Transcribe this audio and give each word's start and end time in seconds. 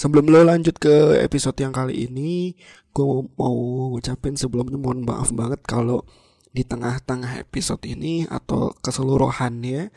Sebelum 0.00 0.32
lo 0.32 0.40
lanjut 0.48 0.80
ke 0.80 1.20
episode 1.20 1.60
yang 1.60 1.76
kali 1.76 2.08
ini, 2.08 2.56
gue 2.96 3.04
mau 3.36 3.56
ngucapin 3.92 4.32
sebelumnya 4.32 4.80
mohon 4.80 5.04
maaf 5.04 5.28
banget 5.28 5.60
kalau 5.68 6.08
di 6.56 6.64
tengah-tengah 6.64 7.36
episode 7.44 7.84
ini 7.84 8.24
atau 8.24 8.72
keseluruhannya 8.80 9.92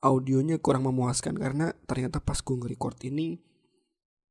audionya 0.00 0.56
kurang 0.56 0.88
memuaskan 0.88 1.36
karena 1.36 1.76
ternyata 1.84 2.16
pas 2.24 2.40
gue 2.40 2.56
nge-record 2.64 2.96
ini 3.12 3.36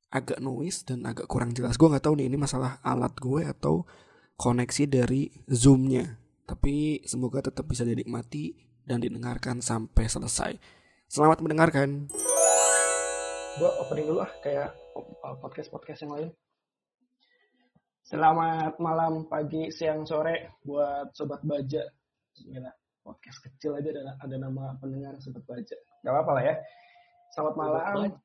agak 0.09 0.41
noise 0.41 0.81
dan 0.81 1.05
agak 1.05 1.29
kurang 1.29 1.53
jelas. 1.53 1.77
Gue 1.77 1.93
nggak 1.93 2.09
tahu 2.09 2.17
nih 2.17 2.25
ini 2.25 2.41
masalah 2.41 2.81
alat 2.81 3.13
gue 3.21 3.45
atau 3.45 3.85
koneksi 4.41 4.89
dari 4.89 5.29
zoomnya. 5.45 6.17
Tapi 6.49 7.05
semoga 7.05 7.45
tetap 7.45 7.69
bisa 7.69 7.85
dinikmati 7.85 8.57
dan 8.89 9.05
didengarkan 9.05 9.61
sampai 9.61 10.09
selesai. 10.09 10.57
Selamat 11.05 11.45
mendengarkan. 11.45 12.09
Gue 13.59 13.67
opening 13.75 14.07
dulu 14.07 14.23
ah 14.23 14.31
kayak 14.39 14.71
podcast-podcast 15.43 16.07
yang 16.07 16.15
lain. 16.15 16.29
Selamat 18.07 18.79
malam, 18.79 19.27
pagi, 19.27 19.67
siang, 19.67 20.07
sore 20.07 20.55
buat 20.63 21.11
sobat 21.11 21.43
baja. 21.43 21.83
Gila, 22.39 22.71
podcast 23.03 23.43
kecil 23.43 23.75
aja 23.75 23.91
ada, 23.91 24.15
ada 24.15 24.35
nama 24.39 24.79
pendengar 24.79 25.19
sobat 25.19 25.43
baja. 25.43 25.75
Gak 25.75 26.07
apa-apa 26.07 26.31
lah 26.39 26.43
ya. 26.47 26.55
Selamat 27.35 27.55
malam, 27.59 28.15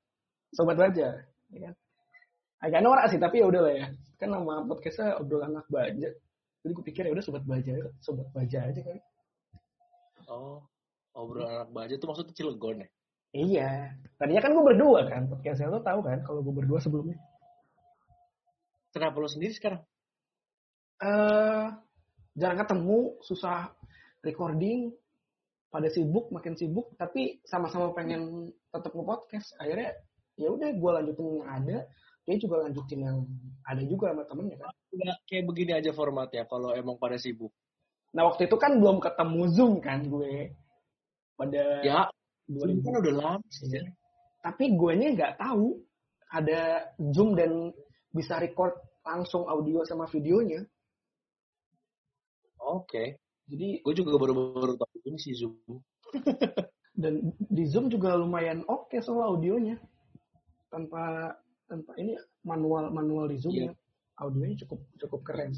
sobat 0.54 0.78
baja. 0.78 1.18
Ya 1.50 1.58
kan? 1.66 1.74
Agak 2.62 2.80
norak 2.86 3.10
sih, 3.10 3.18
tapi 3.18 3.42
ya 3.42 3.50
udah 3.50 3.62
lah 3.66 3.74
ya. 3.74 3.86
Kan 4.22 4.30
nama 4.30 4.62
podcastnya 4.62 5.18
obrolan 5.18 5.50
anak 5.50 5.66
baja. 5.66 6.14
Jadi 6.62 6.70
gue 6.70 6.84
pikir 6.94 7.10
ya 7.10 7.12
udah 7.12 7.26
sobat 7.26 7.42
baja, 7.42 7.74
sobat 7.98 8.30
baja 8.30 8.70
aja 8.70 8.80
kali. 8.86 9.02
Oh, 10.30 10.62
obrolan 11.10 11.66
anak 11.66 11.74
baja 11.74 11.98
tuh 11.98 12.06
maksudnya 12.06 12.38
Cilegon 12.38 12.86
ya? 12.86 12.88
Iya. 13.34 13.98
Tadinya 14.14 14.42
kan 14.46 14.54
gue 14.54 14.64
berdua 14.64 15.00
kan. 15.10 15.26
Podcastnya 15.26 15.74
lo 15.74 15.82
tahu 15.82 16.00
kan 16.06 16.22
kalau 16.22 16.40
gue 16.46 16.54
berdua 16.54 16.78
sebelumnya. 16.78 17.18
Kenapa 18.94 19.18
lo 19.18 19.26
sendiri 19.26 19.50
sekarang? 19.50 19.82
Eh, 21.02 21.10
uh, 21.10 21.66
jarang 22.38 22.62
ketemu, 22.62 23.18
susah 23.26 23.74
recording, 24.22 24.94
pada 25.74 25.90
sibuk, 25.90 26.30
makin 26.30 26.54
sibuk, 26.54 26.94
tapi 26.94 27.42
sama-sama 27.42 27.90
pengen 27.90 28.54
tetap 28.70 28.94
nge-podcast. 28.94 29.58
Akhirnya 29.58 29.90
ya 30.38 30.54
udah 30.54 30.70
gue 30.70 30.90
lanjutin 31.02 31.42
yang 31.42 31.50
ada, 31.50 31.78
dia 32.22 32.36
juga 32.38 32.62
lanjutin 32.62 33.00
yang 33.02 33.18
ada 33.66 33.82
juga 33.82 34.14
sama 34.14 34.22
temennya 34.30 34.56
kan. 34.62 34.70
Nggak 34.94 35.18
kayak 35.26 35.44
begini 35.50 35.72
aja 35.74 35.90
formatnya 35.90 36.46
kalau 36.46 36.70
emang 36.70 36.94
pada 37.02 37.18
sibuk. 37.18 37.50
Nah 38.14 38.30
waktu 38.30 38.46
itu 38.46 38.54
kan 38.54 38.78
belum 38.78 39.02
ketemu 39.02 39.42
Zoom 39.50 39.72
kan 39.82 40.06
gue. 40.06 40.54
Pada 41.34 41.62
ya, 41.82 42.06
Zoom 42.50 42.84
kan 42.84 43.00
udah 43.00 43.14
lama 43.14 43.46
sih. 43.48 43.72
Ya. 43.72 43.84
Tapi 44.44 44.76
gue 44.76 44.92
nya 45.00 45.08
nggak 45.16 45.34
tahu 45.40 45.80
ada 46.28 46.92
Zoom 47.14 47.32
dan 47.38 47.72
bisa 48.12 48.36
record 48.36 48.76
langsung 49.04 49.48
audio 49.48 49.84
sama 49.88 50.04
videonya. 50.08 50.64
Oke. 52.60 52.88
Okay. 52.88 53.08
Jadi 53.44 53.68
gue 53.84 53.94
juga 53.96 54.16
baru-baru 54.16 54.76
tahu 54.76 54.96
ini 55.04 55.18
sih 55.20 55.36
Zoom. 55.36 55.56
dan 57.02 57.34
di 57.36 57.64
Zoom 57.68 57.90
juga 57.90 58.16
lumayan 58.16 58.64
oke 58.68 58.92
okay 58.92 59.00
soal 59.00 59.36
audionya. 59.36 59.80
Tanpa 60.68 61.32
tanpa 61.64 61.96
ini 61.96 62.16
manual 62.44 62.92
manual 62.92 63.28
di 63.28 63.40
Zoom 63.40 63.56
yeah. 63.56 63.72
ya. 63.72 63.74
Audionya 64.20 64.56
cukup 64.64 64.80
cukup 65.00 65.20
keren. 65.24 65.52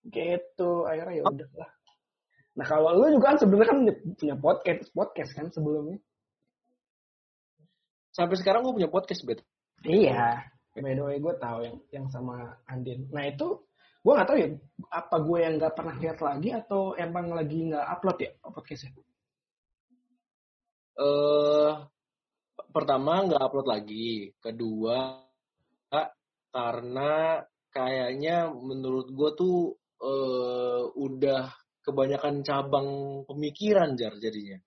Gitu, 0.00 0.70
akhirnya 0.88 1.20
ya 1.20 1.24
udah 1.28 1.50
lah. 1.60 1.70
Nah 2.60 2.66
kalau 2.68 2.92
lu 2.92 3.16
juga 3.16 3.32
kan 3.32 3.38
sebenarnya 3.40 3.68
kan 3.72 3.80
punya 4.20 4.36
podcast 4.36 4.92
podcast 4.92 5.32
kan 5.32 5.48
sebelumnya. 5.48 5.96
Sampai 8.12 8.36
sekarang 8.36 8.68
gue 8.68 8.76
punya 8.76 8.92
podcast 8.92 9.24
bet. 9.24 9.40
Iya. 9.80 10.44
By 10.76 10.92
the 10.92 11.04
way 11.08 11.16
gue 11.16 11.34
tahu 11.40 11.58
yang 11.64 11.76
yang 11.88 12.06
sama 12.12 12.60
Andin. 12.68 13.08
Nah 13.08 13.24
itu 13.24 13.64
gue 14.04 14.12
nggak 14.12 14.28
tahu 14.28 14.38
ya 14.40 14.48
apa 14.92 15.16
gue 15.24 15.38
yang 15.40 15.54
nggak 15.56 15.74
pernah 15.76 15.96
lihat 15.96 16.18
lagi 16.20 16.48
atau 16.56 16.96
emang 16.96 17.32
lagi 17.36 17.68
nggak 17.68 17.84
upload 17.84 18.18
ya 18.24 18.32
podcastnya 18.40 18.96
eh 20.96 21.04
uh, 21.04 21.84
pertama 22.72 23.28
nggak 23.28 23.44
upload 23.44 23.68
lagi 23.68 24.32
kedua 24.40 25.20
karena 26.48 27.44
kayaknya 27.70 28.48
menurut 28.50 29.12
gue 29.12 29.30
tuh 29.36 29.76
uh, 30.00 30.88
udah 30.96 31.59
kebanyakan 31.80 32.44
cabang 32.44 32.88
pemikiran 33.24 33.96
jar 33.96 34.14
jadinya? 34.20 34.58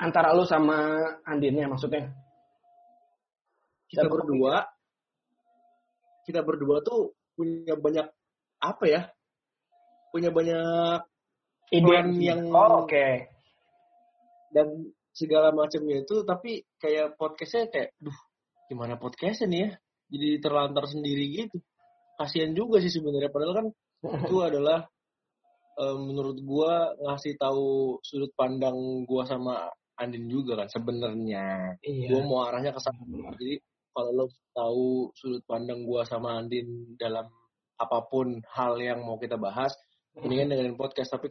Antara 0.00 0.34
lu 0.34 0.42
sama 0.48 0.98
Andinnya 1.22 1.68
maksudnya? 1.70 2.10
Kita 3.86 4.08
berdua 4.08 4.64
kita 6.22 6.40
berdua 6.46 6.80
tuh 6.80 7.14
punya 7.34 7.74
banyak 7.74 8.06
apa 8.62 8.84
ya? 8.86 9.02
Punya 10.14 10.30
banyak 10.30 11.02
ide. 11.72 11.94
yang 12.22 12.52
oh, 12.52 12.84
oke. 12.84 12.90
Okay. 12.90 13.28
dan 14.52 14.68
segala 15.16 15.48
macamnya 15.48 16.04
itu 16.04 16.28
tapi 16.28 16.60
kayak 16.76 17.16
podcastnya 17.16 17.72
kayak 17.72 17.96
duh 17.96 18.16
gimana 18.68 19.00
podcastnya 19.00 19.48
nih 19.48 19.60
ya? 19.60 19.70
Jadi 20.12 20.28
terlantar 20.44 20.84
sendiri 20.88 21.24
gitu. 21.32 21.56
Kasihan 22.20 22.52
juga 22.52 22.84
sih 22.84 22.92
sebenarnya 22.92 23.32
padahal 23.32 23.54
kan 23.56 23.66
itu 24.28 24.36
adalah 24.44 24.91
um, 25.78 25.98
menurut 26.12 26.38
gua 26.44 26.92
ngasih 26.98 27.36
tahu 27.40 27.98
sudut 28.04 28.32
pandang 28.36 29.06
gua 29.08 29.24
sama 29.24 29.68
Andin 29.96 30.26
juga 30.26 30.58
kan 30.58 30.68
sebenarnya. 30.68 31.76
Iya. 31.84 32.08
gua 32.10 32.20
mau 32.24 32.40
arahnya 32.48 32.72
ke 32.74 32.80
sana. 32.80 33.02
Jadi 33.36 33.60
kalau 33.92 34.10
lo 34.12 34.26
tahu 34.56 35.12
sudut 35.14 35.44
pandang 35.44 35.84
gua 35.84 36.02
sama 36.08 36.40
Andin 36.40 36.96
dalam 36.96 37.28
apa 37.76 37.98
pun 38.08 38.40
hal 38.52 38.78
yang 38.78 39.04
mau 39.04 39.18
kita 39.18 39.36
bahas 39.36 39.72
mendingan 40.16 40.56
dengerin 40.56 40.78
podcast. 40.80 41.12
Tapi 41.14 41.28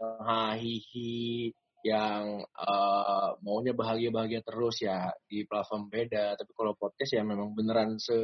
hahihi 0.00 1.52
yang 1.84 2.40
uh, 2.40 3.36
maunya 3.44 3.76
bahagia-bahagia 3.76 4.40
terus 4.40 4.80
ya 4.80 5.12
di 5.28 5.44
platform 5.44 5.92
beda. 5.92 6.34
Tapi 6.34 6.50
kalau 6.56 6.72
podcast 6.74 7.12
ya 7.12 7.22
memang 7.22 7.52
beneran 7.52 8.00
se 8.00 8.16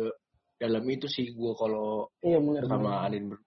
dalam 0.61 0.85
itu 0.93 1.09
sih 1.09 1.33
gue 1.33 1.53
kalau 1.57 2.13
iya, 2.21 2.37
bener, 2.37 2.69
sama 2.69 3.09
Adin 3.09 3.33
ber 3.33 3.41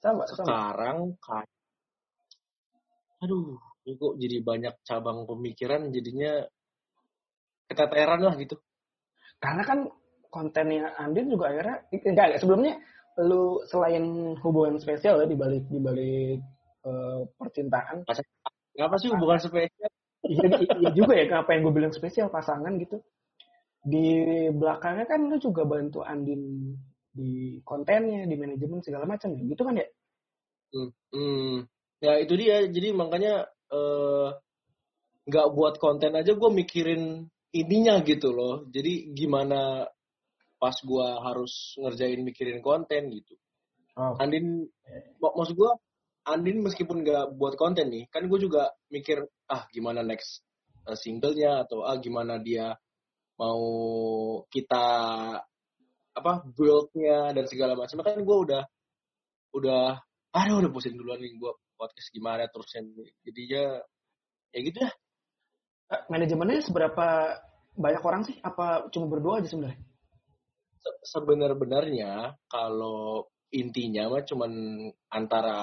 sama, 0.00 0.24
sekarang 0.28 1.16
kayak 1.20 1.48
aduh 3.22 3.56
ini 3.86 3.94
kok 3.96 4.14
jadi 4.18 4.36
banyak 4.42 4.74
cabang 4.82 5.24
pemikiran 5.24 5.88
jadinya 5.94 6.42
keteteran 7.70 8.20
lah 8.22 8.34
gitu. 8.38 8.58
Karena 9.38 9.62
kan 9.62 9.78
kontennya 10.28 10.92
Andin 10.98 11.30
juga 11.30 11.54
akhirnya 11.54 11.86
enggak 11.92 12.42
sebelumnya 12.42 12.74
lu 13.22 13.64
selain 13.64 14.36
hubungan 14.44 14.76
spesial 14.76 15.24
ya 15.24 15.26
di 15.26 15.38
balik 15.38 15.64
di 15.72 15.80
balik 15.80 16.38
uh, 16.84 17.24
percintaan 17.40 18.04
kenapa 18.76 18.94
sih 19.00 19.08
hubungan 19.08 19.40
spesial? 19.40 19.90
Iya, 20.26 20.46
iya 20.82 20.90
juga 20.92 21.14
ya 21.14 21.24
kenapa 21.30 21.54
yang 21.54 21.70
gue 21.70 21.74
bilang 21.78 21.94
spesial? 21.94 22.28
Pasangan 22.28 22.76
gitu. 22.82 23.00
Di 23.86 24.06
belakangnya 24.50 25.06
kan 25.06 25.30
lu 25.30 25.38
juga 25.38 25.62
bantu 25.62 26.02
Andin 26.02 26.74
di 27.16 27.64
kontennya 27.64 28.28
di 28.28 28.36
manajemen 28.36 28.84
segala 28.84 29.08
macam 29.08 29.32
gitu 29.32 29.62
kan 29.64 29.80
ya 29.80 29.88
hmm, 30.76 30.90
hmm. 31.16 31.56
ya 32.04 32.12
itu 32.20 32.34
dia 32.36 32.68
jadi 32.68 32.92
makanya 32.92 33.48
nggak 35.24 35.46
uh, 35.48 35.52
buat 35.56 35.80
konten 35.80 36.12
aja 36.12 36.36
gue 36.36 36.50
mikirin 36.52 37.24
ininya 37.56 38.04
gitu 38.04 38.36
loh 38.36 38.68
jadi 38.68 39.16
gimana 39.16 39.88
pas 40.56 40.76
gue 40.80 41.06
harus 41.20 41.76
ngerjain 41.76 42.20
mikirin 42.24 42.64
konten 42.64 43.12
gitu. 43.12 43.36
Oh. 43.96 44.16
Andin, 44.20 44.68
mak 45.20 45.32
maksud 45.36 45.56
gue, 45.56 45.72
Andin 46.26 46.58
meskipun 46.64 47.06
gak 47.06 47.38
buat 47.38 47.54
konten 47.54 47.92
nih, 47.92 48.10
kan 48.10 48.26
gue 48.26 48.38
juga 48.40 48.72
mikir, 48.90 49.24
ah 49.46 49.68
gimana 49.70 50.02
next 50.02 50.42
uh, 50.88 50.96
singlenya 50.96 51.64
atau 51.64 51.86
ah 51.86 51.96
gimana 52.00 52.40
dia 52.42 52.74
mau 53.36 53.62
kita 54.48 54.84
apa 56.16 56.32
buildnya 56.56 57.36
dan 57.36 57.44
segala 57.44 57.76
macam. 57.76 58.00
Kan 58.00 58.24
gue 58.24 58.38
udah 58.48 58.62
udah, 59.52 60.00
aduh 60.32 60.56
udah 60.64 60.70
pusing 60.72 60.96
duluan 60.96 61.20
nih 61.20 61.36
gue 61.36 61.52
podcast 61.76 62.08
gimana 62.10 62.48
terusnya. 62.48 62.82
Jadinya 63.20 63.84
ya 64.50 64.58
gitu 64.64 64.78
ya. 64.80 64.90
Manajemennya 66.10 66.64
seberapa 66.66 67.38
banyak 67.76 68.02
orang 68.02 68.22
sih? 68.26 68.36
Apa 68.40 68.88
cuma 68.90 69.06
berdua 69.06 69.44
aja 69.44 69.52
sebenarnya? 69.52 69.78
sebenar-benarnya 71.02 72.38
kalau 72.46 73.26
intinya 73.50 74.10
mah 74.10 74.22
cuman 74.26 74.52
antara 75.10 75.58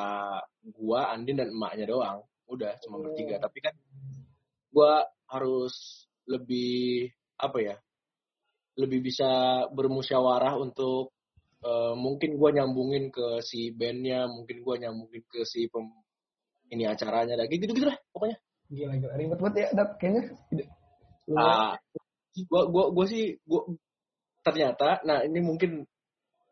gua, 0.63 1.11
Andin 1.11 1.39
dan 1.39 1.51
emaknya 1.51 1.85
doang. 1.88 2.19
Udah 2.47 2.75
cuma 2.83 3.00
oh. 3.00 3.01
bertiga. 3.07 3.39
Tapi 3.39 3.59
kan 3.63 3.75
gua 4.71 5.03
harus 5.31 6.07
lebih 6.27 7.11
apa 7.39 7.57
ya? 7.59 7.75
Lebih 8.74 9.00
bisa 9.06 9.30
bermusyawarah 9.70 10.58
untuk 10.58 11.14
uh, 11.62 11.94
mungkin 11.94 12.42
gua 12.42 12.50
nyambungin 12.50 13.14
ke 13.14 13.42
si 13.46 13.70
bandnya, 13.70 14.25
mungkin 14.25 14.66
gua 14.66 14.81
nyambungin 14.81 15.22
ke 15.30 15.46
si 15.46 15.70
pem 15.70 15.90
ini 16.74 16.90
acaranya 16.90 17.38
lagi 17.38 17.62
gitu 17.62 17.70
gitu 17.70 17.86
lah 17.86 17.98
pokoknya. 18.10 18.38
Gila 18.74 18.94
gila 18.98 19.14
ribet 19.14 19.40
banget 19.40 19.56
ya, 19.62 19.68
dat 19.78 19.90
kayaknya. 20.02 20.24
Ah, 21.38 21.78
gua 22.50 22.66
gua 22.66 22.86
gua 22.90 23.06
sih 23.06 23.38
gua 23.46 23.70
ternyata, 24.42 25.06
nah 25.06 25.22
ini 25.22 25.40
mungkin 25.40 25.86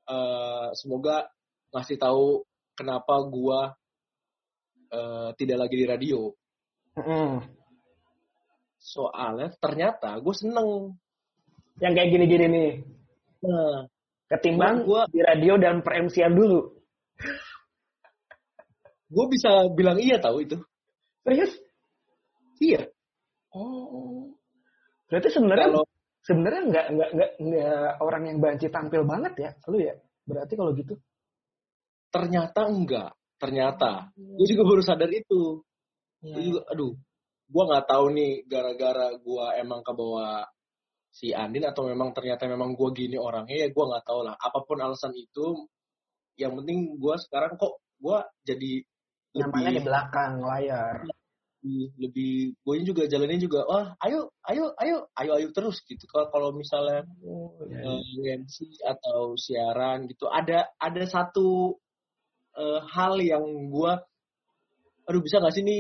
uh, 0.06 0.70
semoga 0.78 1.26
ngasih 1.74 1.98
tahu 1.98 2.46
kenapa 2.78 3.18
gua 3.26 3.74
uh, 4.94 5.30
tidak 5.40 5.66
lagi 5.66 5.76
di 5.80 5.86
radio. 5.90 6.30
Mm. 7.00 7.62
Soalnya 8.82 9.54
ternyata 9.58 10.18
gue 10.20 10.36
seneng. 10.36 11.00
Yang 11.82 11.94
kayak 11.98 12.10
gini-gini 12.14 12.46
nih. 12.48 12.72
Nah, 13.42 13.90
Ketimbang 14.32 14.88
gua 14.88 15.04
di 15.12 15.20
radio 15.20 15.60
dan 15.60 15.84
per 15.84 16.08
dulu. 16.32 16.72
gue 19.12 19.26
bisa 19.28 19.68
bilang 19.76 20.00
iya 20.00 20.24
tahu 20.24 20.48
itu. 20.48 20.56
Serius? 21.28 21.52
Iya. 22.64 22.88
Oh. 23.52 24.32
Berarti 25.12 25.28
sebenarnya 25.36 25.68
Kalau 25.68 25.84
sebenarnya 26.24 26.62
nggak 26.72 26.86
nggak 26.96 27.32
nggak 27.44 27.92
orang 28.00 28.24
yang 28.32 28.38
banci 28.40 28.72
tampil 28.72 29.04
banget 29.04 29.34
ya, 29.36 29.52
lu 29.68 29.84
ya? 29.84 30.00
Berarti 30.24 30.54
kalau 30.56 30.72
gitu. 30.80 30.96
ternyata 32.12 32.68
enggak, 32.68 33.12
ternyata. 33.40 34.12
Gue 34.16 34.48
juga 34.48 34.64
baru 34.68 34.84
sadar 34.84 35.12
itu. 35.12 35.64
Iya. 36.24 36.36
Gue 36.36 36.44
juga, 36.44 36.62
aduh, 36.72 36.94
gue 37.52 37.64
nggak 37.68 37.86
tahu 37.88 38.06
nih 38.16 38.34
gara-gara 38.52 39.08
gue 39.16 39.46
emang 39.60 39.80
kebawa 39.84 40.44
si 41.12 41.36
Andin 41.36 41.68
atau 41.68 41.86
memang 41.86 42.16
ternyata 42.16 42.48
memang 42.48 42.74
gue 42.74 42.90
gini 42.96 43.20
orangnya 43.20 43.68
ya 43.68 43.68
gue 43.68 43.84
nggak 43.84 44.06
tahu 44.08 44.24
lah. 44.24 44.36
Apa 44.40 44.64
pun 44.64 44.80
alasan 44.80 45.12
itu, 45.14 45.68
yang 46.40 46.56
penting 46.56 46.96
gue 46.96 47.16
sekarang 47.28 47.60
kok 47.60 47.84
gue 48.00 48.18
jadi 48.48 48.72
Nyamannya 49.32 49.72
di 49.72 49.76
lebih 49.80 49.88
belakang 49.88 50.34
layar. 50.44 50.96
lebih, 51.62 51.84
lebih 52.02 52.34
gue 52.58 52.74
juga 52.84 53.04
jalannya 53.06 53.38
juga 53.38 53.64
wah 53.70 53.94
ayo 54.02 54.34
ayo 54.50 54.74
ayo 54.82 55.08
ayo 55.14 55.32
ayo 55.38 55.48
terus 55.54 55.80
gitu 55.86 56.04
kalau 56.10 56.28
kalau 56.34 56.50
misalnya 56.58 57.06
Oh, 57.22 57.54
eh, 57.70 58.34
MC 58.42 58.82
atau 58.82 59.38
siaran 59.38 60.10
gitu 60.10 60.26
ada 60.26 60.74
ada 60.82 61.04
satu 61.06 61.78
eh, 62.58 62.82
hal 62.82 63.22
yang 63.22 63.46
gua 63.70 64.02
aduh 65.06 65.22
bisa 65.22 65.38
nggak 65.38 65.54
sih 65.54 65.64
ini 65.64 65.80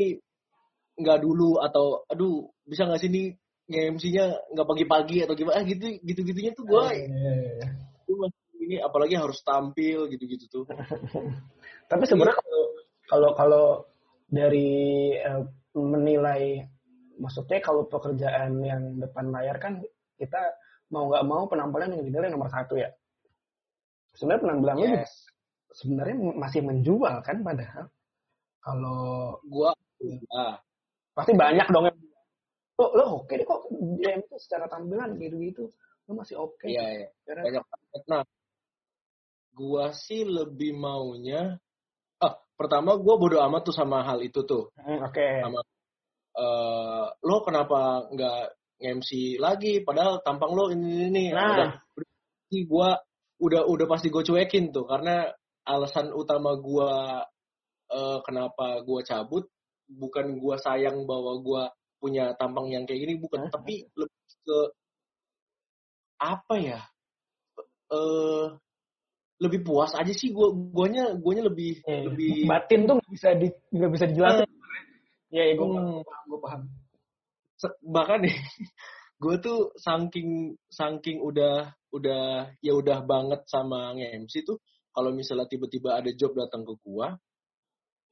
nggak 1.01 1.19
dulu 1.19 1.57
atau 1.59 2.05
aduh 2.05 2.45
bisa 2.61 2.85
nggak 2.85 3.01
sih 3.01 3.09
ini 3.09 3.33
MC-nya 3.71 4.25
nggak 4.51 4.67
pagi-pagi 4.67 5.17
atau 5.23 5.33
gimana 5.37 5.61
Ah, 5.61 5.65
gitu 5.65 5.85
gitu 6.03 6.19
gitunya 6.27 6.51
tuh 6.51 6.65
gua, 6.67 6.91
Iya, 6.91 7.07
iya, 7.07 7.33
iya. 7.63 7.67
masih 8.11 8.41
ini 8.61 8.75
apalagi 8.83 9.15
harus 9.15 9.39
tampil 9.41 10.11
gitu 10.11 10.23
gitu 10.27 10.45
tuh 10.51 10.63
Tapi 11.91 12.03
sebenarnya 12.07 12.35
kalau 12.39 12.63
kalau 13.07 13.29
kalau 13.35 13.65
dari 14.31 15.11
eh, 15.15 15.43
menilai 15.75 16.63
maksudnya 17.19 17.59
kalau 17.59 17.87
pekerjaan 17.87 18.63
yang 18.63 18.99
depan 18.99 19.31
layar 19.31 19.59
kan 19.59 19.79
kita 20.15 20.39
mau 20.91 21.07
nggak 21.07 21.25
mau 21.27 21.47
penampilan 21.47 21.95
yang 21.95 22.03
dinilai 22.03 22.31
nomor 22.31 22.51
satu 22.51 22.75
ya. 22.79 22.91
Sebenarnya 24.15 24.43
penampilan 24.43 24.75
lu 24.75 24.83
juga 24.87 25.03
yes 25.03 25.31
sebenarnya 25.75 26.15
masih 26.35 26.61
menjual 26.63 27.15
kan 27.23 27.37
padahal 27.43 27.87
kalau 28.61 29.39
gua 29.47 29.71
ah, 30.35 30.59
pasti 31.15 31.33
banyak 31.33 31.67
dong 31.71 31.87
yang 31.89 31.97
lo 32.81 32.87
lo 32.97 33.05
oke 33.21 33.33
deh 33.37 33.45
kok 33.45 33.69
dia 34.01 34.17
itu 34.17 34.35
secara 34.41 34.65
tampilan 34.65 35.13
gitu 35.21 35.37
gitu. 35.37 35.63
Lo 36.09 36.17
masih 36.17 36.41
oke 36.41 36.65
iya 36.65 37.05
iya. 37.05 37.07
Ya 37.29 37.33
kan? 37.37 37.43
banyak 37.45 37.63
banget. 37.69 38.03
Nah 38.09 38.23
gua 39.53 39.93
sih 39.93 40.25
lebih 40.25 40.73
maunya 40.73 41.61
ah 42.17 42.33
pertama 42.57 42.97
gua 42.97 43.21
bodo 43.21 43.37
amat 43.45 43.69
tuh 43.69 43.75
sama 43.75 44.01
hal 44.01 44.25
itu 44.25 44.41
tuh. 44.41 44.73
Hmm, 44.81 45.05
oke. 45.05 45.27
Sama 45.45 45.61
eh 46.31 47.05
lo 47.21 47.37
kenapa 47.45 48.09
nggak 48.09 48.41
MC 48.81 49.37
lagi? 49.37 49.85
Padahal 49.85 50.25
tampang 50.25 50.57
lo 50.57 50.73
ini 50.73 51.13
ini 51.13 51.25
Nah. 51.29 51.53
udah 51.53 51.69
gua 52.65 52.97
udah 53.41 53.61
udah 53.69 53.85
pasti 53.89 54.09
gue 54.09 54.25
cuekin 54.25 54.73
tuh. 54.73 54.89
Karena 54.89 55.29
alasan 55.69 56.09
utama 56.17 56.57
gua 56.57 57.21
eh, 57.93 58.19
kenapa 58.25 58.81
gua 58.81 59.05
cabut 59.05 59.45
bukan 59.91 60.39
gua 60.39 60.55
sayang 60.57 61.03
bahwa 61.05 61.37
gua 61.43 61.63
punya 62.01 62.33
tampang 62.41 62.73
yang 62.73 62.83
kayak 62.89 63.05
gini 63.05 63.13
bukan 63.21 63.45
Hah? 63.45 63.51
tapi 63.53 63.85
lebih 63.93 64.33
ke 64.41 64.59
apa 66.17 66.55
ya? 66.57 66.79
Eh 67.93 68.45
lebih 69.41 69.65
puas 69.65 69.93
aja 69.97 70.13
sih 70.13 70.29
gua 70.33 70.53
guanya 70.53 71.13
guanya 71.17 71.49
lebih 71.49 71.81
Eh, 71.85 72.05
lebih 72.05 72.45
batin 72.45 72.85
tuh 72.85 72.97
nggak 73.01 73.11
bisa 73.13 73.29
di 73.37 73.47
nggak 73.73 73.91
bisa 73.93 74.05
dijelasin. 74.09 74.49
Ya 75.31 75.43
ya 75.47 75.53
gue 75.55 75.63
Hmm. 75.65 76.03
paham 76.03 76.23
gue 76.27 76.39
paham 76.43 76.61
se- 77.57 77.79
bahkan 77.81 78.19
nih 78.25 78.35
gue 79.23 79.35
tuh 79.39 79.71
saking 79.79 80.57
saking 80.67 81.21
udah 81.23 81.71
udah 81.95 82.51
ya 82.59 82.73
udah 82.75 82.99
banget 83.05 83.41
sama 83.47 83.95
nge-MC 83.95 84.43
tuh 84.43 84.57
kalau 84.91 85.15
misalnya 85.15 85.47
tiba-tiba 85.47 85.95
ada 86.03 86.11
job 86.11 86.35
datang 86.35 86.67
ke 86.67 86.73
gua 86.83 87.15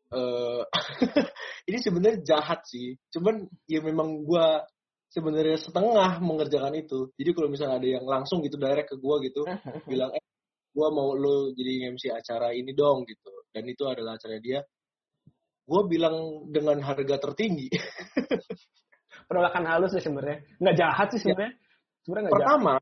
eh 0.10 0.62
ini 1.70 1.78
sebenarnya 1.78 2.20
jahat 2.26 2.66
sih. 2.66 2.98
Cuman 3.14 3.46
ya 3.70 3.80
memang 3.86 4.26
gua 4.26 4.66
sebenarnya 5.14 5.58
setengah 5.62 6.18
mengerjakan 6.22 6.74
itu. 6.78 7.14
Jadi 7.14 7.30
kalau 7.34 7.50
misalnya 7.50 7.78
ada 7.78 7.90
yang 7.90 8.06
langsung 8.06 8.42
gitu 8.42 8.58
direct 8.58 8.90
ke 8.90 8.98
gua 8.98 9.22
gitu 9.22 9.46
bilang 9.92 10.10
eh 10.14 10.24
gua 10.74 10.90
mau 10.94 11.14
lo 11.14 11.54
jadi 11.54 11.94
MC 11.94 12.10
acara 12.10 12.54
ini 12.54 12.74
dong 12.74 13.06
gitu. 13.06 13.46
Dan 13.54 13.70
itu 13.70 13.86
adalah 13.86 14.18
acara 14.18 14.42
dia. 14.42 14.62
Gua 15.70 15.86
bilang 15.86 16.50
dengan 16.50 16.82
harga 16.82 17.16
tertinggi. 17.22 17.70
Penolakan 19.30 19.66
halus 19.70 19.94
sih 19.94 20.02
sebenarnya. 20.02 20.42
Nggak 20.58 20.78
jahat 20.78 21.08
sih 21.14 21.22
sebenarnya. 21.22 21.54
Sebenarnya 22.02 22.24
nggak 22.26 22.34
jahat. 22.34 22.50
Pertama 22.50 22.74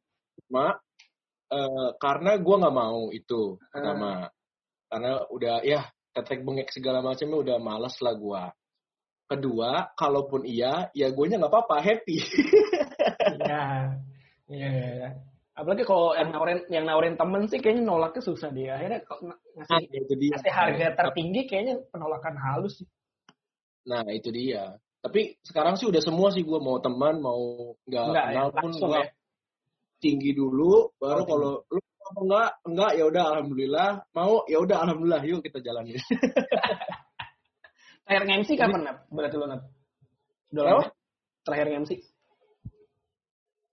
mak 0.48 0.76
eh, 1.52 1.90
karena 2.00 2.32
gue 2.40 2.56
nggak 2.56 2.76
mau 2.76 3.02
itu. 3.12 3.60
Pertama. 3.68 4.32
Karena 4.88 5.12
udah 5.28 5.56
ya 5.68 5.84
ketek 6.18 6.42
bengek 6.42 6.74
segala 6.74 7.06
macamnya 7.06 7.38
udah 7.38 7.58
males 7.62 7.94
lah 8.02 8.18
gue 8.18 8.44
kedua 9.30 9.94
kalaupun 9.94 10.42
iya 10.50 10.90
ya 10.98 11.14
gue 11.14 11.24
nggak 11.30 11.46
apa-apa 11.46 11.78
happy 11.86 12.18
Iya. 13.38 13.64
Iya, 14.48 14.68
iya, 14.72 14.90
iya. 15.04 15.10
Apalagi 15.52 15.84
kalau 15.84 16.16
yang 16.16 16.32
nawarin 16.32 16.60
yang 16.72 16.86
nawarin 16.88 17.16
temen 17.20 17.44
sih 17.52 17.60
kayaknya 17.60 17.84
nolaknya 17.84 18.24
susah 18.24 18.50
dia. 18.56 18.80
Akhirnya 18.80 19.04
kok 19.04 19.20
ng- 19.20 19.36
nah 19.58 19.78
ngasih 19.82 20.00
itu 20.06 20.14
dia 20.16 20.32
ngasih 20.38 20.54
harga 20.54 20.88
tertinggi 20.96 21.42
kayaknya 21.50 21.76
penolakan 21.92 22.36
halus 22.38 22.78
sih. 22.80 22.88
nah 23.88 24.04
itu 24.12 24.28
dia 24.36 24.76
tapi 25.00 25.40
sekarang 25.48 25.80
sih 25.80 25.88
udah 25.88 26.04
semua 26.04 26.28
sih 26.36 26.44
gue 26.44 26.60
mau 26.60 26.76
teman 26.84 27.24
mau 27.24 27.72
nggak 27.88 28.04
ya, 28.12 28.22
kenal 28.28 28.48
pun 28.52 28.70
langsung 28.70 28.92
gue 28.92 29.00
ya. 29.00 29.08
tinggi 30.04 30.32
dulu 30.36 30.92
baru 31.00 31.22
Oh, 31.24 31.26
kalau 31.26 31.52
lu 31.72 31.80
apa 32.08 32.20
enggak 32.24 32.50
enggak 32.64 32.92
ya 32.96 33.04
udah 33.06 33.24
alhamdulillah 33.34 33.90
mau 34.12 34.34
ya 34.48 34.58
udah 34.60 34.78
alhamdulillah 34.84 35.22
yuk 35.24 35.42
kita 35.44 35.60
jalanin 35.60 36.00
Terakhir 38.08 38.24
MC 38.40 38.50
kapan 38.56 38.82
Nap? 38.88 38.98
Berarti 39.12 39.36
lo 39.36 39.46
Nap? 39.52 39.62
Udah 40.56 40.64
lama? 40.64 40.84
Terakhir 41.44 41.68
MC. 41.84 41.92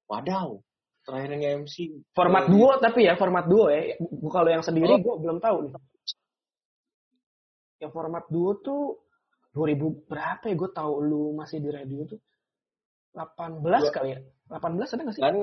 wadaw 0.04 0.58
terakhir 1.04 1.36
nge-MC 1.36 1.74
Format 2.12 2.44
eh, 2.44 2.50
duo 2.52 2.70
tapi 2.80 3.04
ya, 3.04 3.14
format 3.14 3.44
duo 3.44 3.68
ya. 3.68 3.92
Bu- 4.00 4.32
Kalau 4.32 4.48
yang 4.48 4.64
sendiri 4.64 4.88
Oh. 4.88 5.00
gue 5.00 5.14
belum 5.20 5.36
tahu 5.38 5.56
nih. 5.68 5.72
Yang 7.84 7.92
format 7.92 8.24
duo 8.28 8.56
tuh 8.58 9.04
2000 9.52 10.08
berapa 10.08 10.44
ya? 10.48 10.54
Gue 10.56 10.70
tahu 10.72 10.92
lu 11.04 11.22
masih 11.36 11.60
di 11.60 11.68
radio 11.68 12.04
tuh 12.08 12.20
18 13.12 13.60
Dua- 13.60 13.92
kali 13.92 14.08
ya. 14.16 14.20
18 14.50 14.92
ada 14.96 15.02
nggak 15.04 15.14
sih? 15.14 15.22
dan 15.22 15.36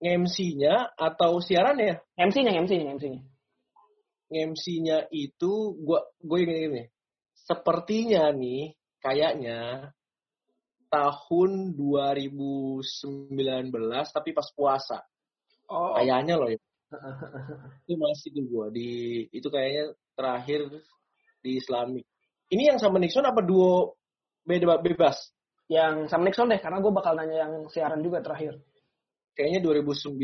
MC-nya 0.00 0.92
atau 0.92 1.40
siaran 1.40 1.80
ya? 1.80 1.96
MC-nya, 2.20 2.52
MC-nya, 2.60 2.92
MC-nya. 2.96 3.22
MC-nya 4.26 4.98
itu 5.14 5.52
gua 5.80 6.04
gue 6.20 6.38
ingin 6.42 6.58
ini. 6.72 6.82
Sepertinya 7.32 8.28
nih 8.34 8.74
kayaknya 9.00 9.92
tahun 10.90 11.78
2019 11.78 12.82
tapi 14.12 14.30
pas 14.34 14.48
puasa. 14.52 14.98
Oh, 15.70 15.94
kayaknya 15.98 16.34
loh 16.38 16.50
ya. 16.50 16.58
Itu 17.86 17.98
masih 17.98 18.28
tuh 18.30 18.44
gua 18.46 18.66
di 18.70 19.26
itu 19.34 19.50
kayaknya 19.50 19.90
terakhir 20.14 20.70
di 21.42 21.58
Islamic. 21.58 22.06
Ini 22.46 22.74
yang 22.74 22.78
sama 22.78 23.02
Nixon 23.02 23.26
apa 23.26 23.42
duo 23.42 23.98
beda 24.46 24.78
bebas? 24.78 25.34
Yang 25.66 26.06
sama 26.06 26.30
Nixon 26.30 26.46
deh, 26.46 26.62
karena 26.62 26.78
gue 26.78 26.92
bakal 26.94 27.18
nanya 27.18 27.46
yang 27.46 27.66
siaran 27.66 27.98
juga 28.06 28.22
terakhir. 28.22 28.62
Kayaknya 29.36 29.60
2019 29.60 30.16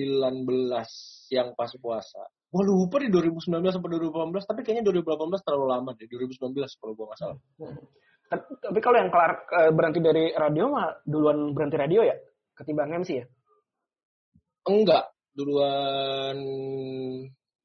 yang 1.29 1.53
pas 1.53 1.69
puasa. 1.77 2.25
Gue 2.49 2.65
lupa 2.65 3.01
di 3.01 3.09
2019 3.13 3.61
sampai 3.69 3.91
2018, 4.01 4.49
tapi 4.49 4.61
kayaknya 4.65 4.85
2018 4.89 5.45
terlalu 5.45 5.67
lama 5.69 5.91
deh. 5.97 6.09
2019 6.09 6.81
kalau 6.81 6.93
gue 6.97 7.07
nggak 7.07 7.21
salah. 7.21 7.39
Tapi, 8.33 8.45
tapi 8.65 8.79
kalau 8.81 8.97
yang 8.97 9.11
kelar 9.13 9.33
eh, 9.45 9.73
berhenti 9.77 10.01
dari 10.01 10.25
radio 10.33 10.65
mah 10.73 10.89
duluan 11.05 11.53
berhenti 11.53 11.77
radio 11.77 12.01
ya, 12.01 12.17
ketimbang 12.57 13.05
MC 13.05 13.11
ya. 13.21 13.27
Enggak, 14.65 15.13
duluan 15.37 16.37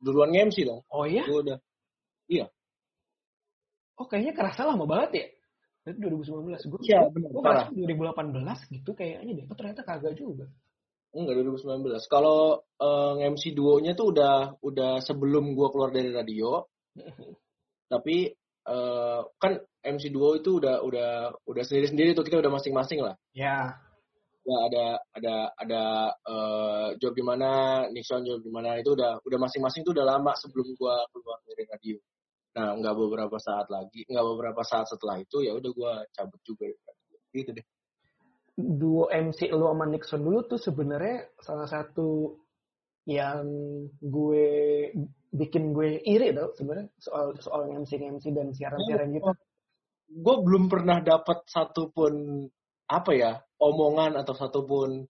duluan 0.04 0.30
MC 0.36 0.68
dong. 0.68 0.84
Oh 0.92 1.08
iya? 1.08 1.24
Gue 1.24 1.40
udah. 1.48 1.58
Oh 3.98 4.06
kayaknya 4.06 4.34
kerasa 4.38 4.62
lama 4.70 4.86
banget 4.86 5.12
ya. 5.18 5.28
Berarti 5.82 6.00
2019 6.04 6.70
gue. 6.70 6.80
Iya, 6.86 7.00
benar, 7.10 7.30
Gue 7.34 7.42
parah. 7.42 7.66
merasa 7.72 8.52
2018 8.70 8.76
gitu 8.78 8.92
kayaknya 8.94 9.32
deh. 9.42 9.46
Oh, 9.50 9.56
ternyata 9.58 9.82
kagak 9.82 10.14
juga. 10.14 10.46
Enggak 11.18 11.42
2019. 11.42 11.82
Kalau 12.14 12.62
uh, 12.62 13.14
MC 13.18 13.58
duonya 13.58 13.98
tuh 13.98 14.14
udah 14.14 14.62
udah 14.62 15.02
sebelum 15.02 15.58
gua 15.58 15.74
keluar 15.74 15.90
dari 15.90 16.14
radio. 16.14 16.62
Tapi 17.92 18.30
uh, 18.70 19.26
kan 19.42 19.58
MC 19.82 20.14
duo 20.14 20.38
itu 20.38 20.62
udah 20.62 20.86
udah 20.86 21.10
udah 21.42 21.64
sendiri-sendiri 21.66 22.14
tuh 22.14 22.22
kita 22.22 22.38
udah 22.38 22.54
masing-masing 22.54 23.02
lah. 23.02 23.18
Ya. 23.34 23.82
Ya 24.48 24.58
ada 24.64 24.86
ada 25.12 25.36
ada 25.60 25.84
uh, 26.24 26.88
job 27.02 27.18
di 27.18 27.26
mana, 27.26 27.84
Nixon 27.90 28.24
job 28.24 28.40
di 28.40 28.54
mana 28.54 28.78
itu 28.78 28.94
udah 28.94 29.20
udah 29.26 29.40
masing-masing 29.42 29.84
tuh 29.84 29.98
udah 29.98 30.06
lama 30.06 30.38
sebelum 30.38 30.70
gua 30.78 31.02
keluar 31.10 31.42
dari 31.50 31.66
radio. 31.66 31.98
Nah, 32.56 32.78
nggak 32.78 32.96
beberapa 32.96 33.38
saat 33.42 33.68
lagi, 33.74 34.06
nggak 34.06 34.26
beberapa 34.34 34.62
saat 34.64 34.88
setelah 34.88 35.20
itu 35.20 35.44
ya 35.44 35.58
udah 35.58 35.72
gua 35.74 35.94
cabut 36.14 36.40
juga 36.46 36.70
gitu 37.34 37.52
deh. 37.58 37.66
Duo 38.58 39.06
MC 39.14 39.54
lu 39.54 39.70
sama 39.70 39.86
Nixon 39.86 40.26
dulu 40.26 40.50
tuh 40.50 40.58
sebenarnya 40.58 41.30
salah 41.38 41.70
satu 41.70 42.34
yang 43.06 43.46
gue 44.02 44.50
bikin 45.30 45.78
gue 45.78 46.02
iri 46.02 46.34
tau 46.34 46.50
sebenarnya 46.58 46.90
soal 46.98 47.38
soal 47.38 47.70
MC 47.70 48.02
MC 48.02 48.34
dan 48.34 48.50
siaran-siaran 48.52 49.14
gitu. 49.14 49.30
Gue 50.10 50.36
belum 50.42 50.74
pernah 50.74 51.06
dapat 51.06 51.46
satupun 51.46 52.44
apa 52.90 53.12
ya 53.14 53.38
omongan 53.62 54.18
atau 54.18 54.34
satupun 54.34 55.06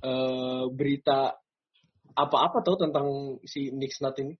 uh, 0.00 0.64
berita 0.72 1.36
apa-apa 2.14 2.62
tuh 2.64 2.80
tentang 2.80 3.36
si 3.44 3.68
Nick 3.76 3.92
Nut 4.00 4.16
ini. 4.24 4.34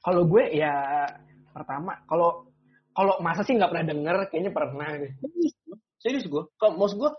Kalau 0.00 0.24
gue 0.24 0.48
ya 0.48 1.04
pertama 1.52 2.00
kalau 2.08 2.48
kalau 2.94 3.20
masa 3.20 3.42
sih 3.42 3.58
nggak 3.58 3.68
pernah 3.68 3.86
denger 3.90 4.16
kayaknya 4.30 4.52
pernah 4.54 4.88
deh. 4.96 5.12
Serius 5.98 6.28
gue, 6.28 6.42
kalau 6.60 6.76
maksud 6.78 7.00
gue 7.00 7.10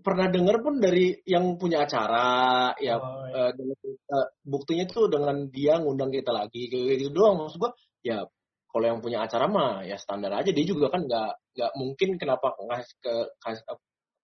pernah 0.00 0.26
denger 0.30 0.56
pun 0.62 0.78
dari 0.78 1.14
yang 1.26 1.58
punya 1.60 1.84
acara 1.84 2.72
ya 2.78 2.98
oh, 2.98 3.26
iya. 3.28 3.50
uh, 3.50 4.14
uh, 4.14 4.26
buktinya 4.44 4.84
tuh 4.88 5.10
dengan 5.10 5.46
dia 5.50 5.78
ngundang 5.78 6.10
kita 6.10 6.30
lagi 6.30 6.70
kayak 6.70 6.98
gitu 7.02 7.12
doang 7.12 7.42
maksud 7.42 7.58
gua 7.58 7.72
ya 8.02 8.24
kalau 8.68 8.84
yang 8.84 9.00
punya 9.00 9.24
acara 9.24 9.48
mah 9.48 9.82
ya 9.82 9.96
standar 9.96 10.32
aja 10.34 10.50
dia 10.52 10.66
juga 10.66 10.92
kan 10.92 11.02
nggak 11.04 11.30
nggak 11.56 11.72
mungkin 11.74 12.08
kenapa 12.20 12.52
ngasih 12.60 12.96
ke 13.00 13.14
kasih, 13.40 13.64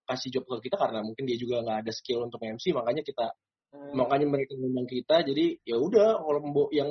kasih 0.05 0.29
job 0.37 0.43
ke 0.45 0.69
kita 0.69 0.77
karena 0.77 1.01
mungkin 1.01 1.25
dia 1.25 1.37
juga 1.37 1.65
nggak 1.65 1.77
ada 1.85 1.91
skill 1.91 2.23
untuk 2.23 2.39
MC 2.39 2.71
makanya 2.71 3.01
kita 3.01 3.27
hmm. 3.73 3.93
makanya 3.97 4.27
mereka 4.29 4.53
ngundang 4.55 4.87
kita 4.87 5.25
jadi 5.25 5.45
ya 5.65 5.75
udah 5.81 6.21
kalau 6.21 6.69
yang 6.69 6.89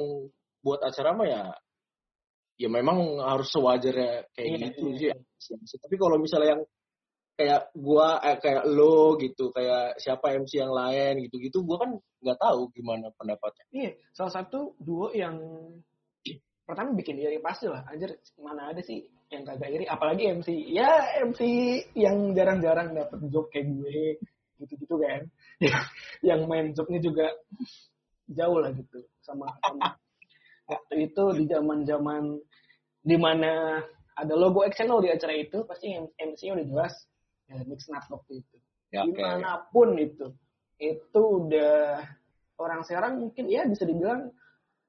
buat 0.60 0.80
acara 0.82 1.14
mah 1.14 1.28
ya 1.28 1.42
ya 2.54 2.68
memang 2.70 3.18
harus 3.18 3.50
sewajarnya 3.50 4.30
kayak 4.30 4.46
iya, 4.46 4.58
gitu 4.70 4.84
iya. 4.94 5.14
sih 5.42 5.54
iya. 5.54 5.78
tapi 5.82 5.94
kalau 5.98 6.16
misalnya 6.22 6.58
yang 6.58 6.62
kayak 7.34 7.74
gua 7.74 8.22
eh, 8.22 8.38
kayak 8.38 8.64
lo 8.70 9.18
gitu 9.18 9.50
kayak 9.50 9.98
siapa 9.98 10.38
MC 10.38 10.62
yang 10.62 10.70
lain 10.70 11.26
gitu 11.26 11.42
gitu 11.42 11.66
gua 11.66 11.82
kan 11.82 11.90
nggak 12.22 12.38
tahu 12.38 12.70
gimana 12.74 13.10
pendapatnya. 13.18 13.64
Iya 13.74 13.90
salah 14.14 14.32
satu 14.32 14.78
duo 14.78 15.10
yang 15.10 15.38
pertama 16.64 16.96
bikin 16.96 17.20
iri 17.20 17.42
pasti 17.42 17.66
lah. 17.68 17.84
Anjir 17.90 18.16
mana 18.40 18.70
ada 18.72 18.80
sih 18.80 19.04
yang 19.28 19.42
kagak 19.42 19.70
iri? 19.74 19.84
Apalagi 19.84 20.30
MC 20.40 20.48
ya 20.70 21.20
MC 21.26 21.40
yang 21.98 22.32
jarang-jarang 22.32 22.94
dapet 22.94 23.18
job 23.28 23.50
kayak 23.50 23.68
gue 23.68 24.18
gitu-gitu 24.62 24.94
kan. 25.02 25.26
Yang 26.28 26.40
main 26.46 26.66
jobnya 26.72 27.00
juga 27.02 27.26
jauh 28.30 28.58
lah 28.62 28.72
gitu 28.72 29.04
sama, 29.20 29.52
sama 29.60 29.98
waktu 30.64 31.12
itu 31.12 31.24
di 31.36 31.44
zaman-zaman 31.44 32.40
di 33.04 33.16
mana 33.20 33.84
ada 34.16 34.34
logo 34.34 34.64
Excel 34.64 34.88
di 35.04 35.12
acara 35.12 35.34
itu 35.36 35.66
pasti 35.68 35.92
MC-nya 36.16 36.56
udah 36.56 36.66
jelas 36.66 36.94
ya, 37.50 37.62
mix 37.68 37.86
nut 37.88 38.04
waktu 38.08 38.32
itu. 38.40 38.56
Ya, 38.94 39.02
Di 39.04 39.12
mana 39.16 39.66
pun 39.74 39.98
okay. 39.98 40.06
itu, 40.06 40.26
itu 40.78 41.20
udah 41.20 42.02
orang 42.62 42.86
Serang 42.86 43.18
mungkin 43.18 43.50
ya 43.50 43.66
bisa 43.66 43.82
dibilang 43.82 44.30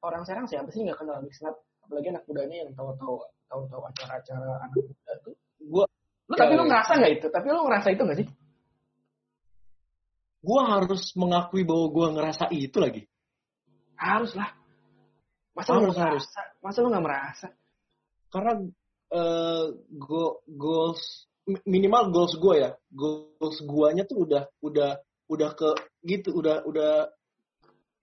orang 0.06 0.22
Serang 0.24 0.46
siapa 0.46 0.70
sih 0.70 0.86
nggak 0.86 1.02
kenal 1.02 1.20
mix 1.26 1.42
nut, 1.42 1.58
apalagi 1.82 2.14
anak 2.14 2.24
mudanya 2.30 2.66
yang 2.66 2.72
tahu-tahu 2.78 3.26
tahu-tahu 3.50 3.82
acara-acara 3.90 4.50
anak 4.62 4.78
muda 4.78 5.14
tuh. 5.26 5.36
Gua, 5.66 5.86
lu 6.30 6.36
tapi 6.38 6.54
lu 6.54 6.64
ngerasa 6.70 6.92
nggak 7.02 7.14
itu? 7.18 7.28
Tapi 7.34 7.46
lu 7.50 7.62
ngerasa 7.66 7.88
itu 7.94 8.02
nggak 8.06 8.20
sih? 8.22 8.28
Gua 10.46 10.62
harus 10.78 11.04
mengakui 11.18 11.66
bahwa 11.66 11.86
gua 11.90 12.08
ngerasa 12.14 12.54
itu 12.54 12.78
lagi. 12.78 13.02
Harus 13.98 14.38
lah. 14.38 14.54
Masa 15.56 15.72
harus, 15.74 15.96
lu 15.96 15.98
harus. 15.98 16.26
Masa 16.60 16.78
lu 16.84 16.92
nggak 16.92 17.06
merasa? 17.06 17.48
Karena 18.30 18.54
uh, 19.16 19.66
go, 19.96 20.44
goals 20.46 21.26
minimal 21.66 22.14
goals 22.14 22.36
gue 22.38 22.56
ya. 22.62 22.72
Goals 22.90 23.58
guanya 23.66 24.04
tuh 24.06 24.26
udah 24.26 24.44
udah 24.62 25.00
udah 25.26 25.50
ke 25.58 25.70
gitu 26.06 26.38
udah 26.38 26.66
udah 26.70 27.10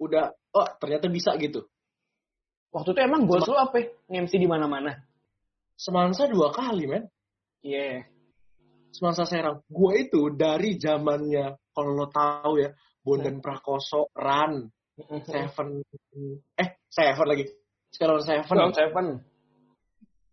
udah 0.03 0.25
oh 0.55 0.69
ternyata 0.79 1.07
bisa 1.11 1.35
gitu. 1.39 1.67
Waktu 2.73 2.97
itu 2.97 3.01
emang 3.05 3.29
goals 3.29 3.47
lo 3.47 3.59
apa? 3.59 3.85
Ngemsi 4.09 4.37
di 4.41 4.49
mana 4.49 4.67
mana 4.67 5.13
semansa 5.83 6.31
dua 6.31 6.55
kali 6.55 6.87
men. 6.87 7.05
Iya. 7.67 7.79
Yeah. 7.83 7.99
semansa 8.93 9.25
serang. 9.25 9.65
Gue 9.67 10.05
itu 10.05 10.31
dari 10.37 10.77
zamannya 10.77 11.57
kalau 11.73 11.97
lo 11.97 12.07
tahu 12.13 12.61
ya 12.61 12.71
Bondan 13.01 13.41
Prakoso 13.41 14.13
Run. 14.13 14.69
Seven 15.25 15.81
eh 16.61 16.69
Seven 16.93 17.27
lagi. 17.27 17.49
Sekarang 17.89 18.21
Seven. 18.21 18.71
Seven. 18.77 19.07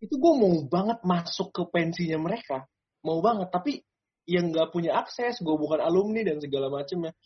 Itu 0.00 0.14
gue 0.16 0.32
mau 0.36 0.52
banget 0.68 1.00
masuk 1.02 1.50
ke 1.56 1.62
pensinya 1.72 2.20
mereka 2.20 2.68
mau 3.06 3.18
banget 3.24 3.48
tapi 3.52 3.80
yang 4.28 4.52
nggak 4.52 4.70
punya 4.70 5.00
akses 5.00 5.40
gue 5.40 5.56
bukan 5.56 5.80
alumni 5.80 6.22
dan 6.22 6.38
segala 6.38 6.70
macamnya 6.70 7.16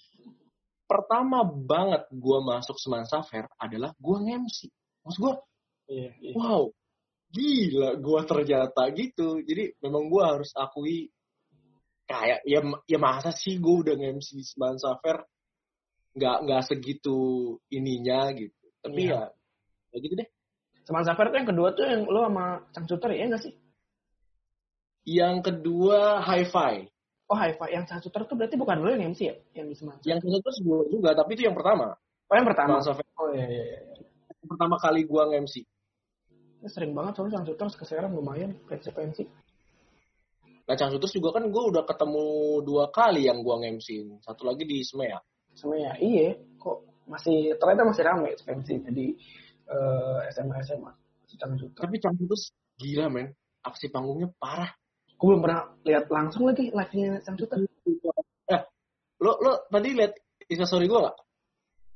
pertama 0.84 1.42
banget 1.44 2.06
gue 2.12 2.38
masuk 2.44 2.76
Semansa 2.78 3.24
Fair 3.26 3.50
adalah 3.58 3.92
gue 3.98 4.16
ngemsi 4.20 4.68
maksud 5.04 5.20
gue 5.20 5.34
iya, 5.90 6.10
iya. 6.22 6.32
wow 6.36 6.70
gila 7.34 7.98
gue 7.98 8.20
ternyata 8.30 8.82
gitu. 8.94 9.42
Jadi 9.42 9.74
memang 9.82 10.06
gue 10.06 10.22
harus 10.22 10.54
akui 10.54 11.10
kayak 12.06 12.44
ya 12.46 12.60
ya 12.86 12.98
masa 13.00 13.34
sih 13.34 13.58
gue 13.58 13.74
udah 13.82 13.94
ngemsi 13.98 14.38
Semansa 14.46 14.94
Fair 15.02 15.18
nggak 16.14 16.36
nggak 16.46 16.62
segitu 16.62 17.18
ininya 17.74 18.30
gitu. 18.38 18.66
Tapi 18.78 19.10
iya. 19.10 19.26
ya 19.90 19.94
ya 19.94 19.98
gitu 19.98 20.14
deh. 20.14 20.28
Semansa 20.86 21.18
Fair 21.18 21.34
tuh 21.34 21.38
yang 21.42 21.50
kedua 21.50 21.68
tuh 21.74 21.84
yang 21.90 22.02
lo 22.06 22.22
sama 22.30 22.46
Cang 22.70 22.86
Suter 22.86 23.10
ya 23.18 23.26
nggak 23.26 23.42
sih 23.42 23.54
yang 25.04 25.44
kedua 25.44 26.24
hi-fi. 26.24 26.88
Oh 27.28 27.36
hi-fi. 27.36 27.68
Yang 27.72 27.84
satu 27.92 28.08
terus 28.08 28.26
tuh 28.28 28.36
berarti 28.36 28.56
bukan 28.56 28.80
lo 28.80 28.88
yang 28.92 29.12
MC 29.12 29.20
ya? 29.28 29.36
Yang 29.56 29.66
di 29.68 29.76
Semansa. 29.80 30.04
Yang 30.04 30.20
satu 30.24 30.38
terus 30.40 30.58
gue 30.64 30.80
juga, 30.92 31.10
tapi 31.16 31.30
itu 31.36 31.42
yang 31.48 31.56
pertama. 31.56 31.92
Oh 32.28 32.34
yang 32.34 32.48
pertama? 32.48 32.80
Oh 33.20 33.28
iya, 33.36 33.46
iya 33.46 33.64
iya 33.64 33.80
Yang 34.40 34.48
pertama 34.56 34.76
kali 34.80 35.00
gue 35.04 35.22
nge-MC. 35.22 35.54
Ya, 36.64 36.68
sering 36.72 36.96
banget 36.96 37.12
soalnya 37.20 37.40
Chang 37.40 37.44
terus 37.44 37.76
ke 37.76 37.84
Serang 37.84 38.16
lumayan 38.16 38.56
pensi-pensi. 38.64 39.28
Nah 40.64 40.74
Chang 40.80 40.92
terus 40.96 41.12
juga 41.12 41.36
kan 41.36 41.44
gue 41.52 41.62
udah 41.68 41.84
ketemu 41.84 42.24
dua 42.64 42.88
kali 42.88 43.28
yang 43.28 43.44
gue 43.44 43.56
nge-MC. 43.60 43.88
Satu 44.24 44.48
lagi 44.48 44.64
di 44.64 44.80
Semea. 44.80 45.20
Semea, 45.52 46.00
iya. 46.00 46.32
Kok 46.56 47.08
masih, 47.08 47.56
ternyata 47.60 47.84
masih 47.84 48.04
ramai 48.04 48.32
pensi. 48.40 48.80
Jadi 48.80 49.06
uh, 49.68 50.24
SMA 50.32 50.56
SMA. 50.64 50.92
Tapi 51.76 51.96
Chang 52.00 52.16
terus 52.16 52.52
gila 52.80 53.12
men. 53.12 53.32
Aksi 53.64 53.88
panggungnya 53.88 54.28
parah 54.36 54.72
Gue 55.14 55.26
belum 55.30 55.42
pernah 55.46 55.62
lihat 55.86 56.04
langsung 56.10 56.44
lagi 56.50 56.74
live-nya 56.74 57.22
Sam 57.22 57.38
Suter. 57.38 57.62
Eh, 58.50 58.62
lo 59.22 59.32
lo 59.40 59.52
tadi 59.70 59.94
lihat 59.94 60.12
instastory 60.50 60.90
gue 60.90 61.00
gak? 61.00 61.16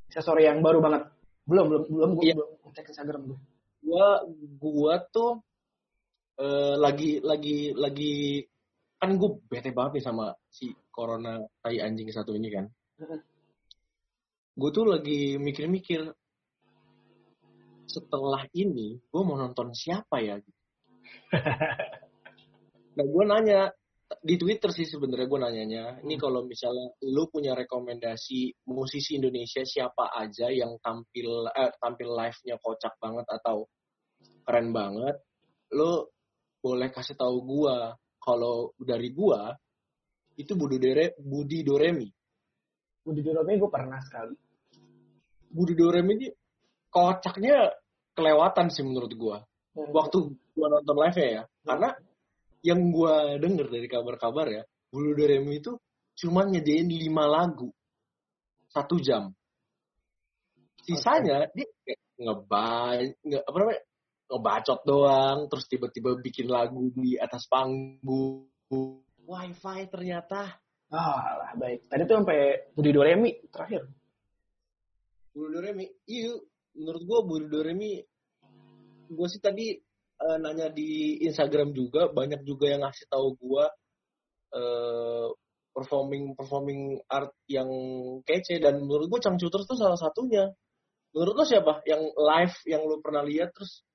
Instastory 0.08 0.46
yang 0.46 0.62
baru 0.62 0.78
banget. 0.78 1.02
Belum 1.44 1.66
belum 1.66 1.82
belum 1.90 2.10
gue 2.16 2.24
iya. 2.30 2.34
belum 2.38 2.72
cek 2.72 2.94
Instagram 2.94 3.22
gue. 3.34 3.38
Gue 3.82 4.06
gue 4.62 4.94
tuh 5.10 5.30
uh, 6.38 6.74
lagi 6.78 7.18
lagi 7.20 7.74
lagi 7.74 8.44
kan 8.98 9.14
gue 9.14 9.30
bete 9.46 9.70
banget 9.70 10.02
nih 10.02 10.04
sama 10.06 10.34
si 10.50 10.74
corona 10.90 11.42
tai 11.62 11.82
anjing 11.82 12.10
satu 12.14 12.34
ini 12.34 12.48
kan. 12.54 12.66
Gue 14.58 14.70
tuh 14.74 14.86
lagi 14.86 15.38
mikir-mikir 15.38 16.10
setelah 17.88 18.44
ini 18.52 19.00
gue 19.00 19.22
mau 19.24 19.34
nonton 19.34 19.74
siapa 19.74 20.20
ya? 20.22 20.36
Nah 22.98 23.06
gue 23.06 23.24
nanya 23.30 23.60
di 24.18 24.34
Twitter 24.40 24.74
sih 24.74 24.88
sebenarnya 24.88 25.30
gue 25.30 25.40
nanyanya. 25.40 25.84
Ini 26.02 26.14
hmm. 26.18 26.22
kalau 26.22 26.42
misalnya 26.42 26.90
lu 27.06 27.30
punya 27.30 27.54
rekomendasi 27.54 28.66
musisi 28.66 29.20
Indonesia 29.22 29.62
siapa 29.62 30.10
aja 30.16 30.50
yang 30.50 30.74
tampil 30.82 31.46
eh, 31.52 31.72
tampil 31.78 32.08
live-nya 32.10 32.56
kocak 32.58 32.98
banget 32.98 33.26
atau 33.28 33.68
keren 34.42 34.74
banget, 34.74 35.16
lu 35.76 36.08
boleh 36.58 36.88
kasih 36.90 37.14
tahu 37.14 37.36
gue 37.44 37.76
kalau 38.18 38.74
dari 38.80 39.14
gue 39.14 39.40
itu 40.40 40.52
Budi 40.58 40.78
Dore 40.80 41.14
Budi 41.20 41.62
Doremi. 41.62 42.08
Budi 43.04 43.20
Doremi 43.22 43.54
gue 43.60 43.70
pernah 43.70 44.00
sekali. 44.02 44.34
Budi 45.48 45.78
Doremi 45.78 46.12
ini 46.18 46.28
kocaknya 46.90 47.70
kelewatan 48.16 48.72
sih 48.72 48.82
menurut 48.82 49.12
gue. 49.12 49.38
Hmm. 49.78 49.92
Waktu 49.94 50.16
gue 50.32 50.66
nonton 50.66 50.96
live 50.96 51.18
ya, 51.20 51.42
hmm. 51.44 51.66
karena 51.68 51.88
yang 52.62 52.90
gue 52.90 53.38
denger 53.38 53.66
dari 53.70 53.86
kabar-kabar 53.86 54.46
ya, 54.50 54.62
Bulu 54.88 55.14
Doremi 55.14 55.60
itu 55.60 55.76
cuma 56.18 56.42
nyediain 56.48 56.88
lima 56.88 57.28
lagu. 57.28 57.70
satu 58.68 59.00
jam. 59.00 59.32
Sisanya 60.84 61.48
dia 61.56 61.64
kayak 61.84 62.00
ngebay, 62.20 63.00
nge, 63.24 63.38
apa 63.48 63.56
namanya, 63.56 63.82
ngebacot 64.28 64.80
doang, 64.84 65.38
terus 65.48 65.64
tiba-tiba 65.72 66.20
bikin 66.20 66.52
lagu 66.52 66.92
di 66.92 67.16
atas 67.16 67.48
panggung. 67.48 68.44
Wifi 69.24 69.88
ternyata. 69.88 70.60
Ah, 70.92 71.20
lah 71.36 71.52
baik. 71.56 71.88
Tadi 71.88 72.02
tuh 72.04 72.16
sampai 72.20 72.72
Budi 72.76 72.92
Doremi 72.92 73.32
terakhir. 73.48 73.88
Budi 75.32 75.48
Doremi, 75.52 75.84
iya. 76.08 76.36
Menurut 76.76 77.02
gue 77.08 77.18
Budi 77.24 77.46
Doremi, 77.48 77.92
gue 79.08 79.28
sih 79.32 79.40
tadi 79.40 79.76
uh, 80.22 80.36
nanya 80.38 80.68
di 80.70 81.22
Instagram 81.26 81.70
juga, 81.74 82.10
banyak 82.10 82.42
juga 82.42 82.70
yang 82.70 82.82
ngasih 82.86 83.06
tahu 83.10 83.38
gue 83.38 83.64
uh, 84.54 85.28
performing 85.74 86.34
performing 86.34 86.98
art 87.06 87.30
yang 87.46 87.70
kece 88.26 88.58
dan 88.58 88.82
menurut 88.82 89.06
gue 89.06 89.20
Changcuters 89.22 89.66
tuh 89.66 89.78
salah 89.78 89.98
satunya. 89.98 90.50
Menurut 91.14 91.34
lo 91.40 91.44
siapa 91.46 91.80
yang 91.88 92.02
live 92.04 92.56
yang 92.68 92.82
lo 92.84 93.00
pernah 93.00 93.24
lihat 93.24 93.54
terus 93.54 93.86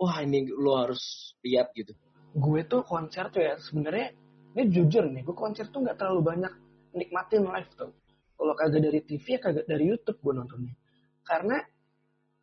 wah 0.00 0.18
ini 0.24 0.48
lo 0.50 0.80
harus 0.80 1.36
lihat 1.44 1.70
gitu. 1.76 1.92
Gue 2.32 2.64
tuh 2.64 2.82
konser 2.82 3.28
tuh 3.28 3.44
ya 3.44 3.54
sebenarnya 3.60 4.16
ini 4.52 4.68
jujur 4.68 5.04
nih, 5.08 5.24
gue 5.24 5.36
konser 5.36 5.68
tuh 5.72 5.80
nggak 5.84 5.96
terlalu 5.96 6.20
banyak 6.36 6.52
nikmatin 6.96 7.44
live 7.44 7.70
tuh. 7.76 7.92
Kalau 8.36 8.54
kagak 8.58 8.82
dari 8.84 9.00
TV 9.06 9.24
ya 9.36 9.40
kagak 9.40 9.66
dari 9.68 9.84
YouTube 9.86 10.18
gue 10.18 10.32
nontonnya. 10.34 10.74
Karena 11.22 11.56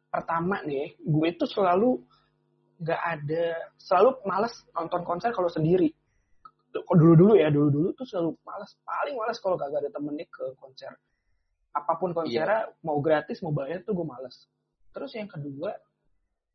pertama 0.09 0.63
nih, 0.65 0.97
gue 0.97 1.27
itu 1.29 1.45
selalu 1.45 2.01
nggak 2.79 3.01
ada, 3.03 3.45
selalu 3.75 4.23
males 4.23 4.53
nonton 4.71 5.03
konser 5.03 5.35
kalau 5.35 5.51
sendiri. 5.51 5.91
Kok 6.71 6.95
dulu-dulu 6.95 7.35
ya, 7.35 7.51
dulu-dulu 7.51 7.91
tuh 7.97 8.07
selalu 8.07 8.39
males, 8.47 8.71
paling 8.87 9.15
males 9.19 9.37
kalau 9.43 9.59
kagak 9.59 9.83
ada 9.83 9.91
temennya 9.91 10.25
ke 10.31 10.45
konser. 10.55 10.93
Apa 11.75 11.99
pun 11.99 12.15
konsernya, 12.15 12.71
iya. 12.71 12.85
mau 12.85 12.97
gratis, 13.03 13.43
mau 13.43 13.51
bayar 13.51 13.83
tuh 13.83 13.93
gue 13.99 14.07
males. 14.07 14.47
Terus 14.95 15.11
yang 15.17 15.29
kedua, 15.29 15.75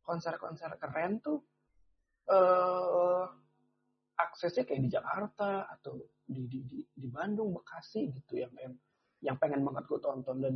konser-konser 0.02 0.74
keren 0.80 1.22
tuh, 1.22 1.38
uh, 2.30 3.26
aksesnya 4.14 4.64
kayak 4.64 4.82
di 4.86 4.90
Jakarta 4.90 5.66
atau 5.70 5.98
di 6.24 6.46
di 6.48 6.60
di, 6.64 6.78
di 6.88 7.08
Bandung, 7.10 7.52
Bekasi 7.52 8.10
gitu 8.14 8.40
yang 8.40 8.52
yang 8.58 8.74
yang 9.24 9.36
pengen 9.36 9.64
banget 9.66 9.84
gue 9.88 10.00
tonton 10.00 10.36
dan 10.40 10.54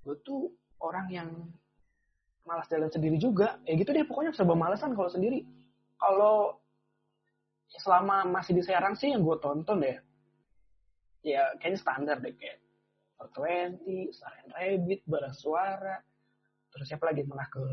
gue 0.00 0.16
tuh 0.24 0.50
orang 0.80 1.06
yang 1.12 1.30
malas 2.48 2.66
jalan 2.68 2.90
sendiri 2.90 3.16
juga 3.20 3.60
ya 3.68 3.76
gitu 3.76 3.90
deh 3.92 4.04
pokoknya 4.04 4.32
serba 4.32 4.56
malasan 4.56 4.96
kalau 4.96 5.10
sendiri 5.12 5.44
kalau 6.00 6.56
selama 7.70 8.26
masih 8.26 8.58
di 8.58 8.62
Serang 8.64 8.96
sih 8.98 9.12
yang 9.12 9.22
gue 9.22 9.36
tonton 9.38 9.84
deh 9.84 9.98
ya 11.22 11.54
kayaknya 11.60 11.78
standar 11.78 12.16
deh 12.18 12.34
kayak 12.34 12.58
420, 13.28 14.16
Saren 14.16 14.48
Rabbit, 14.48 15.04
Bara 15.04 15.30
Suara, 15.36 16.00
terus 16.72 16.88
siapa 16.88 17.12
lagi 17.12 17.28
pernah 17.28 17.48
ke 17.52 17.64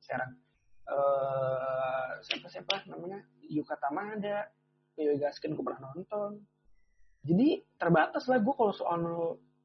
Serang? 0.00 0.32
Uh, 0.86 2.22
siapa 2.22 2.46
siapa 2.48 2.86
namanya 2.88 3.20
Yuka 3.44 3.76
Tamada, 3.76 4.48
Yoyo 4.96 5.20
Gaskin 5.20 5.52
gue 5.52 5.64
pernah 5.66 5.92
nonton. 5.92 6.40
Jadi 7.26 7.60
terbatas 7.76 8.24
lah 8.30 8.38
gue 8.40 8.54
kalau 8.54 8.72
soal 8.72 9.00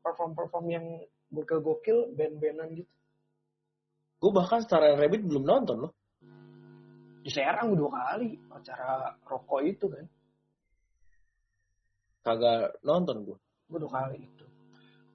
perform-perform 0.01 0.65
yang 0.67 0.85
gokil-gokil, 1.31 2.17
band-bandan 2.17 2.73
gitu. 2.75 2.91
Gue 4.21 4.29
bahkan 4.29 4.61
secara 4.61 4.93
Rabbit 4.93 5.25
belum 5.25 5.41
nonton 5.41 5.89
loh. 5.89 5.91
Di 7.25 7.29
Serang 7.33 7.73
dua 7.73 7.89
kali 7.89 8.37
acara 8.53 9.17
rokok 9.25 9.61
itu 9.65 9.89
kan. 9.89 10.05
Kagak 12.21 12.77
nonton 12.85 13.25
gue. 13.25 13.37
Gue 13.65 13.79
dua 13.81 13.89
kali 13.89 14.21
itu. 14.21 14.45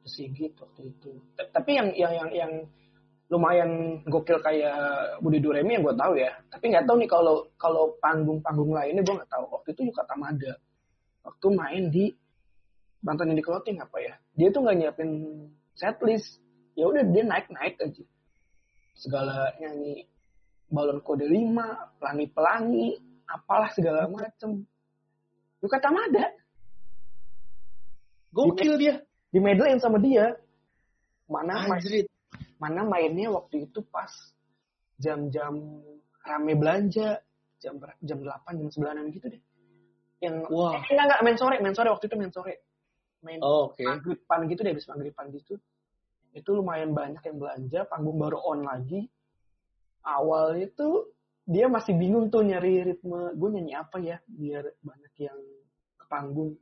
Sigit 0.07 0.59
waktu 0.59 0.91
itu. 0.91 1.15
Tapi 1.39 1.71
yang 1.79 1.95
yang 1.95 2.13
yang 2.19 2.31
yang 2.35 2.53
lumayan 3.31 4.03
gokil 4.07 4.39
kayak 4.43 5.19
Budi 5.23 5.39
Duremi 5.39 5.79
yang 5.79 5.87
gue 5.87 5.95
tahu 5.95 6.19
ya. 6.19 6.35
Tapi 6.51 6.75
nggak 6.75 6.87
tahu 6.91 6.99
nih 6.99 7.11
kalau 7.11 7.37
kalau 7.59 7.95
panggung-panggung 8.03 8.75
lainnya 8.75 9.07
gue 9.07 9.15
nggak 9.23 9.31
tahu. 9.31 9.47
Waktu 9.55 9.69
itu 9.71 9.95
juga 9.95 10.03
Tamada. 10.11 10.59
Waktu 11.23 11.47
main 11.55 11.95
di 11.95 12.11
Banten 12.99 13.39
di 13.39 13.43
Clothing 13.43 13.79
apa 13.79 14.03
ya. 14.03 14.15
Dia 14.35 14.51
tuh 14.51 14.67
nggak 14.67 14.77
nyiapin 14.83 15.11
setlist. 15.79 16.43
Ya 16.75 16.91
udah 16.91 17.07
dia 17.07 17.23
naik-naik 17.23 17.79
aja. 17.79 18.03
Segala 18.97 19.53
nyanyi 19.61 20.09
balon 20.73 20.99
kode 21.05 21.29
5, 21.29 22.01
pelangi-pelangi, 22.01 22.97
apalah 23.29 23.71
segala 23.71 24.09
macem. 24.09 24.65
Yuka 25.61 25.79
Tamada. 25.79 26.33
Gokil 28.33 28.75
dia. 28.81 29.05
Di 29.31 29.39
medleyin 29.39 29.79
sama 29.79 30.01
dia. 30.01 30.35
Mana 31.29 31.69
Anjrit 31.69 32.09
mana 32.57 32.89
mainnya 32.89 33.29
waktu 33.33 33.69
itu 33.69 33.85
pas 33.93 34.09
jam-jam 34.97 35.85
rame 36.25 36.53
belanja 36.57 37.21
jam 37.61 37.77
jam 38.01 38.19
8 38.25 38.61
jam 38.61 38.69
9 38.73 39.17
gitu 39.17 39.27
deh 39.29 39.43
yang 40.25 40.49
Wah. 40.49 40.81
eh, 40.81 40.97
enggak 40.97 41.07
enggak 41.13 41.21
main 41.21 41.37
sore 41.37 41.57
main 41.61 41.77
sore 41.77 41.89
waktu 41.93 42.09
itu 42.09 42.17
main 42.17 42.33
sore 42.33 42.55
main 43.21 43.41
oh, 43.45 43.73
okay. 43.73 43.85
maghriban 43.85 44.41
gitu 44.49 44.61
deh 44.65 44.73
habis 44.73 44.89
maghriban 44.89 45.27
gitu 45.37 45.55
itu 46.37 46.53
lumayan 46.53 46.93
banyak 46.93 47.25
yang 47.25 47.37
belanja 47.41 47.89
panggung 47.89 48.21
baru 48.21 48.37
on 48.45 48.61
lagi. 48.69 49.09
Awal 50.05 50.69
itu 50.69 51.09
dia 51.49 51.65
masih 51.73 51.97
bingung 51.97 52.29
tuh 52.29 52.45
nyari 52.45 52.93
ritme. 52.93 53.33
Gue 53.33 53.49
nyanyi 53.57 53.73
apa 53.73 53.97
ya 53.97 54.21
biar 54.29 54.69
banyak 54.85 55.15
yang 55.17 55.41
ke 55.97 56.05
panggung. 56.13 56.53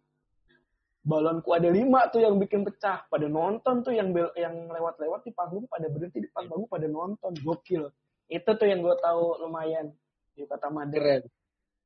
Balonku 1.05 1.53
ada 1.53 1.69
lima 1.69 2.07
tuh 2.09 2.23
yang 2.23 2.39
bikin 2.39 2.63
pecah. 2.63 3.03
Pada 3.11 3.27
nonton 3.27 3.83
tuh 3.83 3.93
yang 3.93 4.15
bel 4.15 4.31
yang 4.39 4.71
lewat-lewat 4.71 5.27
di 5.27 5.35
panggung 5.35 5.67
pada 5.67 5.91
berhenti 5.91 6.23
di 6.23 6.31
panggung 6.31 6.71
pada 6.71 6.87
nonton. 6.87 7.35
Gokil. 7.43 7.91
Itu 8.31 8.51
tuh 8.55 8.67
yang 8.71 8.79
gue 8.79 8.95
tahu 9.03 9.43
lumayan 9.43 9.91
di 10.39 10.47
kota 10.47 10.71
Mada 10.71 10.95
keren. 10.95 11.27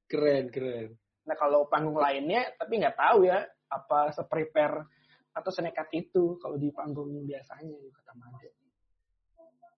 Keren 0.05 0.45
keren. 0.53 0.93
Nah 1.25 1.37
kalau 1.41 1.65
panggung 1.73 1.97
lainnya 1.97 2.53
tapi 2.61 2.85
nggak 2.85 3.01
tahu 3.01 3.25
ya 3.25 3.49
apa 3.73 4.13
seprepare 4.13 4.85
atau 5.39 5.51
senekat 5.55 5.89
itu 5.95 6.35
kalau 6.43 6.59
di 6.59 6.75
panggung 6.75 7.23
biasanya 7.23 7.79
di 7.79 7.89
kota 7.95 8.13
Mada 8.19 8.51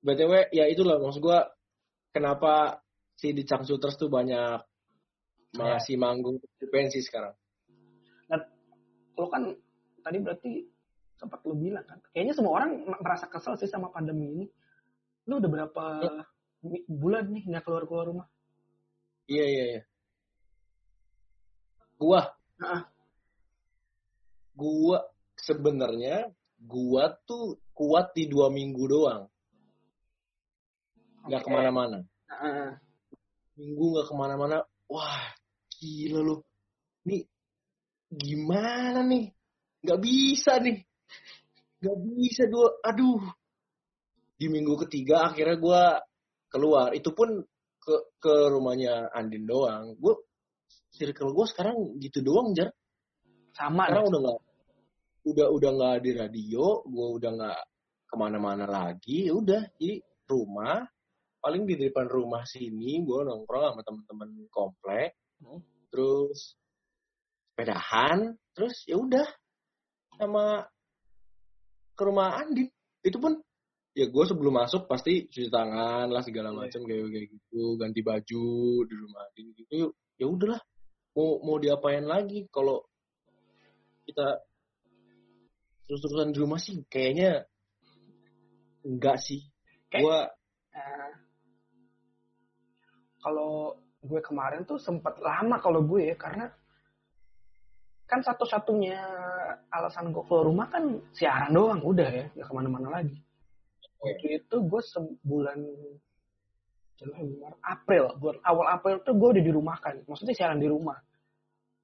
btw 0.00 0.32
ya 0.56 0.64
itulah 0.64 0.96
maksud 0.96 1.20
gue 1.20 1.40
kenapa 2.10 2.80
si 3.20 3.36
di 3.36 3.44
Shooters 3.44 4.00
tuh 4.00 4.08
banyak 4.08 4.56
masih 5.60 5.98
ya. 5.98 6.00
manggung 6.00 6.40
di 6.40 6.66
pensi 6.72 7.04
sekarang 7.04 7.36
lo 9.20 9.28
kan 9.28 9.52
tadi 10.00 10.16
berarti 10.24 10.52
sempat 11.20 11.44
lo 11.44 11.52
bilang 11.52 11.84
kan 11.84 12.00
kayaknya 12.16 12.32
semua 12.32 12.56
orang 12.56 12.80
merasa 13.04 13.28
kesel 13.28 13.60
sih 13.60 13.68
sama 13.68 13.92
pandemi 13.92 14.32
ini 14.32 14.46
lo 15.28 15.36
udah 15.36 15.50
berapa 15.52 15.84
ya. 16.00 16.24
bulan 16.88 17.28
nih 17.28 17.44
nggak 17.44 17.64
keluar 17.68 17.84
keluar 17.84 18.08
rumah 18.08 18.26
iya 19.28 19.44
iya 19.44 19.64
iya 19.76 19.82
gua 22.00 22.32
nah. 22.56 22.88
gua 24.56 25.04
sebenarnya 25.40 26.29
gua 26.61 27.16
tuh 27.24 27.59
kuat 27.72 28.12
di 28.12 28.29
dua 28.29 28.53
minggu 28.53 28.85
doang 28.85 29.24
nggak 31.29 31.40
okay. 31.40 31.48
ke 31.48 31.57
mana-mana 31.57 31.98
uh. 32.29 32.72
minggu 33.57 33.85
nggak 33.96 34.07
ke 34.09 34.14
mana-mana 34.16 34.57
wah 34.88 35.24
gila 35.81 36.20
lo 36.20 36.37
nih 37.09 37.24
gimana 38.11 39.07
nih? 39.07 39.31
Gak 39.87 40.00
bisa 40.03 40.59
nih. 40.59 40.83
Gak 41.81 41.98
bisa 42.05 42.42
dua. 42.50 42.83
Aduh. 42.85 43.22
Di 44.35 44.50
minggu 44.50 44.74
ketiga 44.87 45.31
akhirnya 45.31 45.57
gue 45.57 45.83
keluar. 46.50 46.90
Itu 46.92 47.14
pun 47.14 47.40
ke 47.81 47.94
ke 48.20 48.35
rumahnya 48.50 49.09
Andin 49.14 49.46
doang. 49.46 49.96
Gue 49.96 50.18
circle 50.90 51.33
gue 51.33 51.46
sekarang 51.48 51.96
gitu 52.03 52.20
doang 52.20 52.53
jar. 52.53 52.74
Sama. 53.55 53.88
Sekarang 53.88 54.11
udah 54.11 54.20
nggak 54.20 54.38
udah 55.26 55.46
udah 55.52 55.70
nggak 55.76 55.96
di 56.04 56.11
radio. 56.16 56.85
Gue 56.87 57.09
udah 57.20 57.30
nggak 57.37 57.61
ke 58.09 58.14
mana-mana 58.16 58.64
lagi. 58.64 59.28
Ya 59.28 59.35
udah 59.37 59.62
di 59.76 60.00
rumah. 60.28 60.85
Paling 61.40 61.64
di 61.64 61.74
depan 61.80 62.04
rumah 62.04 62.44
sini 62.44 63.00
gue 63.00 63.20
nongkrong 63.24 63.72
sama 63.72 63.83
temen-temen 63.85 64.30
komplek. 64.52 65.16
Hmm. 65.40 65.61
Terus 65.88 66.61
sepedahan 67.61 68.40
terus 68.56 68.88
ya 68.88 68.96
udah 68.96 69.28
sama 70.16 70.64
ke 71.92 72.02
rumah 72.09 72.40
Andin 72.40 72.72
itu 73.04 73.20
pun 73.20 73.37
ya 73.92 74.09
gue 74.09 74.24
sebelum 74.24 74.56
masuk 74.56 74.88
pasti 74.88 75.28
cuci 75.28 75.52
tangan 75.52 76.09
lah 76.09 76.24
segala 76.24 76.56
iya. 76.56 76.59
macam 76.64 76.80
kayak 76.88 77.12
kayak 77.12 77.26
gitu 77.28 77.76
ganti 77.76 78.00
baju 78.00 78.48
di 78.88 78.94
rumah 78.96 79.20
Andin 79.28 79.46
gitu 79.61 79.92
ya 80.16 80.24
udahlah 80.24 80.56
mau 81.12 81.44
mau 81.44 81.61
diapain 81.61 82.09
lagi 82.09 82.48
kalau 82.48 82.80
kita 84.09 84.40
terus-terusan 85.90 86.31
di 86.31 86.38
rumah 86.38 86.62
sih 86.62 86.87
kayaknya 86.87 87.50
enggak 88.87 89.18
sih. 89.18 89.42
Gue 89.90 90.22
uh, 90.79 91.12
kalau 93.18 93.74
gue 93.98 94.20
kemarin 94.22 94.62
tuh 94.62 94.79
sempat 94.79 95.18
lama 95.18 95.59
kalau 95.59 95.83
gue 95.83 96.14
ya 96.14 96.16
karena 96.16 96.46
kan 98.07 98.22
satu-satunya 98.22 99.03
alasan 99.74 100.14
gue 100.14 100.22
keluar 100.31 100.46
rumah 100.46 100.70
kan 100.70 100.94
siaran 101.11 101.50
doang 101.50 101.83
udah 101.83 102.07
ya 102.07 102.26
nggak 102.38 102.46
ke 102.46 102.55
mana-mana 102.55 103.03
lagi. 103.03 103.18
Waktu 103.98 104.46
itu 104.46 104.57
gue 104.62 104.83
sebulan 104.94 105.59
Maret 107.11 107.62
April 107.66 108.14
bulan 108.14 108.38
awal 108.46 108.66
April 108.79 109.03
tuh 109.03 109.18
gue 109.18 109.29
udah 109.35 109.42
dirumahkan 109.42 110.07
maksudnya 110.07 110.38
siaran 110.38 110.62
di 110.62 110.70
rumah. 110.70 111.03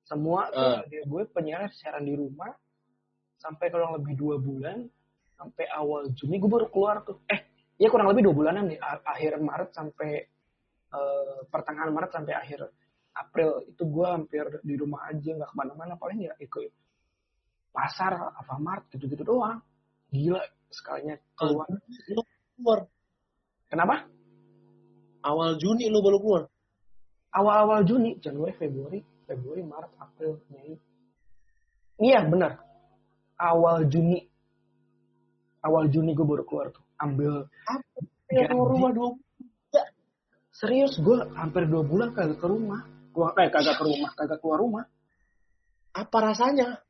Semua 0.06 0.46
uh. 0.54 0.86
gue 0.86 1.22
penyiaran 1.34 1.74
siaran 1.74 2.06
di 2.06 2.14
rumah 2.14 2.54
sampai 3.36 3.68
kurang 3.68 3.96
lebih 4.00 4.16
dua 4.16 4.36
bulan 4.40 4.88
sampai 5.36 5.68
awal 5.68 6.08
Juni 6.16 6.40
gue 6.40 6.48
baru 6.48 6.66
keluar 6.72 7.04
tuh. 7.04 7.20
Eh 7.28 7.44
ya 7.76 7.92
kurang 7.92 8.08
lebih 8.08 8.24
dua 8.26 8.34
bulanan 8.34 8.72
deh 8.72 8.80
A- 8.80 9.04
akhir 9.04 9.36
Maret 9.36 9.70
sampai 9.76 10.10
eh, 10.92 11.38
pertengahan 11.52 11.92
Maret 11.92 12.10
sampai 12.16 12.34
akhir 12.34 12.72
April. 13.16 13.68
Itu 13.68 13.84
gue 13.88 14.06
hampir 14.08 14.44
di 14.64 14.74
rumah 14.80 15.08
aja 15.12 15.30
nggak 15.36 15.50
ke 15.52 15.56
mana-mana. 15.56 15.94
Paling 16.00 16.24
ya 16.24 16.32
ikut 16.40 16.72
pasar 17.72 18.16
Alfamart 18.40 18.88
gitu-gitu 18.96 19.22
doang. 19.22 19.60
Gila 20.08 20.40
sekalinya 20.72 21.20
keluar. 21.36 21.68
Lu 22.08 22.24
keluar? 22.56 22.80
Kenapa? 23.68 24.08
Awal 25.26 25.60
Juni 25.60 25.90
lu 25.92 26.00
baru 26.00 26.18
keluar. 26.22 26.44
awal-awal 27.36 27.84
Juni 27.84 28.16
Januari 28.16 28.56
Februari 28.56 29.04
Februari 29.28 29.60
Maret 29.60 29.92
April 30.00 30.40
Mei. 30.48 30.72
Iya 32.00 32.24
benar 32.24 32.65
awal 33.40 33.84
Juni. 33.88 34.20
Awal 35.64 35.90
Juni 35.92 36.12
gue 36.12 36.26
baru 36.26 36.44
keluar 36.44 36.72
tuh. 36.72 36.84
Ambil 37.00 37.44
Ya, 38.26 38.42
Gaji. 38.42 38.50
keluar 38.50 38.68
rumah 38.74 38.90
dua 38.90 39.08
serius 40.50 40.98
gue 40.98 41.18
hampir 41.38 41.70
dua 41.70 41.86
bulan 41.86 42.10
kagak 42.10 42.42
ke 42.42 42.46
rumah. 42.50 42.82
Gua 43.14 43.30
eh 43.38 43.48
kagak 43.54 43.78
ke 43.78 43.84
rumah 43.86 44.10
kagak 44.18 44.38
keluar 44.42 44.58
rumah. 44.60 44.84
Apa 45.94 46.18
rasanya? 46.32 46.82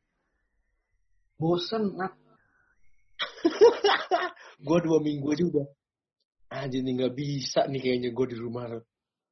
bosen 1.36 1.92
nat. 2.00 2.16
Gua 4.66 4.80
dua 4.80 5.04
minggu 5.04 5.28
aja 5.36 5.44
udah. 5.44 5.66
Anjir 6.48 6.80
nih 6.80 6.92
nggak 6.96 7.12
bisa 7.12 7.68
nih 7.68 7.80
kayaknya 7.84 8.10
gue 8.16 8.26
di 8.32 8.36
rumah. 8.40 8.64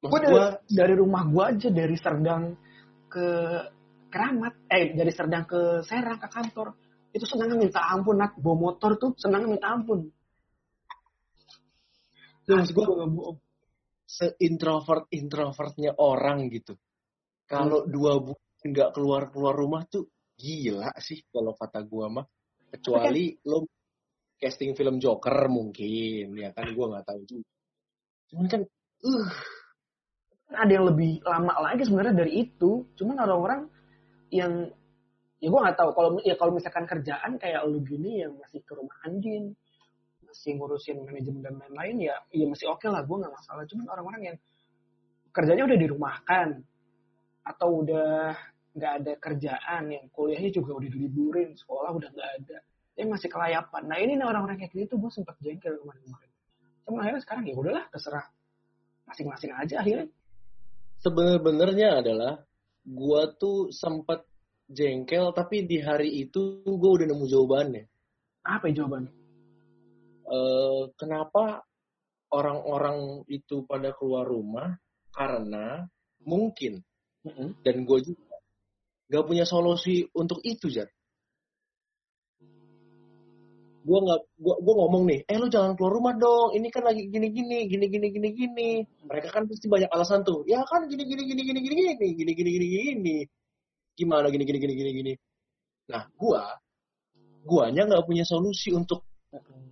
gue 0.04 0.18
dari, 0.20 0.28
gua 0.28 0.60
dari 0.68 0.94
rumah 1.00 1.22
gue 1.24 1.44
aja 1.48 1.68
dari 1.72 1.96
Serdang 1.96 2.52
ke 3.08 3.26
Keramat. 4.12 4.68
Eh 4.68 4.92
dari 4.92 5.08
Serdang 5.08 5.48
ke 5.48 5.80
Serang 5.88 6.20
ke 6.20 6.28
kantor 6.28 6.76
itu 7.14 7.24
senangnya 7.24 7.56
minta 7.56 7.80
ampun 7.80 8.18
nat 8.18 8.34
bawa 8.34 8.56
motor 8.58 8.98
tuh 8.98 9.14
senangnya 9.14 9.54
minta 9.54 9.70
ampun 9.70 10.10
Ya, 12.44 12.60
maksud 12.60 12.76
bohong. 12.76 13.40
seintrovert 14.04 15.08
introvertnya 15.16 15.96
orang 15.96 16.52
gitu. 16.52 16.76
Kalau 17.48 17.88
dua 17.88 18.20
bulan 18.20 18.60
nggak 18.60 18.90
keluar 18.92 19.32
keluar 19.32 19.56
rumah 19.56 19.88
tuh 19.88 20.12
gila 20.36 20.92
sih 21.00 21.24
kalau 21.32 21.56
kata 21.56 21.80
gua 21.88 22.12
mah. 22.12 22.26
Kecuali 22.68 23.32
lo 23.48 23.64
casting 24.36 24.76
film 24.76 25.00
Joker 25.00 25.48
mungkin 25.48 26.36
ya 26.36 26.52
kan 26.52 26.68
gua 26.76 26.86
nggak 26.92 27.06
tahu 27.08 27.20
juga. 27.24 27.48
Cuman 28.28 28.46
kan 28.52 28.60
uh 29.08 29.30
ada 30.54 30.70
yang 30.70 30.86
lebih 30.86 31.24
lama 31.24 31.52
lagi 31.64 31.82
sebenarnya 31.88 32.14
dari 32.14 32.32
itu 32.44 32.84
cuman 32.94 33.16
orang-orang 33.24 33.60
yang 34.28 34.68
ya 35.44 35.48
gue 35.52 35.60
nggak 35.60 35.76
tahu. 35.76 35.90
Kalau 35.92 36.10
ya 36.24 36.34
kalau 36.40 36.52
misalkan 36.56 36.88
kerjaan 36.88 37.36
kayak 37.36 37.60
lu 37.68 37.84
gini 37.84 38.24
yang 38.24 38.32
masih 38.40 38.64
ke 38.64 38.72
rumah 38.72 38.96
Andin 39.04 39.52
masih 40.24 40.56
ngurusin 40.56 41.04
manajemen 41.04 41.44
dan 41.44 41.54
lain-lain 41.60 42.10
ya 42.10 42.16
ya 42.32 42.48
masih 42.48 42.66
oke 42.72 42.88
lah 42.88 43.04
gue 43.04 43.16
nggak 43.20 43.34
masalah. 43.36 43.62
Cuman 43.68 43.86
orang-orang 43.92 44.22
yang 44.32 44.36
kerjanya 45.36 45.68
udah 45.68 45.78
dirumahkan 45.78 46.48
atau 47.44 47.68
udah 47.84 48.32
nggak 48.74 48.92
ada 49.04 49.12
kerjaan 49.20 49.82
yang 49.92 50.04
kuliahnya 50.10 50.50
juga 50.50 50.80
udah 50.80 50.90
diliburin 50.90 51.52
sekolah 51.54 51.92
udah 51.92 52.08
nggak 52.08 52.30
ada 52.40 52.58
dia 52.94 53.04
masih 53.04 53.28
kelayapan. 53.28 53.82
Nah 53.84 53.98
ini 54.00 54.16
orang-orang 54.16 54.56
kayak 54.56 54.72
gitu 54.72 54.96
gue 54.96 55.10
sempat 55.12 55.36
jengkel 55.44 55.76
kemarin-kemarin. 55.82 56.30
Cuman 56.88 56.98
akhirnya 57.04 57.22
sekarang 57.26 57.44
ya 57.44 57.54
udahlah 57.58 57.84
terserah 57.92 58.26
masing-masing 59.04 59.50
aja 59.52 59.74
akhirnya. 59.82 60.08
Sebenarnya 61.04 62.00
adalah 62.00 62.32
gua 62.84 63.32
tuh 63.36 63.68
sempat 63.74 64.24
jengkel 64.70 65.32
tapi 65.36 65.68
di 65.68 65.80
hari 65.80 66.24
itu 66.24 66.64
gua 66.64 67.00
udah 67.00 67.06
nemu 67.08 67.24
jawabannya. 67.28 67.84
apa 68.44 68.64
ya 68.68 68.84
jawabannya 68.84 69.12
eh, 70.28 70.82
kenapa 70.96 71.64
orang-orang 72.34 73.22
itu 73.30 73.62
pada 73.64 73.94
keluar 73.94 74.26
rumah 74.26 74.74
karena 75.14 75.86
mungkin 76.26 76.82
dan 77.64 77.88
gue 77.88 77.98
juga 78.04 78.36
gak 79.08 79.24
punya 79.24 79.44
solusi 79.48 80.04
untuk 80.12 80.44
itu 80.44 80.68
Jar. 80.68 80.88
Gue 83.84 84.00
nggak, 84.00 84.20
gua, 84.40 84.56
gua 84.64 84.74
ngomong 84.80 85.04
nih, 85.12 85.20
eh 85.28 85.36
lu 85.36 85.52
jangan 85.52 85.76
keluar 85.76 85.92
rumah 85.92 86.16
dong, 86.16 86.56
ini 86.56 86.72
kan 86.72 86.88
lagi 86.88 87.04
gini 87.04 87.28
gini, 87.28 87.68
gini 87.68 87.84
gini 87.92 88.06
gini 88.08 88.28
gini. 88.32 88.70
Mereka 89.04 89.28
kan 89.28 89.44
pasti 89.44 89.68
banyak 89.68 89.92
alasan 89.92 90.24
tuh, 90.24 90.40
ya 90.48 90.64
kan 90.64 90.88
gini 90.88 91.04
gini 91.04 91.20
gini 91.28 91.42
gini 91.44 91.60
gini 91.60 91.80
gini 91.92 92.10
gini 92.16 92.32
gini 92.32 92.50
gini 92.56 92.66
gini. 92.72 93.16
Gimana 93.94 94.26
gini 94.30 94.44
gini 94.44 94.58
gini 94.58 94.74
gini 94.74 94.90
gini. 94.90 95.12
Nah, 95.90 96.06
gua, 96.18 96.50
guanya 97.44 97.86
nggak 97.86 98.04
punya 98.06 98.24
solusi 98.26 98.74
untuk 98.74 99.06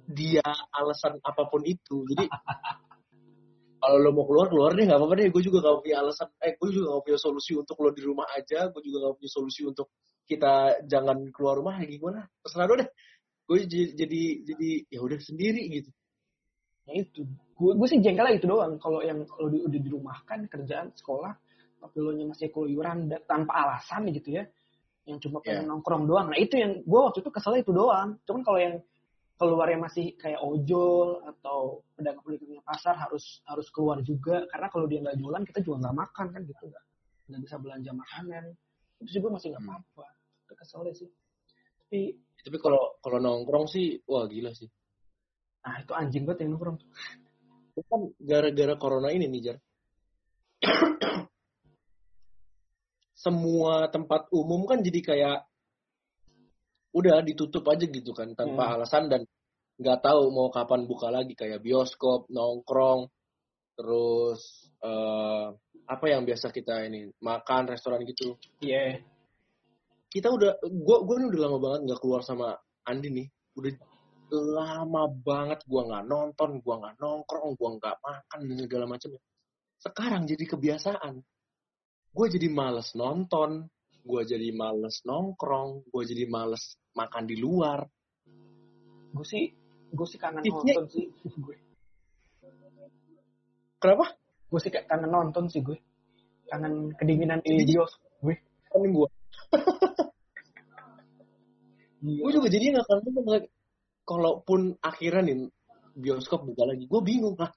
dia 0.06 0.44
alasan 0.74 1.18
apa 1.22 1.48
pun 1.48 1.62
itu. 1.64 2.04
Jadi 2.12 2.26
kalau 3.82 3.98
lo 3.98 4.10
mau 4.14 4.24
keluar 4.28 4.46
keluar 4.46 4.70
deh 4.78 4.84
nggak 4.86 4.98
apa-apa 4.98 5.14
deh. 5.18 5.28
Gue 5.32 5.42
juga 5.42 5.58
gak 5.64 5.82
punya 5.82 5.96
alasan. 6.04 6.28
Eh 6.38 6.54
gue 6.54 6.68
juga 6.70 6.86
gak 6.98 7.04
punya 7.08 7.18
solusi 7.18 7.52
untuk 7.58 7.76
lo 7.82 7.90
di 7.90 8.02
rumah 8.04 8.28
aja. 8.30 8.70
Gue 8.70 8.82
juga 8.84 9.10
gak 9.10 9.14
punya 9.18 9.30
solusi 9.32 9.60
untuk 9.66 9.88
kita 10.22 10.84
jangan 10.86 11.18
keluar 11.34 11.58
rumah. 11.58 11.74
Ya 11.82 11.86
gimana? 11.90 12.20
Terserah 12.44 12.66
lo 12.70 12.74
deh. 12.78 12.88
Gue 13.42 13.58
jadi 13.66 13.86
jadi 13.98 14.22
jadi 14.46 14.70
ya 14.86 15.00
udah 15.02 15.18
sendiri 15.18 15.62
gitu. 15.82 15.90
Ya 16.86 17.02
itu. 17.02 17.26
Gue 17.58 17.72
gue 17.74 17.88
sih 17.90 17.98
jengkelnya 17.98 18.38
itu 18.38 18.46
doang. 18.46 18.78
Kalau 18.78 19.02
yang 19.02 19.26
lo 19.26 19.48
di, 19.50 19.58
udah 19.62 19.80
dirumahkan 19.82 20.46
kerjaan 20.46 20.94
sekolah, 20.94 21.34
tapi 21.82 21.96
lo 21.98 22.14
nya 22.14 22.30
masih 22.30 22.54
keluyuran 22.54 23.10
tanpa 23.26 23.52
alasan 23.66 24.06
gitu 24.14 24.38
ya, 24.38 24.46
yang 25.10 25.18
cuma 25.18 25.42
pengen 25.42 25.66
nongkrong 25.66 26.06
doang. 26.06 26.30
Nah 26.30 26.38
itu 26.38 26.54
yang 26.54 26.78
gue 26.86 27.00
waktu 27.02 27.18
itu 27.26 27.30
kesel 27.34 27.58
itu 27.58 27.74
doang. 27.74 28.22
Cuman 28.22 28.42
kalau 28.46 28.58
yang 28.62 28.78
keluarnya 29.34 29.78
masih 29.82 30.14
kayak 30.14 30.38
ojol 30.38 31.18
atau 31.26 31.82
pedagang-pedagangnya 31.98 32.62
pasar 32.62 32.94
harus 32.94 33.42
harus 33.42 33.66
keluar 33.74 33.98
juga 34.06 34.46
karena 34.46 34.70
kalau 34.70 34.86
dia 34.86 35.02
nggak 35.02 35.18
jualan 35.18 35.42
kita 35.42 35.58
juga 35.66 35.76
nggak 35.90 35.96
makan 35.98 36.26
kan 36.30 36.40
gitu 36.46 36.62
nggak 36.70 36.84
nggak 37.26 37.40
bisa 37.42 37.56
belanja 37.58 37.90
makanan 37.90 38.44
itu 39.02 39.10
sih 39.10 39.18
gue 39.18 39.32
masih 39.34 39.50
nggak 39.50 39.64
Hmm. 39.66 39.74
apa-apa 39.82 40.06
itu 40.46 40.52
keselnya 40.54 40.92
sih 40.94 41.08
tapi 41.82 42.00
Tapi 42.42 42.56
kalau 42.62 42.82
kalau 43.02 43.18
nongkrong 43.18 43.66
sih 43.66 43.98
wah 44.06 44.30
gila 44.30 44.54
sih. 44.54 44.70
nah 45.66 45.74
itu 45.82 45.90
anjing 45.90 46.22
banget 46.22 46.46
yang 46.46 46.54
nongkrong 46.54 46.78
Itu 47.74 47.82
kan 47.90 48.00
gara-gara 48.22 48.74
corona 48.78 49.10
ini 49.10 49.26
nih 49.26 49.40
Jar. 49.42 49.58
Semua 53.22 53.86
tempat 53.86 54.26
umum 54.34 54.66
kan 54.66 54.82
jadi 54.82 54.98
kayak 54.98 55.38
udah 56.92 57.22
ditutup 57.24 57.64
aja 57.70 57.86
gitu 57.86 58.10
kan 58.12 58.34
tanpa 58.34 58.68
Hmm. 58.68 58.74
alasan 58.76 59.06
dan 59.08 59.22
nggak 59.80 60.04
tahu 60.04 60.28
mau 60.28 60.52
kapan 60.52 60.84
buka 60.84 61.08
lagi 61.08 61.32
kayak 61.32 61.64
bioskop, 61.64 62.28
nongkrong, 62.28 63.08
terus 63.78 64.42
eh, 64.82 65.46
apa 65.88 66.04
yang 66.10 66.26
biasa 66.26 66.50
kita 66.52 66.84
ini 66.86 67.08
makan 67.22 67.70
restoran 67.70 68.02
gitu. 68.04 68.36
iya 68.60 68.98
Kita 70.12 70.28
udah, 70.28 70.60
gua 70.84 71.00
gua 71.08 71.16
nih 71.22 71.28
udah 71.32 71.40
lama 71.48 71.58
banget 71.62 71.80
nggak 71.88 72.00
keluar 72.04 72.20
sama 72.20 72.52
Andi 72.84 73.08
nih, 73.08 73.26
udah 73.56 73.72
lama 74.32 75.02
banget 75.08 75.64
gua 75.64 75.88
nggak 75.88 76.04
nonton, 76.04 76.50
gua 76.60 76.74
nggak 76.84 76.96
nongkrong, 77.00 77.56
gua 77.56 77.70
nggak 77.80 77.96
makan 77.96 78.40
dan 78.44 78.58
segala 78.60 78.84
macamnya. 78.84 79.22
Sekarang 79.80 80.22
jadi 80.28 80.44
kebiasaan. 80.44 81.14
Gue 82.12 82.28
jadi 82.28 82.48
males 82.52 82.92
nonton, 82.92 83.64
gue 84.04 84.22
jadi 84.28 84.52
males 84.52 85.00
nongkrong, 85.08 85.88
gue 85.88 86.02
jadi 86.04 86.28
males 86.28 86.76
makan 86.92 87.24
di 87.24 87.40
luar. 87.40 87.88
gue 89.12 89.26
sih 89.28 89.44
gue 89.92 90.06
sih 90.08 90.16
kangen 90.16 90.40
nonton 90.40 90.88
sih 90.88 91.04
gue 91.20 91.56
Kenapa? 93.76 94.16
gue 94.48 94.60
sih 94.60 94.72
kangen 94.72 95.12
nonton 95.12 95.52
sih 95.52 95.60
gue 95.60 95.76
kangen 96.48 96.96
kedinginan 96.96 97.44
di 97.44 97.64
gue 97.76 98.36
Kan 98.72 98.88
gue. 98.88 99.08
Iya. 102.02 102.18
Gue 102.18 102.32
juga 102.34 102.48
jadi 102.50 102.64
nggak 102.74 102.86
kangen. 102.88 103.44
Kalaupun 104.02 104.74
akhirnya 104.82 105.22
nih 105.22 105.38
bioskop 105.94 106.42
buka 106.42 106.66
lagi, 106.66 106.90
gue 106.90 107.00
bingung 107.04 107.38
lah. 107.38 107.54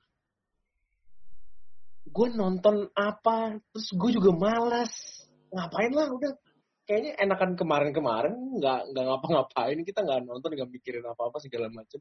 Gue 2.16 2.28
nonton 2.32 2.88
apa, 2.96 3.60
terus 3.76 3.92
gue 3.92 4.10
juga 4.16 4.32
malas. 4.32 4.92
Ngapain 5.52 5.92
lah 5.92 6.08
udah. 6.16 6.32
Kayaknya 6.86 7.18
enakan 7.18 7.58
kemarin-kemarin 7.58 8.62
nggak 8.62 8.94
nggak 8.94 9.04
ngapa-ngapain 9.10 9.82
kita 9.82 10.06
nggak 10.06 10.22
nonton 10.22 10.54
nggak 10.54 10.70
mikirin 10.70 11.04
apa-apa 11.04 11.42
segala 11.42 11.68
macem. 11.74 11.98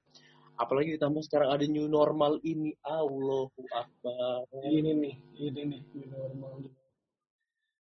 Apalagi 0.55 0.95
ditambah 0.95 1.25
sekarang 1.25 1.51
ada 1.51 1.65
new 1.67 1.89
normal 1.89 2.39
ini, 2.45 2.77
Allahu 2.85 3.65
Akbar. 3.75 4.45
ini 4.63 4.93
nih 4.93 5.15
ini 5.41 5.61
nih 5.67 5.81
ini 5.97 6.07
normal 6.13 6.69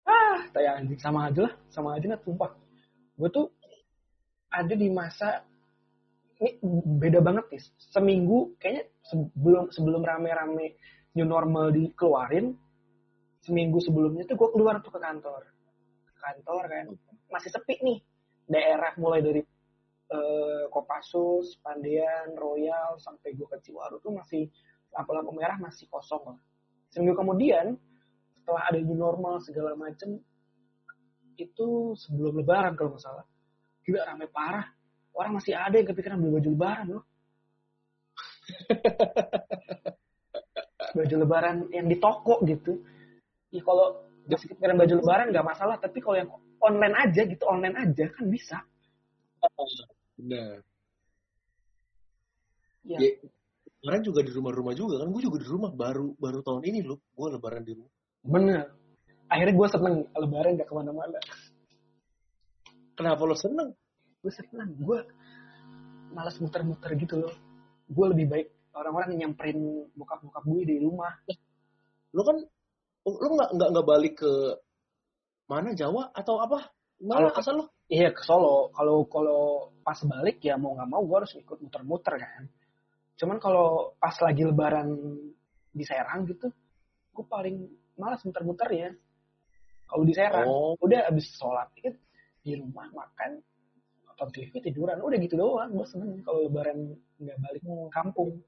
ah 0.06 0.38
kayak 0.50 0.82
anjing 0.82 0.98
sama 0.98 1.30
aja 1.30 1.40
lah 1.46 1.54
sama 1.70 1.88
aja 1.94 2.06
lah 2.10 2.20
sumpah 2.26 2.50
gue 3.18 3.28
tuh 3.30 3.46
ada 4.50 4.74
di 4.74 4.88
masa 4.90 5.46
ini 6.42 6.58
beda 6.98 7.22
banget 7.22 7.46
nih 7.54 7.62
seminggu 7.94 8.58
kayaknya 8.58 8.90
sebelum 9.06 9.70
sebelum 9.70 10.02
rame-rame 10.02 10.74
new 11.12 11.26
normal 11.28 11.72
dikeluarin 11.72 12.56
seminggu 13.42 13.82
sebelumnya 13.82 14.24
tuh 14.24 14.38
gue 14.38 14.48
keluar 14.54 14.78
tuh 14.80 14.94
ke 14.94 15.00
kantor. 15.02 15.42
Ke 16.06 16.18
kantor 16.22 16.62
kan. 16.70 16.86
Masih 17.28 17.50
sepi 17.50 17.76
nih. 17.82 17.98
Daerah 18.46 18.92
mulai 18.98 19.20
dari 19.22 19.42
eh, 20.12 20.64
Kopassus, 20.70 21.58
Pandean, 21.62 22.34
Royal 22.38 22.98
sampai 23.02 23.34
gue 23.34 23.46
ke 23.48 23.58
Ciwaru 23.62 23.98
tuh 23.98 24.14
masih 24.14 24.46
lampu-lampu 24.92 25.32
merah 25.34 25.56
masih 25.58 25.88
kosong 25.88 26.36
lah. 26.36 26.40
Seminggu 26.92 27.16
kemudian 27.16 27.76
setelah 28.36 28.68
ada 28.68 28.78
new 28.78 28.98
normal 28.98 29.40
segala 29.40 29.72
macem 29.72 30.20
itu 31.40 31.96
sebelum 31.96 32.44
lebaran 32.44 32.76
kalau 32.76 32.94
nggak 32.94 33.02
salah 33.02 33.26
gila 33.82 34.04
rame 34.06 34.28
parah. 34.28 34.68
Orang 35.12 35.36
masih 35.36 35.52
ada 35.52 35.76
yang 35.76 35.88
kepikiran 35.92 36.16
beli 36.16 36.40
baju 36.40 36.48
lebaran 36.56 36.86
loh 36.96 37.04
baju 40.94 41.14
lebaran 41.24 41.56
yang 41.72 41.86
di 41.88 41.96
toko 41.98 42.40
gitu 42.46 42.80
ya 43.52 43.60
kalau 43.64 44.04
masih 44.28 44.48
kepikiran 44.54 44.76
baju 44.78 44.94
lebaran 45.02 45.26
nggak 45.34 45.46
masalah 45.46 45.76
tapi 45.76 45.98
kalau 45.98 46.16
yang 46.16 46.30
online 46.62 46.96
aja 46.96 47.22
gitu 47.26 47.44
online 47.48 47.76
aja 47.76 48.04
kan 48.12 48.24
bisa 48.30 48.58
Benar. 50.16 50.62
ya, 52.86 52.98
Ya, 53.02 53.10
kemarin 53.82 54.02
juga 54.06 54.22
di 54.22 54.30
rumah-rumah 54.30 54.70
juga 54.78 55.02
kan. 55.02 55.10
Gue 55.10 55.22
juga 55.26 55.42
di 55.42 55.48
rumah 55.50 55.74
baru 55.74 56.14
baru 56.14 56.46
tahun 56.46 56.62
ini 56.70 56.86
loh. 56.86 57.02
Gue 57.10 57.26
lebaran 57.34 57.66
di 57.66 57.74
rumah. 57.74 57.90
bener 58.22 58.70
akhirnya 59.26 59.54
gue 59.58 59.68
seneng 59.72 59.94
lebaran 60.14 60.54
gak 60.60 60.68
ke 60.70 60.74
mana-mana 60.78 61.18
Kenapa 62.94 63.22
lo 63.26 63.34
seneng? 63.34 63.74
gue 64.22 64.30
seneng 64.30 64.70
gue 64.78 64.98
malas 66.14 66.38
muter-muter 66.38 66.94
gitu 66.94 67.18
loh 67.18 67.34
gue 67.90 68.06
lebih 68.14 68.26
baik 68.30 68.48
orang-orang 68.72 69.08
yang 69.16 69.20
nyamperin 69.30 69.58
bokap-bokap 69.96 70.44
gue 70.48 70.62
di 70.64 70.76
rumah 70.80 71.12
Lo 72.12 72.22
kan 72.28 72.36
lo 73.08 73.28
nggak 73.34 73.50
nggak 73.56 73.68
nggak 73.72 73.86
balik 73.88 74.14
ke 74.20 74.32
mana 75.48 75.72
Jawa 75.74 76.12
atau 76.12 76.38
apa? 76.40 76.70
Mana 77.02 77.28
Kalau- 77.28 77.36
asal 77.40 77.54
lo? 77.58 77.64
Iya 77.92 78.08
ke 78.14 78.22
Solo. 78.24 78.72
Kalau 78.72 79.04
kalau 79.04 79.42
pas 79.84 79.98
balik 80.06 80.40
ya 80.40 80.56
mau 80.56 80.72
nggak 80.72 80.88
mau 80.88 81.02
gue 81.04 81.16
harus 81.24 81.32
ikut 81.36 81.58
muter-muter 81.60 82.14
kan. 82.16 82.44
Cuman 83.20 83.36
kalau 83.36 83.92
pas 84.00 84.16
lagi 84.22 84.44
Lebaran 84.48 84.88
di 85.72 85.84
Serang 85.84 86.24
gitu, 86.24 86.48
gue 87.12 87.24
paling 87.28 87.68
malas 88.00 88.22
muter-muter 88.24 88.68
ya. 88.72 88.88
Kalau 89.88 90.04
di 90.08 90.14
Serang, 90.16 90.48
Oh, 90.48 90.72
udah 90.80 91.04
abis 91.12 91.36
sholat 91.36 91.68
itu 91.76 91.92
di 92.40 92.56
rumah 92.56 92.88
makan, 92.96 93.44
nonton 94.08 94.28
TV 94.32 94.52
tiduran, 94.64 94.96
udah 95.04 95.18
gitu 95.20 95.36
doang. 95.36 95.68
Gue 95.76 95.84
seneng 95.84 96.16
kalau 96.24 96.48
Lebaran 96.48 96.96
nggak 97.20 97.38
balik 97.40 97.62
kampung. 97.92 98.40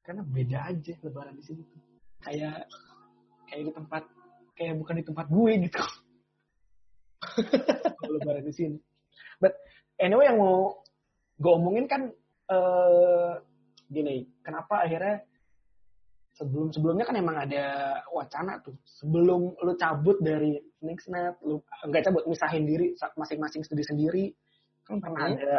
Karena 0.00 0.22
beda 0.24 0.58
aja 0.72 0.94
Lebaran 1.04 1.36
di 1.36 1.44
sini. 1.44 1.62
tuh. 1.64 1.80
Kayak 2.20 2.68
kayak 3.48 3.62
di 3.66 3.72
tempat 3.74 4.02
kayak 4.54 4.74
bukan 4.76 4.94
di 5.00 5.04
tempat 5.08 5.26
gue 5.32 5.52
gitu 5.66 5.80
lebaran 8.12 8.44
di 8.44 8.54
sini. 8.54 8.78
But 9.40 9.56
anyway 9.96 10.28
yang 10.28 10.38
mau 10.40 10.80
gue 11.40 11.52
omongin 11.52 11.86
kan 11.88 12.02
eh 12.50 13.32
gini, 13.90 14.22
kenapa 14.44 14.86
akhirnya 14.86 15.24
sebelum 16.36 16.70
sebelumnya 16.72 17.04
kan 17.08 17.16
emang 17.18 17.36
ada 17.36 17.64
wacana 18.14 18.62
tuh 18.62 18.76
sebelum 18.86 19.56
lu 19.60 19.72
cabut 19.76 20.16
dari 20.22 20.56
Nixnet, 20.80 21.36
lu 21.44 21.60
nggak 21.88 22.04
cabut 22.06 22.24
misahin 22.30 22.64
diri 22.64 22.94
masing-masing 22.96 23.66
sendiri 23.66 23.86
sendiri 23.86 24.24
kan 24.86 24.98
pernah 25.02 25.26
Hmm. 25.28 25.36
ada 25.36 25.54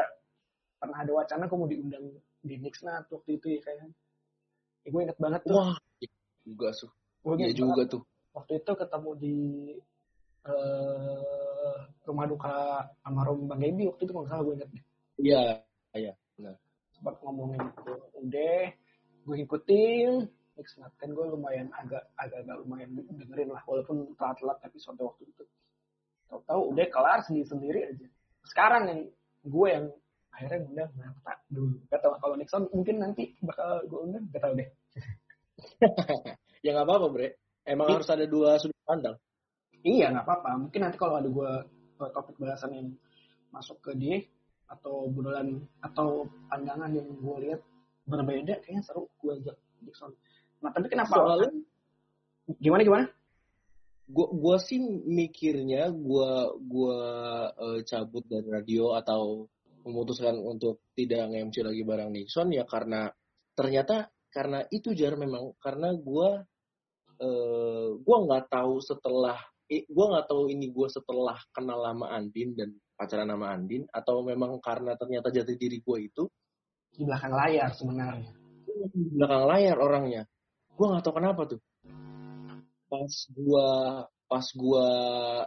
pernah 0.82 0.98
ada 1.06 1.12
wacana 1.14 1.46
mau 1.46 1.70
diundang 1.70 2.06
di 2.42 2.56
Nixnet 2.58 3.06
waktu 3.12 3.38
itu 3.38 3.48
ya 3.58 3.60
kayak 3.62 3.94
ya, 4.84 4.88
gue 4.91 5.02
inget 5.02 5.20
banget 5.20 5.41
tuh. 5.46 5.56
Wah, 5.58 5.76
iya 6.02 6.10
juga 6.46 6.67
tuh. 6.74 6.91
Gue 7.22 7.34
Iya 7.38 7.46
inget 7.54 7.58
juga 7.60 7.84
tuh. 7.86 8.02
waktu 8.32 8.52
itu 8.63 8.72
ketemu 8.80 9.12
di 9.20 9.38
eh, 10.48 11.76
rumah 12.08 12.26
duka 12.26 12.56
almarhum 13.06 13.46
Bang 13.46 13.62
Gaby 13.62 13.91
waktu 13.91 14.02
itu 14.08 14.12
kalau 14.12 14.24
nggak 14.26 14.34
salah 14.34 14.44
gue 14.48 14.56
inget 14.58 14.70
deh. 14.74 14.84
Iya, 15.22 16.12
sempat 16.98 17.15
ngomongin 17.22 17.62
itu. 17.62 17.94
Udah 18.22 18.62
gue 19.26 19.36
ikutin. 19.46 20.12
Nixnat 20.52 20.94
kan 21.00 21.10
gue 21.15 21.26
lumayan 21.32 21.72
agak 21.74 22.12
agak 22.20 22.44
agak 22.44 22.58
lumayan 22.62 22.91
dengerin 22.94 23.50
lah 23.56 23.63
walaupun 23.65 24.13
telat-telat 24.20 24.60
episode 24.67 25.00
waktu 25.00 25.24
itu. 25.30 25.44
Tahu-tahu 26.28 26.62
udah 26.76 26.86
kelar 26.91 27.20
sendiri 27.24 27.48
sendiri 27.48 27.80
aja. 27.88 28.08
Sekarang 28.46 28.84
yang 28.91 29.02
gue 29.41 29.67
yang 29.72 29.86
akhirnya 30.32 30.58
ngundang 30.63 30.91
Nata 30.98 31.34
dulu 31.52 31.76
gak 31.91 32.00
tau 32.02 32.15
kalau 32.20 32.36
Nixon 32.39 32.63
mungkin 32.72 32.96
nanti 33.04 33.36
bakal 33.44 33.84
gue 33.88 34.00
undang 34.00 34.24
gak 34.32 34.41
tau 34.44 34.54
deh 34.56 34.70
ya 36.65 36.74
nggak 36.74 36.88
apa-apa 36.89 37.08
bre. 37.13 37.28
Emang 37.62 37.86
Iya. 37.89 37.96
harus 38.02 38.10
ada 38.10 38.26
dua 38.26 38.58
sudut 38.58 38.78
pandang. 38.82 39.13
Iya 39.86 40.10
nggak 40.10 40.26
apa-apa. 40.26 40.50
Mungkin 40.58 40.82
nanti 40.82 40.98
kalau 40.98 41.22
ada 41.22 41.30
gue 41.30 41.52
topik 42.02 42.38
bahasan 42.41 42.72
yang 42.74 42.88
masuk 43.54 43.78
ke 43.86 43.94
dia 43.94 44.17
atau 44.65 45.06
budolan 45.12 45.62
atau 45.84 46.26
pandangan 46.50 46.89
yang 46.96 47.06
gue 47.06 47.38
lihat 47.46 47.62
berbeda, 48.10 48.58
kayaknya 48.65 48.82
seru 48.82 49.06
gue 49.22 49.38
ajak 49.38 49.58
Jackson. 49.86 50.12
Nah 50.65 50.74
tapi 50.74 50.89
kenapa? 50.89 51.13
Soalnya 51.13 51.52
Gimana 52.58 52.82
gimana? 52.84 53.06
gua 54.12 54.28
gua 54.28 54.58
sih 54.60 54.76
mikirnya 55.08 55.88
gua 55.94 56.52
gua 56.60 57.00
eh, 57.56 57.80
cabut 57.88 58.26
dari 58.28 58.44
radio 58.50 58.91
atau 58.98 59.48
memutuskan 59.86 60.38
untuk 60.38 60.86
tidak 60.94 61.32
nge-MC 61.32 61.65
lagi 61.65 61.82
bareng 61.86 62.12
Nixon 62.13 62.54
ya 62.54 62.63
karena 62.65 63.10
ternyata 63.58 64.08
karena 64.32 64.63
itu 64.72 64.96
jar 64.96 65.20
memang 65.20 65.54
karena 65.60 65.91
gua 65.98 66.39
eh 67.22 67.89
gua 68.00 68.17
nggak 68.26 68.46
tahu 68.50 68.80
setelah 68.80 69.38
eh, 69.67 69.84
gua 69.91 70.15
nggak 70.17 70.28
tahu 70.32 70.50
ini 70.50 70.72
gua 70.72 70.88
setelah 70.88 71.38
kenal 71.52 71.80
lama 71.82 72.10
Andin 72.13 72.56
dan 72.56 72.70
pacaran 72.96 73.30
sama 73.30 73.52
Andin 73.54 73.84
atau 73.91 74.22
memang 74.24 74.58
karena 74.63 74.96
ternyata 74.96 75.34
jati 75.34 75.58
diri 75.58 75.82
gua 75.84 75.98
itu 76.00 76.26
Di 76.91 77.08
belakang 77.08 77.32
layar 77.34 77.72
sebenarnya. 77.72 78.32
di 78.91 79.10
belakang 79.15 79.46
layar 79.48 79.78
orangnya. 79.80 80.24
Gua 80.76 80.96
nggak 80.96 81.04
tahu 81.08 81.15
kenapa 81.20 81.41
tuh. 81.48 81.60
Pas 82.91 83.13
gua 83.32 83.67
pas 84.28 84.48
gua 84.56 84.88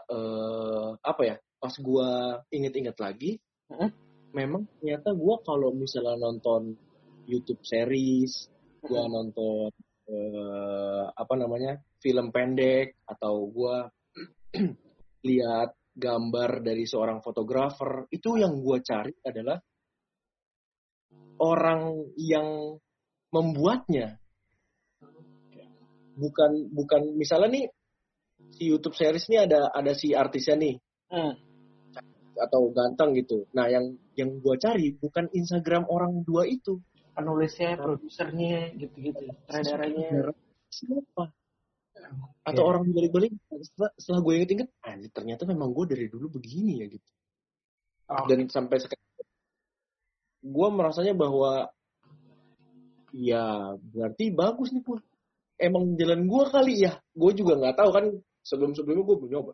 eh, 0.08 0.88
apa 1.00 1.22
ya? 1.24 1.36
Pas 1.60 1.74
gua 1.80 2.40
inget-inget 2.52 2.96
lagi, 3.00 3.40
Heeh. 3.72 3.88
Memang 4.34 4.66
ternyata 4.78 5.14
gua 5.14 5.38
kalau 5.40 5.70
misalnya 5.72 6.18
nonton 6.18 6.74
YouTube 7.24 7.62
series, 7.64 8.50
gua 8.82 9.06
nonton 9.06 9.70
eh, 10.10 11.04
apa 11.08 11.34
namanya? 11.38 11.78
film 12.02 12.28
pendek 12.28 13.00
atau 13.08 13.48
gua 13.48 13.88
lihat 15.28 15.72
gambar 15.94 16.60
dari 16.60 16.84
seorang 16.84 17.24
fotografer, 17.24 18.10
itu 18.12 18.36
yang 18.36 18.60
gua 18.60 18.82
cari 18.84 19.14
adalah 19.24 19.56
orang 21.40 22.12
yang 22.18 22.76
membuatnya 23.32 24.20
bukan 26.14 26.70
bukan 26.70 27.18
misalnya 27.18 27.58
nih 27.58 27.66
si 28.54 28.70
YouTube 28.70 28.94
series 28.94 29.26
ini 29.26 29.42
ada 29.42 29.66
ada 29.74 29.90
si 29.98 30.14
artisnya 30.14 30.54
nih 30.54 30.78
Hmm. 31.14 31.34
Atau 32.38 32.70
ganteng 32.74 33.14
gitu. 33.18 33.46
Nah 33.54 33.70
yang 33.70 33.94
yang 34.18 34.38
gua 34.42 34.58
cari 34.58 34.94
bukan 34.94 35.30
Instagram 35.32 35.86
orang 35.90 36.22
dua 36.26 36.46
itu. 36.48 36.78
Penulisnya, 37.14 37.78
produsernya, 37.78 38.74
gitu-gitu, 38.74 39.22
sutradaranya. 39.46 40.34
Siapa? 40.66 41.30
Atau 42.42 42.62
orang 42.66 42.90
balik-balik 42.90 43.32
setelah, 43.62 43.90
setelah 43.94 44.20
gue 44.26 44.32
inget-inget, 44.42 44.68
anjir 44.82 45.10
ternyata 45.14 45.46
memang 45.46 45.70
gue 45.70 45.94
dari 45.94 46.10
dulu 46.10 46.36
begini 46.36 46.82
ya 46.82 46.86
gitu. 46.90 47.10
Oh, 48.10 48.26
Dan 48.26 48.50
sampai 48.50 48.82
sekarang 48.82 49.10
gue 50.44 50.68
merasanya 50.68 51.14
bahwa 51.16 51.72
ya 53.14 53.72
berarti 53.78 54.34
bagus 54.34 54.74
nih 54.74 54.84
pun. 54.84 55.00
Emang 55.54 55.94
jalan 55.94 56.26
gue 56.26 56.44
kali 56.50 56.74
ya. 56.82 56.98
Gue 57.14 57.32
juga 57.32 57.56
nggak 57.56 57.78
tahu 57.78 57.90
kan 57.94 58.04
sebelum-sebelumnya 58.44 59.04
gue 59.06 59.16
belum 59.22 59.32
nyoba. 59.32 59.52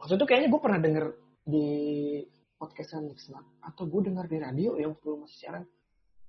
waktu 0.00 0.16
itu 0.18 0.26
kayaknya 0.26 0.48
gue 0.50 0.60
pernah 0.60 0.80
denger 0.80 1.04
di 1.44 1.68
podcastnya 2.56 3.12
Nixnat 3.12 3.44
atau 3.60 3.84
gue 3.84 4.00
denger 4.08 4.26
di 4.26 4.38
radio 4.40 4.70
yang 4.80 4.96
waktu 4.96 5.08
masih 5.20 5.38
siaran. 5.38 5.64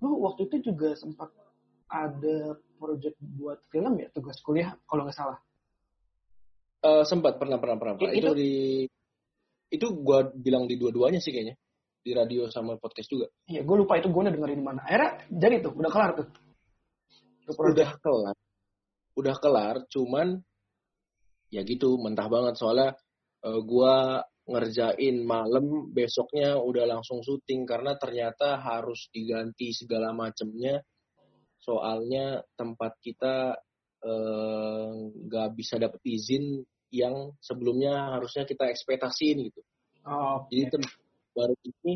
Lu 0.03 0.19
waktu 0.21 0.51
itu 0.51 0.71
juga 0.71 0.93
sempat 0.99 1.31
ada 1.87 2.59
project 2.75 3.15
buat 3.39 3.63
film 3.71 3.95
ya 4.03 4.11
tugas 4.11 4.35
kuliah 4.43 4.75
kalau 4.85 5.07
nggak 5.07 5.15
salah. 5.15 5.39
Eh, 6.85 7.03
sempat 7.07 7.39
pernah 7.39 7.57
pernah 7.57 7.79
pernah, 7.79 7.95
pernah. 7.97 8.11
Itu 8.13 8.29
itu- 8.31 8.37
di 8.37 8.53
itu 9.73 9.87
gue 9.91 10.19
bilang 10.37 10.69
di 10.69 10.77
dua-duanya 10.77 11.17
sih 11.17 11.33
kayaknya 11.33 11.57
di 12.05 12.13
radio 12.13 12.45
sama 12.53 12.77
podcast 12.77 13.09
juga 13.09 13.25
Iya, 13.49 13.65
gue 13.65 13.75
lupa 13.81 13.97
itu 13.97 14.13
gue 14.13 14.21
udah 14.21 14.33
dengerin 14.35 14.61
di 14.61 14.65
mana. 14.65 14.79
Akhirnya 14.85 15.11
jadi 15.33 15.55
tuh, 15.65 15.73
udah 15.73 15.89
kelar 15.89 16.11
tuh. 16.13 16.27
Udah 17.49 17.91
kelar 17.97 18.35
udah 19.15 19.35
kelar 19.39 19.75
cuman 19.87 20.43
ya 21.49 21.63
gitu 21.63 21.95
mentah 21.95 22.27
banget 22.27 22.59
soalnya 22.59 22.99
eh, 23.47 23.59
gua 23.63 24.21
ngerjain 24.45 25.25
malam 25.25 25.89
besoknya 25.89 26.61
udah 26.61 26.85
langsung 26.85 27.25
syuting 27.25 27.65
karena 27.65 27.97
ternyata 27.97 28.61
harus 28.61 29.09
diganti 29.09 29.73
segala 29.73 30.13
macamnya 30.13 30.85
soalnya 31.57 32.45
tempat 32.53 32.93
kita 33.01 33.57
eh, 34.05 34.89
nggak 35.25 35.49
uh, 35.49 35.53
bisa 35.57 35.81
dapet 35.81 35.97
izin 36.05 36.61
yang 36.93 37.33
sebelumnya 37.41 38.13
harusnya 38.15 38.45
kita 38.45 38.69
ekspektasiin 38.69 39.49
gitu. 39.49 39.61
Oh, 40.05 40.45
okay. 40.45 40.69
Jadi 40.69 40.85
baru 41.33 41.55
ini 41.65 41.93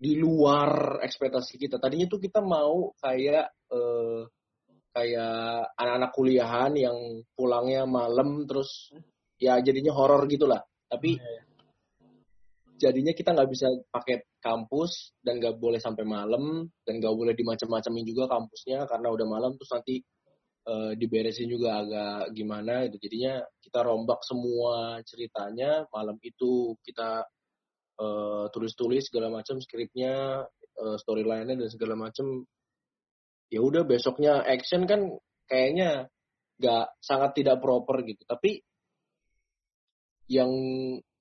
di 0.00 0.12
luar 0.16 1.02
ekspektasi 1.02 1.58
kita. 1.58 1.76
Tadinya 1.82 2.06
tuh 2.06 2.22
kita 2.22 2.40
mau 2.40 2.94
kayak 3.02 3.52
uh, 3.74 4.22
kayak 4.94 5.74
anak-anak 5.76 6.10
kuliahan 6.14 6.72
yang 6.78 6.98
pulangnya 7.34 7.84
malam 7.84 8.46
terus 8.46 8.94
ya 9.36 9.58
jadinya 9.60 9.92
horor 9.92 10.24
gitulah. 10.30 10.62
Tapi 10.90 11.16
jadinya 12.80 13.14
kita 13.14 13.30
nggak 13.36 13.50
bisa 13.52 13.70
pakai 13.94 14.26
kampus 14.42 15.14
dan 15.22 15.38
nggak 15.38 15.60
boleh 15.62 15.78
sampai 15.78 16.02
malam 16.02 16.66
dan 16.82 16.98
nggak 16.98 17.14
boleh 17.14 17.36
dimacam-macamin 17.36 18.02
juga 18.08 18.26
kampusnya 18.26 18.88
karena 18.88 19.08
udah 19.12 19.26
malam 19.28 19.52
terus 19.54 19.70
nanti 19.70 20.00
uh, 20.64 20.96
diberesin 20.96 21.46
juga 21.46 21.84
agak 21.84 22.32
gimana 22.32 22.88
itu 22.88 22.96
jadinya 22.98 23.44
kita 23.60 23.84
rombak 23.84 24.24
semua 24.24 24.98
ceritanya 25.04 25.84
malam 25.92 26.16
itu 26.24 26.74
kita 26.80 27.28
uh, 28.00 28.48
tulis-tulis 28.48 29.12
segala 29.12 29.28
macam 29.28 29.60
skripnya 29.60 30.44
uh, 30.80 30.96
storyline-nya 30.96 31.56
dan 31.60 31.68
segala 31.68 31.94
macam. 31.94 32.48
Ya 33.50 33.60
udah 33.60 33.82
besoknya 33.82 34.46
action 34.46 34.86
kan 34.86 35.10
kayaknya 35.50 36.06
nggak 36.62 36.86
sangat 37.02 37.30
tidak 37.42 37.58
proper 37.58 38.00
gitu. 38.06 38.22
Tapi 38.24 38.62
yang 40.30 40.52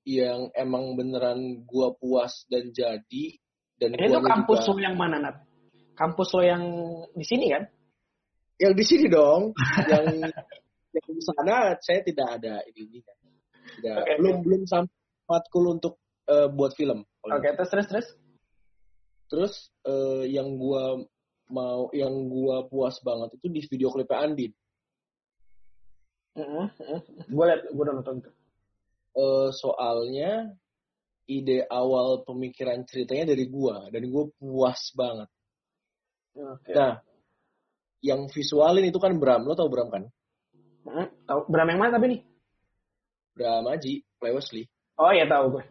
yang 0.05 0.53
emang 0.53 0.93
beneran 0.93 1.65
gua 1.65 1.97
puas 1.97 2.45
dan 2.45 2.69
jadi 2.69 3.25
dan 3.79 3.95
itu 3.97 4.21
kampus 4.21 4.67
juga, 4.67 4.75
lo 4.75 4.79
yang 4.85 4.95
mana 4.99 5.17
Nat? 5.17 5.35
Kampus 5.97 6.29
lo 6.37 6.41
yang 6.45 6.63
di 7.17 7.25
sini 7.25 7.49
kan? 7.49 7.63
Yang 8.61 8.73
di 8.75 8.85
sini 8.85 9.05
dong. 9.09 9.55
yang 9.91 10.05
yang 10.93 11.07
di 11.09 11.21
sana 11.25 11.73
saya 11.81 11.99
tidak 12.05 12.27
ada 12.37 12.61
ini 12.75 12.99
kan. 13.01 13.17
Tidak, 13.79 13.95
okay, 13.97 14.15
belum 14.19 14.35
okay. 14.35 14.45
belum 14.45 14.61
sampai 14.67 14.97
matkul 15.29 15.65
untuk 15.73 15.93
uh, 16.27 16.51
buat 16.51 16.75
film. 16.75 17.05
Oke, 17.25 17.39
okay, 17.39 17.51
terus 17.55 17.69
terus 17.71 17.87
terus. 17.87 18.07
Terus 19.29 19.53
uh, 19.87 20.25
yang 20.27 20.59
gua 20.59 20.99
mau 21.49 21.89
yang 21.95 22.13
gua 22.29 22.67
puas 22.67 22.99
banget 23.01 23.39
itu 23.39 23.47
di 23.49 23.61
video 23.65 23.89
klipnya 23.89 24.21
Andin. 24.21 24.51
Mm 26.37 26.45
-hmm. 26.45 26.99
Gue 27.25 27.43
liat, 27.51 27.67
gue 27.67 27.83
udah 27.83 27.95
nonton 27.99 28.23
tuh. 28.23 28.33
Uh, 29.19 29.51
soalnya 29.51 30.55
ide 31.27 31.67
awal 31.67 32.23
pemikiran 32.23 32.87
ceritanya 32.87 33.35
dari 33.35 33.51
gua 33.51 33.91
dan 33.91 34.07
gua 34.07 34.31
puas 34.39 34.95
banget. 34.95 35.27
Okay. 36.31 36.71
Nah, 36.71 37.03
yang 37.99 38.31
visualin 38.31 38.87
itu 38.87 38.95
kan 38.95 39.19
Bram, 39.19 39.43
lo 39.43 39.59
tau 39.59 39.67
Bram 39.67 39.91
kan? 39.91 40.07
Hmm, 40.87 41.11
tahu 41.27 41.51
Bram 41.51 41.67
yang 41.67 41.79
mana 41.83 41.99
tapi 41.99 42.15
nih? 42.15 42.21
Bram 43.35 43.67
Aji, 43.67 44.07
Play 44.15 44.31
Wesley. 44.31 44.63
Oh 44.99 45.11
iya 45.11 45.27
tahu 45.27 45.59
gue. 45.59 45.63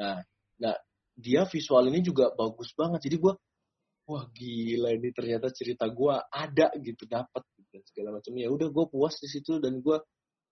Nah, 0.00 0.20
nah 0.60 0.76
dia 1.16 1.48
visual 1.48 1.84
ini 1.88 2.00
juga 2.04 2.32
bagus 2.32 2.72
banget. 2.76 3.08
Jadi 3.08 3.16
gue, 3.20 3.32
wah 4.08 4.24
gila 4.32 4.92
ini 4.96 5.08
ternyata 5.12 5.48
cerita 5.52 5.88
gue 5.88 6.14
ada 6.28 6.68
gitu, 6.80 7.08
dapat 7.08 7.44
gitu, 7.56 7.80
segala 7.88 8.20
macam. 8.20 8.32
Ya 8.36 8.48
udah 8.52 8.68
gue 8.68 8.84
puas 8.88 9.16
di 9.20 9.28
situ 9.28 9.60
dan 9.60 9.80
gue 9.80 9.96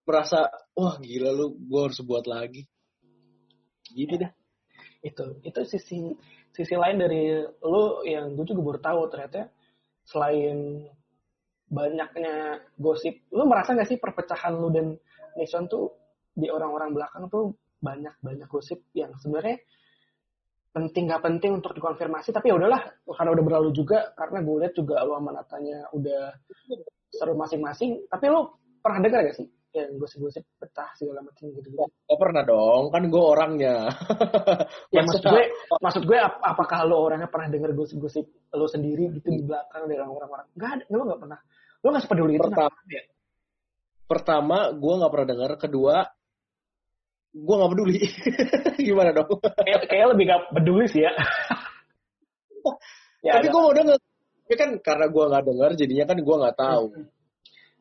merasa, 0.07 0.49
wah 0.79 0.97
gila 1.03 1.35
lu, 1.35 1.59
gue 1.59 1.81
harus 1.83 2.01
buat 2.07 2.25
lagi. 2.31 2.63
Gitu 3.91 4.15
dah. 4.17 4.33
Itu, 5.03 5.43
itu 5.43 5.61
sisi 5.67 6.15
sisi 6.55 6.75
lain 6.75 6.97
dari 6.97 7.45
lu 7.63 8.01
yang 8.09 8.33
gue 8.33 8.47
juga 8.49 8.63
baru 8.65 8.81
tahu 8.81 9.01
ternyata 9.13 9.53
selain 10.07 10.89
banyaknya 11.67 12.63
gosip, 12.79 13.27
lu 13.35 13.45
merasa 13.45 13.75
gak 13.75 13.91
sih 13.91 13.99
perpecahan 13.99 14.55
lu 14.55 14.71
dan 14.71 14.95
Nixon 15.35 15.67
tuh 15.67 15.93
di 16.33 16.47
orang-orang 16.49 16.95
belakang 16.95 17.27
tuh 17.27 17.59
banyak-banyak 17.83 18.49
gosip 18.49 18.87
yang 18.97 19.13
sebenarnya 19.21 19.61
penting 20.77 21.09
gak 21.09 21.25
penting 21.25 21.57
untuk 21.57 21.73
dikonfirmasi 21.73 22.37
tapi 22.37 22.53
ya 22.53 22.61
udahlah 22.61 22.85
karena 23.09 23.31
udah 23.33 23.45
berlalu 23.49 23.71
juga 23.73 24.13
karena 24.13 24.45
gue 24.45 24.57
lihat 24.61 24.75
juga 24.77 25.01
lu 25.09 25.17
sama 25.17 25.33
Natanya 25.33 25.89
udah 25.97 26.37
seru 27.09 27.33
masing-masing 27.33 28.05
tapi 28.13 28.29
lu 28.29 28.45
pernah 28.85 29.01
dengar 29.01 29.25
gak 29.25 29.37
sih 29.41 29.49
yang 29.77 30.01
gosip-gosip 30.01 30.41
betah 30.57 30.89
segala 30.97 31.21
macam 31.21 31.53
gitu. 31.53 31.69
Gitu 31.69 31.85
oh, 31.85 32.17
pernah 32.17 32.43
dong 32.43 32.89
kan 32.89 33.03
gue 33.05 33.23
orangnya. 33.23 33.77
Ya 34.95 35.05
maksud 35.05 35.29
gue 35.29 35.45
maksud 35.83 36.03
gue 36.09 36.17
ap 36.17 36.41
apakah 36.41 36.89
lo 36.89 37.05
orangnya 37.05 37.29
pernah 37.29 37.53
dengar 37.53 37.77
gosip-gosip 37.77 38.25
lo 38.57 38.65
sendiri 38.65 39.13
gitu 39.13 39.29
di 39.29 39.45
belakang 39.45 39.85
dari 39.85 40.01
orang-orang? 40.01 40.49
Nggak 40.57 40.71
ada 40.73 40.85
lo 40.89 41.03
nggak 41.05 41.21
pernah. 41.21 41.39
Lo 41.85 41.87
nggak 41.93 42.05
sepeduli 42.09 42.33
itu 42.41 42.49
pertama, 42.49 42.79
ya? 42.89 43.03
pertama 44.07 44.59
gue 44.73 44.95
nggak 44.97 45.13
pernah 45.13 45.29
dengar 45.29 45.51
kedua 45.61 45.97
gue 47.37 47.55
nggak 47.61 47.73
peduli. 47.77 47.99
Gimana 48.89 49.11
dong? 49.13 49.29
Kayak, 49.61 49.81
kayak 49.93 50.07
lebih 50.17 50.25
gak 50.25 50.43
peduli 50.57 50.85
sih 50.89 51.05
ya, 51.05 51.13
ya 53.27 53.33
tapi 53.37 53.53
gue 53.53 53.61
mau 53.61 53.77
denger. 53.77 53.99
Ya 54.47 54.57
kan 54.57 54.71
karena 54.81 55.07
gue 55.11 55.25
nggak 55.27 55.45
dengar 55.45 55.71
jadinya 55.77 56.05
kan 56.07 56.19
gue 56.23 56.37
nggak 56.41 56.57
tahu. 56.57 56.85
Hmm. 56.97 57.09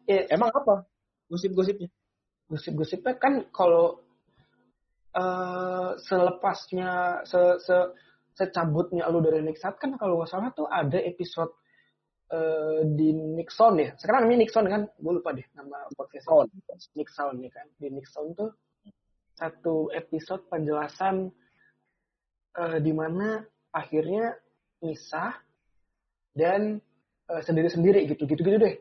ya, 0.10 0.22
emang 0.34 0.52
apa 0.52 0.84
gosip-gosipnya. 1.30 1.90
Gosip-gosipnya 2.46 3.14
kan 3.18 3.34
kalau 3.50 4.06
uh, 5.16 5.98
selepasnya 5.98 7.24
se, 7.26 7.42
se 7.64 7.78
secabutnya 8.36 9.08
lu 9.08 9.24
dari 9.24 9.40
Nixon 9.40 9.80
kan 9.80 9.96
kalau 9.96 10.20
nggak 10.20 10.30
salah 10.30 10.52
tuh 10.52 10.68
ada 10.68 11.00
episode 11.00 11.56
uh, 12.36 12.84
di 12.84 13.16
Nixon 13.16 13.80
ya. 13.80 13.96
Sekarang 13.96 14.28
ini 14.28 14.44
Nixon 14.44 14.68
kan? 14.68 14.84
Gue 15.00 15.14
lupa 15.18 15.32
deh 15.32 15.48
nama 15.56 15.88
podcastnya. 15.96 16.52
Nixon. 17.00 17.36
Ya 17.40 17.52
kan? 17.56 17.68
Di 17.80 17.88
Nixon 17.88 18.36
tuh 18.36 18.52
satu 19.36 19.92
episode 19.96 20.48
penjelasan 20.52 21.32
uh, 22.60 22.78
di 22.84 22.92
mana 22.92 23.44
akhirnya 23.72 24.36
misah 24.84 25.40
dan 26.36 26.84
uh, 27.32 27.42
sendiri-sendiri 27.42 28.04
gitu. 28.12 28.28
Gitu-gitu 28.28 28.60
deh. 28.60 28.76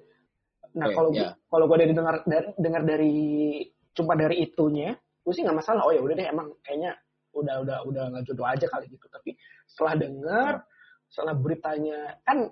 Nah 0.75 0.91
kalau 0.91 1.11
yeah. 1.15 1.33
kalau 1.47 1.65
gue 1.71 1.79
dari 1.87 1.93
dengar 1.95 2.17
dari, 2.27 2.49
dengar 2.59 2.83
dari 2.83 3.15
cuma 3.95 4.19
dari 4.19 4.43
itunya, 4.43 4.91
gue 5.23 5.33
sih 5.33 5.47
nggak 5.47 5.59
masalah. 5.59 5.87
Oh 5.87 5.95
ya 5.95 6.03
udah 6.03 6.15
deh 6.19 6.27
emang 6.27 6.51
kayaknya 6.67 6.99
udah 7.35 7.63
udah 7.63 7.79
udah 7.87 8.03
nggak 8.11 8.25
jodoh 8.27 8.47
aja 8.47 8.67
kali 8.67 8.91
gitu. 8.91 9.07
Tapi 9.07 9.39
setelah 9.71 9.95
dengar, 9.95 10.53
setelah 11.07 11.35
beritanya 11.39 12.19
kan 12.27 12.51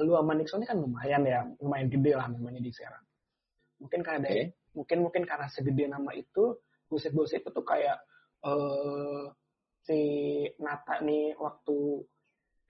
lu 0.00 0.16
sama 0.16 0.32
Nixon 0.38 0.62
ini 0.62 0.68
kan 0.70 0.78
lumayan 0.80 1.22
ya, 1.26 1.40
lumayan 1.60 1.88
gede 1.90 2.12
lah 2.14 2.26
namanya 2.30 2.60
di 2.62 2.70
Serang. 2.72 3.04
Mungkin 3.82 4.00
karena 4.06 4.24
okay. 4.30 4.44
mungkin 4.72 4.98
mungkin 5.04 5.22
karena 5.26 5.46
segede 5.50 5.84
nama 5.90 6.14
itu 6.14 6.56
gosip-gosip 6.86 7.42
itu 7.42 7.62
kayak 7.66 7.98
uh, 8.46 9.28
si 9.82 9.98
Nata 10.62 11.02
nih 11.02 11.34
waktu 11.36 12.06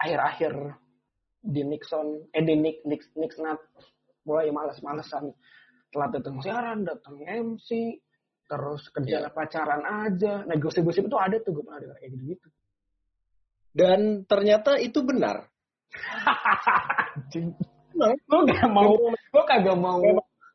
akhir-akhir 0.00 0.54
di 1.42 1.62
Nixon, 1.66 2.30
eh 2.32 2.42
di 2.42 2.54
Nick, 2.54 2.86
Nick, 2.86 3.02
Nick 3.18 3.34
Nat 3.38 3.58
mulai 4.22 4.50
males-malesan 4.54 5.34
telat 5.92 6.10
datang 6.16 6.40
siaran, 6.40 6.88
datang 6.88 7.20
MC, 7.20 8.00
terus 8.48 8.82
kerja 8.92 9.28
yeah. 9.28 9.32
pacaran 9.32 9.82
aja. 9.84 10.44
Nah 10.48 10.56
gosip-gosip 10.56 11.04
itu 11.08 11.18
ada 11.20 11.36
tuh 11.40 11.52
gue 11.56 11.64
pernah 11.64 11.80
dengar 11.80 11.96
kayak 12.00 12.12
gitu-gitu. 12.16 12.48
Dan 13.72 14.00
ternyata 14.28 14.76
itu 14.80 15.00
benar. 15.04 15.48
lo 18.28 18.38
gak 18.48 18.68
mau, 18.72 18.96
lo 19.12 19.42
kagak 19.44 19.78
mau. 19.80 20.00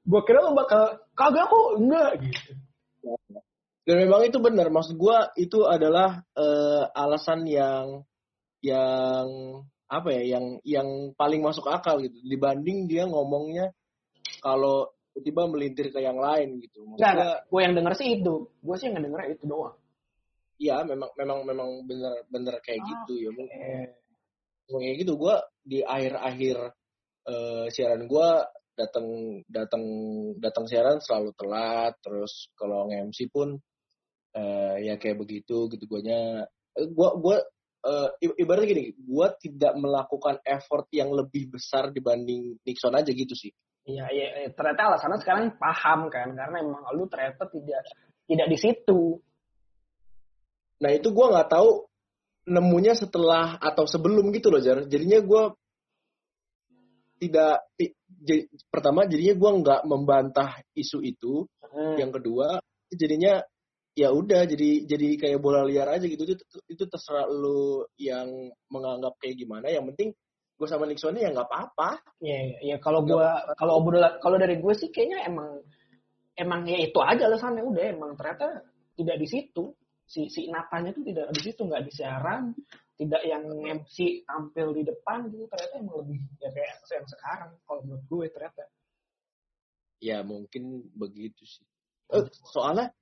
Gue 0.08 0.22
kira 0.26 0.42
lo 0.42 0.58
bakal 0.58 1.02
kagak 1.14 1.46
kok 1.50 1.68
enggak 1.78 2.12
gitu. 2.26 2.52
Dan 3.88 3.96
memang 4.04 4.22
itu 4.28 4.38
benar. 4.42 4.68
Maksud 4.70 5.00
gue 5.00 5.18
itu 5.40 5.64
adalah 5.64 6.22
uh, 6.36 6.86
alasan 6.92 7.48
yang 7.48 8.04
yang 8.62 9.26
apa 9.88 10.10
ya, 10.12 10.38
yang 10.38 10.46
yang 10.68 10.88
paling 11.16 11.42
masuk 11.44 11.68
akal 11.68 12.00
gitu. 12.04 12.16
Dibanding 12.24 12.88
dia 12.88 13.08
ngomongnya 13.08 13.72
kalau 14.44 14.92
tiba-tiba 15.18 15.50
melintir 15.50 15.88
ke 15.90 16.00
yang 16.04 16.22
lain 16.22 16.62
gitu. 16.62 16.86
Enggak, 16.94 17.50
gue 17.50 17.62
yang 17.64 17.74
denger 17.74 17.94
sih 17.98 18.22
itu. 18.22 18.54
Gue 18.62 18.76
sih 18.78 18.94
yang 18.94 19.02
denger 19.02 19.34
itu 19.34 19.50
doang. 19.50 19.74
Iya, 20.62 20.86
memang 20.86 21.10
memang 21.18 21.40
memang 21.46 21.70
bener 21.90 22.14
bener 22.30 22.56
kayak 22.62 22.82
ah, 22.82 22.86
gitu 22.86 23.14
ya. 23.26 23.30
Mungkin 23.34 23.50
kayak 24.70 24.98
gitu. 25.02 25.14
Gue 25.18 25.36
di 25.66 25.82
akhir-akhir 25.82 26.58
uh, 27.26 27.66
siaran 27.74 28.06
gue 28.06 28.30
datang 28.78 29.08
datang 29.50 29.84
datang 30.38 30.66
siaran 30.70 31.02
selalu 31.02 31.34
telat. 31.34 31.98
Terus 32.06 32.54
kalau 32.54 32.86
nge-MC 32.86 33.34
pun 33.34 33.58
uh, 34.38 34.76
ya 34.78 35.02
kayak 35.02 35.18
begitu 35.18 35.66
gitu 35.74 35.84
guanya 35.90 36.46
gua 36.94 37.18
gua 37.18 37.38
uh, 37.88 38.10
ibaratnya 38.20 38.68
gini 38.68 38.84
gua 39.08 39.32
tidak 39.40 39.74
melakukan 39.80 40.44
effort 40.44 40.92
yang 40.92 41.16
lebih 41.16 41.48
besar 41.56 41.90
dibanding 41.96 42.60
Nixon 42.68 42.92
aja 43.00 43.08
gitu 43.16 43.32
sih 43.32 43.52
iya 43.88 44.12
iya, 44.12 44.28
iya. 44.44 44.50
ternyata 44.52 44.92
alasannya 44.92 45.24
sekarang 45.24 45.56
paham 45.56 46.12
kan 46.12 46.36
karena 46.36 46.56
emang 46.60 46.84
lu 46.92 47.08
ternyata 47.08 47.48
tidak 47.48 47.82
tidak 48.28 48.48
di 48.52 48.58
situ 48.60 49.02
nah 50.84 50.92
itu 50.92 51.08
gue 51.10 51.26
nggak 51.32 51.50
tahu 51.50 51.88
nemunya 52.48 52.94
setelah 52.94 53.56
atau 53.58 53.88
sebelum 53.88 54.28
gitu 54.36 54.52
loh 54.52 54.60
jar 54.60 54.84
jadinya 54.86 55.24
gue 55.24 55.44
tidak 57.18 57.66
j- 58.22 58.46
pertama 58.70 59.10
jadinya 59.10 59.36
gue 59.40 59.52
nggak 59.64 59.82
membantah 59.88 60.60
isu 60.76 61.02
itu 61.02 61.48
Hmm. 61.68 62.00
yang 62.00 62.10
kedua 62.16 62.58
jadinya 62.90 63.44
ya 63.98 64.14
udah 64.14 64.46
jadi 64.46 64.86
jadi 64.86 65.08
kayak 65.18 65.42
bola 65.42 65.66
liar 65.66 65.90
aja 65.90 66.06
gitu. 66.06 66.22
Itu, 66.22 66.38
itu 66.70 66.84
terserah 66.86 67.26
lu 67.26 67.82
yang 67.98 68.54
menganggap 68.70 69.18
kayak 69.18 69.42
gimana. 69.42 69.74
Yang 69.74 69.86
penting 69.94 70.10
gue 70.58 70.68
sama 70.70 70.86
Nixon 70.86 71.18
ya 71.18 71.34
nggak 71.34 71.50
apa-apa. 71.50 71.98
Iya, 72.22 72.62
iya. 72.62 72.76
Kalau 72.78 73.02
gua 73.02 73.42
kalau 73.58 73.82
obrolan 73.82 74.22
kalau 74.22 74.38
dari 74.38 74.62
gue 74.62 74.74
sih 74.78 74.94
kayaknya 74.94 75.26
emang 75.26 75.66
emang 76.38 76.62
ya 76.70 76.78
itu 76.78 77.02
aja 77.02 77.26
alasannya. 77.26 77.66
Udah 77.66 77.84
emang 77.90 78.14
ternyata 78.14 78.62
tidak 78.94 79.18
di 79.18 79.28
situ. 79.28 79.74
Si 80.06 80.30
si 80.30 80.46
Natanya 80.48 80.94
tuh 80.94 81.04
tidak 81.04 81.34
di 81.34 81.42
situ 81.42 81.66
nggak 81.66 81.84
di 81.84 81.92
siaran 81.92 82.54
tidak 82.98 83.22
yang 83.26 83.44
MC 83.50 84.26
tampil 84.26 84.74
di 84.74 84.82
depan 84.82 85.30
gitu 85.30 85.46
ternyata 85.46 85.74
emang 85.78 86.02
lebih 86.06 86.18
ya 86.42 86.50
kayak 86.50 86.82
yang 86.90 87.08
sekarang 87.10 87.52
kalau 87.66 87.82
menurut 87.82 88.06
gue 88.06 88.26
ternyata. 88.30 88.64
Ya 89.98 90.22
mungkin 90.22 90.86
begitu 90.94 91.42
sih. 91.42 91.66
Eh, 92.14 92.30
soalnya 92.54 92.94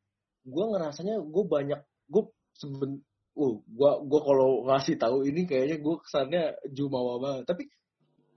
gue 0.45 0.65
ngerasanya 0.71 1.15
gue 1.25 1.43
banyak 1.45 1.81
gue 2.09 2.23
seben 2.55 3.01
uh 3.35 3.55
gue 3.65 3.91
gue 4.07 4.21
kalau 4.23 4.63
ngasih 4.71 4.95
tahu 4.95 5.27
ini 5.27 5.43
kayaknya 5.49 5.77
gue 5.81 5.95
kesannya 6.01 6.43
jumawa 6.71 7.19
banget. 7.19 7.43
Tapi 7.49 7.63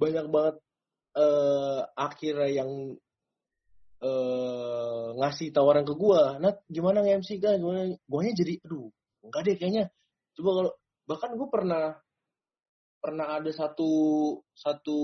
banyak 0.00 0.26
banget 0.32 0.56
eh 1.18 1.80
akhirnya 1.94 2.48
yang 2.50 2.70
eh 3.98 5.06
ngasih 5.18 5.50
tawaran 5.50 5.82
ke 5.82 5.94
gue 5.98 6.22
Nat 6.38 6.62
gimana 6.70 7.02
nge-MC 7.02 7.38
kan 7.42 7.58
gimana? 7.58 7.94
Guanya 8.06 8.32
jadi 8.34 8.54
aduh 8.64 8.88
enggak 9.22 9.42
deh 9.46 9.56
kayaknya. 9.60 9.84
Coba 10.34 10.50
kalau 10.62 10.72
bahkan 11.08 11.30
gue 11.34 11.48
pernah 11.50 11.84
pernah 12.98 13.38
ada 13.38 13.50
satu 13.54 13.90
satu 14.52 14.98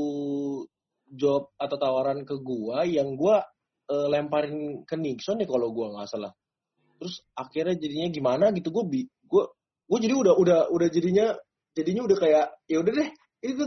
job 1.09 1.55
atau 1.55 1.77
tawaran 1.79 2.27
ke 2.27 2.35
gua 2.43 2.83
yang 2.83 3.15
gua 3.15 3.45
eh, 3.89 4.09
lemparin 4.11 4.83
ke 4.83 4.99
Nixon 4.99 5.39
nih 5.41 5.49
kalau 5.49 5.71
gua 5.71 5.95
nggak 5.95 6.11
salah. 6.11 6.33
Terus 7.05 7.21
akhirnya 7.37 7.77
jadinya 7.77 8.09
gimana 8.09 8.49
gitu 8.57 8.73
gua 8.73 8.89
bi 8.89 9.05
gua 9.29 9.45
gua 9.85 9.99
jadi 10.01 10.17
udah 10.17 10.35
udah 10.41 10.61
udah 10.73 10.89
jadinya 10.89 11.37
jadinya 11.77 12.09
udah 12.09 12.17
kayak 12.17 12.47
ya 12.65 12.81
udah 12.81 12.93
deh 12.97 13.11
itu 13.45 13.65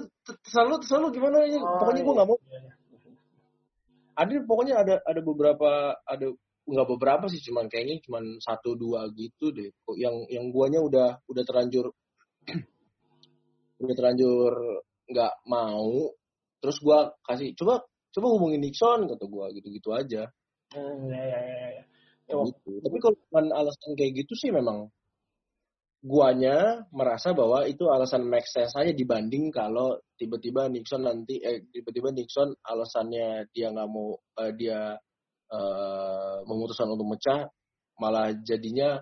selalu 0.49 0.81
selalu 0.81 1.07
gimana 1.13 1.45
aja 1.45 1.61
pokoknya 1.61 2.01
gua 2.01 2.13
nggak 2.17 2.29
mau 2.33 2.39
Iya, 2.41 2.59
iya. 2.65 2.73
ada 4.17 4.33
pokoknya 4.41 4.75
ada 4.81 4.95
ada 5.05 5.21
beberapa 5.21 5.93
ada 6.01 6.33
nggak 6.65 6.88
beberapa 6.97 7.29
sih 7.29 7.45
cuman 7.45 7.69
kayaknya 7.69 8.01
cuman 8.01 8.41
satu 8.41 8.73
dua 8.73 9.05
gitu 9.13 9.53
deh 9.53 9.69
Kok 9.85 10.01
yang 10.01 10.25
yang 10.33 10.49
guanya 10.49 10.81
udah 10.81 11.21
udah 11.29 11.43
terlanjur 11.45 11.93
udah 13.85 13.95
terlanjur 13.95 14.81
nggak 15.13 15.33
mau 15.45 16.09
terus 16.57 16.81
gua 16.81 17.13
kasih 17.21 17.53
coba 17.53 17.85
coba 18.09 18.27
hubungin 18.33 18.65
Nixon 18.65 19.05
kata 19.05 19.29
gua 19.29 19.53
gitu 19.53 19.69
gitu 19.69 19.93
aja 19.93 20.25
Hmm, 20.67 21.07
ya, 21.07 21.23
ya, 21.23 21.39
ya, 21.79 21.83
ya. 22.28 22.36
Gitu. 22.36 22.71
tapi 22.84 22.97
kalau 22.99 23.15
cuman 23.28 23.45
alasan 23.55 23.91
kayak 23.95 24.13
gitu 24.23 24.34
sih 24.36 24.51
memang 24.51 24.91
guanya 26.03 26.86
merasa 26.93 27.34
bahwa 27.34 27.65
itu 27.65 27.89
alasan 27.89 28.23
make 28.30 28.45
sense 28.45 28.71
saja 28.71 28.93
dibanding 28.93 29.49
kalau 29.49 29.97
tiba-tiba 30.13 30.69
Nixon 30.69 31.03
nanti 31.03 31.41
eh 31.41 31.65
tiba-tiba 31.73 32.13
Nixon 32.13 32.53
alasannya 32.61 33.49
dia 33.49 33.73
nggak 33.73 33.89
mau 33.89 34.13
eh, 34.39 34.53
dia 34.53 34.93
eh, 35.51 36.38
memutuskan 36.45 36.93
untuk 36.93 37.17
mecah 37.17 37.49
malah 37.97 38.30
jadinya 38.45 39.01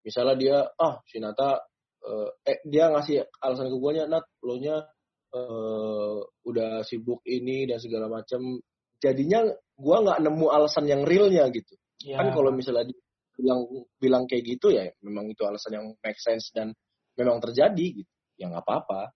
misalnya 0.00 0.34
dia 0.40 0.56
ah 0.80 0.98
si 1.04 1.20
Nata 1.20 1.60
eh, 2.00 2.30
eh 2.48 2.58
dia 2.64 2.88
ngasih 2.88 3.20
alasan 3.44 3.68
ke 3.68 3.76
guanya 3.76 4.08
Nat 4.08 4.24
lo 4.40 4.56
nya 4.56 4.80
eh, 5.36 6.16
udah 6.48 6.80
sibuk 6.80 7.20
ini 7.28 7.68
dan 7.68 7.76
segala 7.76 8.08
macam 8.08 8.56
jadinya 9.04 9.44
gua 9.76 10.00
nggak 10.00 10.20
nemu 10.24 10.46
alasan 10.48 10.88
yang 10.88 11.04
realnya 11.04 11.44
gitu 11.52 11.76
ya. 12.02 12.16
kan 12.20 12.28
kalau 12.32 12.50
misalnya 12.52 12.88
bilang 13.36 13.68
bilang 14.00 14.24
kayak 14.24 14.56
gitu 14.56 14.72
ya 14.72 14.88
memang 15.04 15.28
itu 15.28 15.44
alasan 15.44 15.76
yang 15.76 15.86
make 16.00 16.16
sense 16.16 16.48
dan 16.52 16.72
memang 17.16 17.40
terjadi 17.40 18.04
gitu. 18.04 18.12
Ya 18.36 18.52
nggak 18.52 18.64
apa-apa. 18.64 19.12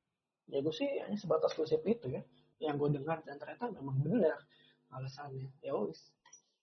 Ya 0.49 0.65
gue 0.65 0.75
sih 0.75 0.89
hanya 1.05 1.17
sebatas 1.17 1.53
gosip 1.57 1.85
itu 1.85 2.09
ya. 2.09 2.23
Yang 2.61 2.75
gue 2.85 2.89
dengar 3.01 3.21
dan 3.25 3.37
ternyata 3.41 3.69
memang 3.73 3.97
benar 4.01 4.41
alasannya. 4.93 5.49
Ya 5.61 5.73
wis. 5.77 6.01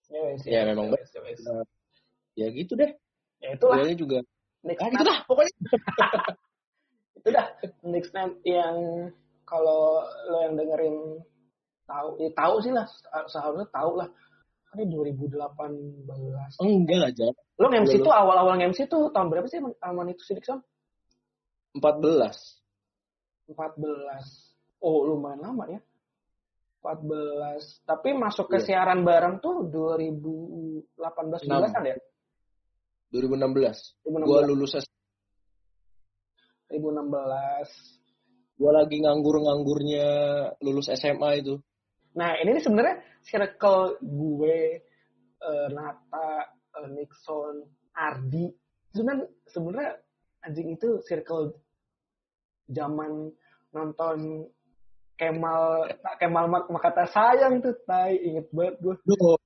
Ya 0.09 0.20
wis 0.34 0.41
Ya, 0.45 0.61
memang 0.65 0.93
wis, 0.93 1.09
ya 1.13 1.22
wis. 1.24 1.39
ya 2.38 2.47
gitu 2.53 2.74
deh. 2.78 2.91
Ya 3.41 3.53
itulah. 3.53 3.82
Guanya 3.82 3.97
juga. 3.97 4.20
Next 4.65 4.82
ah 4.82 4.86
time. 4.89 4.93
gitu 4.97 5.05
dah 5.05 5.20
pokoknya. 5.30 5.53
Itu 7.18 7.30
dah. 7.34 7.47
Next 7.86 8.11
time 8.13 8.32
yang 8.45 8.78
kalau 9.47 10.03
lo 10.28 10.38
yang 10.43 10.55
dengerin 10.57 10.97
tahu 11.88 12.09
ya 12.20 12.30
tahu 12.34 12.55
sih 12.65 12.74
lah. 12.74 12.86
Seharusnya 13.30 13.70
tahu 13.70 14.01
lah 14.01 14.09
ini 14.78 14.86
2018 14.93 15.34
enggak 16.61 16.97
lah 17.01 17.11
Jan 17.11 17.34
lo 17.57 17.67
MC 17.73 17.97
tuh 18.05 18.13
awal-awal 18.13 18.61
MC 18.61 18.86
tuh 18.86 19.09
tahun 19.09 19.34
berapa 19.34 19.49
sih 19.49 19.57
aman 19.82 20.13
itu 20.13 20.21
sih 20.21 20.38
Dixon 20.38 20.61
14 21.73 21.82
14 23.49 24.47
oh 24.84 24.97
lumayan 25.09 25.41
lama 25.41 25.65
ya. 25.71 25.82
14 26.86 27.84
tapi 27.89 28.13
masuk 28.13 28.47
ke 28.47 28.61
Iya. 28.61 28.65
siaran 28.80 29.01
bareng 29.01 29.41
tuh 29.41 29.65
2018 29.67 31.49
Enam. 31.49 31.65
19 31.65 31.75
kan 31.75 31.84
ya? 31.84 31.97
2016 33.11 34.05
2016 34.05 34.28
gua 34.30 34.41
lulus 34.45 34.71
S 34.78 34.86
2016 36.69 38.59
gua 38.59 38.71
lagi 38.84 38.97
nganggur-nganggurnya 39.03 40.07
lulus 40.63 40.88
SMA 40.91 41.30
itu 41.43 41.55
Nah, 42.18 42.34
ini 42.41 42.57
sebenarnya 42.57 42.97
circle 43.22 44.01
gue, 44.01 44.82
eh, 45.38 45.68
Nata, 45.70 46.30
eh, 46.82 46.89
Nixon, 46.89 47.61
Ardi. 47.93 48.49
Sebenarnya 48.89 49.28
sebenarnya 49.45 49.91
anjing 50.41 50.74
itu 50.74 50.97
circle 51.05 51.53
zaman 52.65 53.30
nonton 53.70 54.49
Kemal 55.18 55.89
Kemal 56.18 56.45
Mak 56.49 56.70
Makata 56.74 57.05
sayang 57.09 57.61
tuh, 57.61 57.78
tai 57.86 58.18
inget 58.18 58.49
banget 58.53 58.76
gue. 58.82 58.95
Duh, 59.05 59.38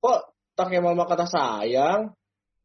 kok 0.00 0.20
tak 0.56 0.72
Kemal 0.72 0.96
kata 1.04 1.28
sayang 1.28 2.16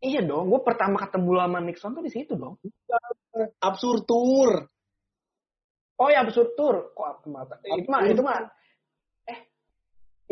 Iya 0.01 0.25
dong, 0.25 0.49
gue 0.49 0.61
pertama 0.65 0.97
ketemu 0.97 1.29
sama 1.37 1.59
Nixon 1.61 1.93
tuh 1.93 2.01
di 2.01 2.09
situ 2.09 2.33
dong. 2.33 2.57
absurd 3.61 4.09
tour 4.09 4.65
Oh 6.01 6.09
ya 6.09 6.25
absurd 6.25 6.57
tour, 6.57 6.97
kok 6.97 7.21
mata? 7.29 7.61
Itu 7.61 7.89
mah, 7.93 8.01
itu 8.09 8.21
mah. 8.25 8.49
Eh, 9.29 9.39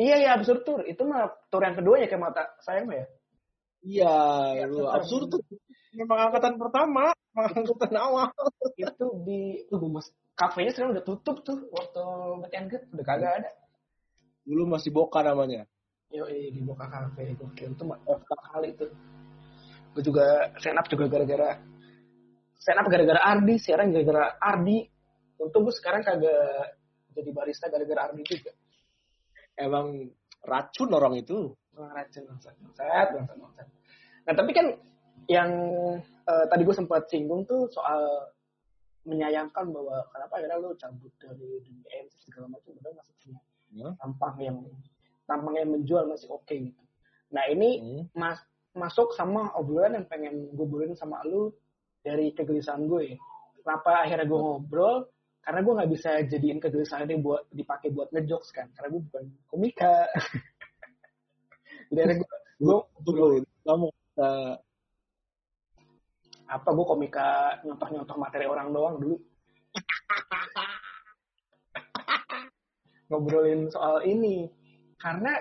iya 0.02 0.16
ya 0.18 0.30
absurd 0.34 0.66
tour, 0.66 0.82
itu 0.82 0.98
mah 1.06 1.30
tour 1.54 1.62
yang 1.62 1.78
kedua 1.78 2.02
ya 2.02 2.10
kayak 2.10 2.24
mata 2.26 2.44
sayang 2.66 2.90
mah 2.90 2.98
ya. 2.98 3.08
iya 3.86 4.18
Iya, 4.58 4.66
lu 4.66 4.90
absurd 4.90 5.30
tour. 5.30 5.46
memang 5.94 6.30
angkatan 6.30 6.58
pertama 6.58 7.14
memang 7.14 7.46
angkatan 7.54 7.96
awal. 8.02 8.34
itu 8.82 9.06
di 9.22 9.62
tuh 9.70 9.78
mas 9.86 10.10
kafenya 10.34 10.74
sekarang 10.74 10.98
udah 10.98 11.06
tutup 11.06 11.38
tuh. 11.46 11.70
Waktu 11.70 12.02
and 12.58 12.68
Good 12.74 12.84
udah 12.90 13.06
kagak 13.06 13.32
ada. 13.46 13.52
Dulu 14.50 14.74
masih 14.74 14.90
boka 14.90 15.22
namanya. 15.22 15.70
Yo 16.10 16.26
di 16.26 16.58
Boka 16.66 16.90
Cafe. 16.90 17.38
Gokil 17.38 17.78
itu 17.78 17.84
mah 17.86 18.02
kali 18.26 18.74
tuh 18.74 18.90
gue 19.94 20.04
juga 20.06 20.54
stand 20.62 20.78
up 20.78 20.86
juga 20.88 21.06
gara-gara 21.10 21.58
stand 22.56 22.80
up 22.80 22.88
gara-gara 22.88 23.20
Ardi 23.20 23.56
siaran 23.58 23.90
gara-gara 23.90 24.38
Ardi 24.38 24.86
untung 25.40 25.64
gue 25.66 25.76
sekarang 25.76 26.04
kagak 26.04 26.78
jadi 27.16 27.30
barista 27.34 27.72
gara-gara 27.72 28.12
Ardi 28.12 28.24
juga 28.28 28.52
emang 29.56 30.08
racun 30.44 30.90
orang 30.92 31.20
itu 31.20 31.56
Wah, 31.76 31.92
racun 31.96 32.28
bangsat 32.28 32.56
bangsat 32.60 33.08
bangsat 33.16 33.38
bangsat 33.40 33.68
nah 34.28 34.34
tapi 34.36 34.52
kan 34.52 34.68
yang 35.30 35.52
eh, 36.04 36.46
tadi 36.50 36.62
gue 36.66 36.76
sempat 36.76 37.08
singgung 37.10 37.46
tuh 37.48 37.70
soal 37.72 38.30
menyayangkan 39.08 39.72
bahwa 39.72 40.04
kenapa 40.12 40.34
akhirnya 40.38 40.58
lo 40.60 40.76
cabut 40.76 41.14
dari 41.18 41.64
dunia 41.64 41.90
MC 42.06 42.30
segala 42.30 42.52
macam 42.52 42.72
udah 42.78 42.94
masih 42.94 43.14
punya 43.18 43.40
Hmm. 43.70 43.94
tampang 44.02 44.36
yang 44.42 44.58
tampang 45.30 45.56
yang 45.62 45.70
menjual 45.70 46.10
masih 46.10 46.26
oke 46.34 46.50
gitu. 46.50 46.82
Nah 47.30 47.46
ini 47.54 47.78
Hmm. 47.78 48.04
mas 48.18 48.42
masuk 48.74 49.14
sama 49.14 49.54
obrolan 49.54 49.94
yang 50.02 50.08
pengen 50.10 50.50
gue 50.58 50.66
sama 50.98 51.22
lu 51.26 51.54
dari 52.02 52.34
kegelisahan 52.34 52.90
gue. 52.90 53.14
Kenapa 53.62 54.06
akhirnya 54.06 54.26
gue 54.26 54.40
ngobrol? 54.42 55.06
Karena 55.50 55.66
gue 55.66 55.78
nggak 55.82 55.92
bisa 55.98 56.10
jadiin 56.30 56.62
kegelisahan 56.62 57.10
ini 57.10 57.26
buat 57.26 57.50
dipakai 57.50 57.90
buat 57.90 58.14
ngejokes 58.14 58.54
kan. 58.54 58.70
Karena 58.70 58.94
gue 58.94 59.02
bukan 59.02 59.26
komika. 59.50 60.06
Jadi 61.90 62.00
akhirnya 62.06 62.22
gue, 62.22 62.30
gue 62.62 62.78
Tunggu, 63.02 63.42
kamu 63.66 63.88
uh, 64.22 64.54
apa 66.54 66.70
gue 66.70 66.86
komika 66.86 67.58
nyontoh-nyontoh 67.66 68.18
materi 68.22 68.46
orang 68.46 68.70
doang 68.70 69.02
dulu. 69.02 69.18
Ngobrolin 73.10 73.74
soal 73.74 74.06
ini. 74.06 74.46
Karena 75.02 75.34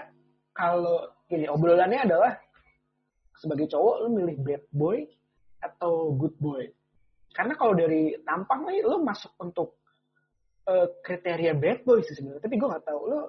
kalau 0.57 1.05
gini 1.29 1.53
obrolannya 1.53 2.09
adalah 2.09 2.33
sebagai 3.37 3.69
cowok 3.69 4.09
lu 4.09 4.25
milih 4.25 4.41
bad 4.41 4.65
boy 4.73 5.05
atau 5.61 6.17
good 6.17 6.33
boy? 6.41 6.65
Karena 7.37 7.53
kalau 7.61 7.77
dari 7.77 8.17
tampang 8.25 8.65
nih 8.73 8.81
lo 8.89 9.05
masuk 9.05 9.37
untuk 9.45 9.78
uh, 10.69 10.87
kriteria 11.01 11.57
bad 11.57 11.83
boy 11.83 12.05
sih 12.05 12.14
sebenarnya. 12.14 12.45
Tapi 12.45 12.55
gue 12.61 12.69
nggak 12.69 12.87
tahu 12.87 13.01
lo 13.09 13.21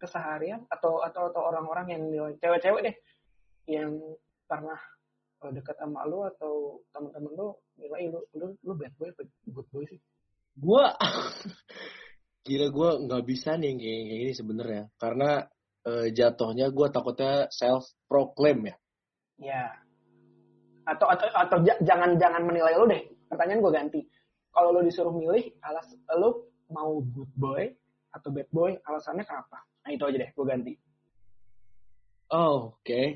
keseharian 0.00 0.64
atau 0.72 1.04
atau 1.04 1.28
atau 1.28 1.42
orang-orang 1.52 1.86
yang 1.92 2.02
cewek-cewek 2.40 2.80
deh 2.88 2.96
yang 3.68 3.92
pernah 4.48 4.80
uh, 5.44 5.52
dekat 5.52 5.76
sama 5.76 6.08
lo 6.08 6.24
atau 6.26 6.80
teman-teman 6.90 7.32
lo 7.36 7.48
nilai 7.76 8.08
lo 8.08 8.24
lo 8.32 8.56
lo 8.64 8.72
bad 8.74 8.92
boy 8.96 9.12
atau 9.12 9.24
good 9.52 9.68
boy 9.68 9.84
sih? 9.84 10.00
Gue 10.56 10.84
kira 12.40 12.72
gue 12.72 12.90
nggak 13.04 13.24
bisa 13.28 13.60
nih 13.60 13.76
kayak, 13.76 14.02
kayak 14.08 14.18
gini 14.24 14.32
sebenarnya 14.32 14.82
karena 14.96 15.30
uh, 15.84 16.08
jatuhnya 16.08 16.66
gue 16.72 16.86
takutnya 16.88 17.46
self 17.52 17.84
proclaim 18.08 18.64
ya. 18.64 18.76
Ya. 19.40 19.64
Atau 20.88 21.06
atau 21.06 21.28
atau 21.30 21.58
jangan 21.84 22.16
jangan 22.16 22.42
menilai 22.48 22.74
lo 22.74 22.88
deh. 22.88 23.04
Pertanyaan 23.28 23.62
gue 23.62 23.72
ganti. 23.72 24.00
Kalau 24.50 24.74
lo 24.74 24.82
disuruh 24.82 25.14
milih, 25.14 25.62
alas 25.62 25.86
lo 26.18 26.49
mau 26.70 27.02
good 27.02 27.30
boy 27.36 27.70
atau 28.10 28.28
bad 28.34 28.48
boy, 28.50 28.74
alasannya 28.82 29.22
kenapa? 29.22 29.62
Nah 29.86 29.90
itu 29.94 30.04
aja 30.06 30.16
deh, 30.18 30.30
gue 30.34 30.46
ganti. 30.46 30.72
Oh, 32.30 32.74
oke. 32.74 32.86
Okay. 32.86 33.06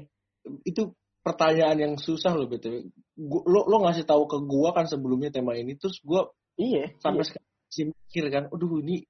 Itu 0.66 0.94
pertanyaan 1.24 1.78
yang 1.80 1.94
susah 1.96 2.34
loh 2.36 2.50
betul. 2.50 2.90
Lo 3.18 3.64
lo 3.66 3.76
ngasih 3.86 4.04
tahu 4.04 4.26
ke 4.26 4.38
gue 4.42 4.68
kan 4.74 4.86
sebelumnya 4.90 5.30
tema 5.30 5.56
ini, 5.56 5.78
terus 5.78 6.02
gue 6.02 6.20
iya 6.58 6.90
sampai 7.02 7.22
iya. 7.24 7.28
sekarang 7.30 7.52
mikir 7.74 8.24
kan, 8.30 8.44
aduh 8.54 8.78
ini 8.78 9.02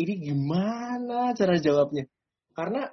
ini 0.00 0.12
gimana 0.18 1.30
cara 1.36 1.54
jawabnya? 1.60 2.06
Karena 2.54 2.90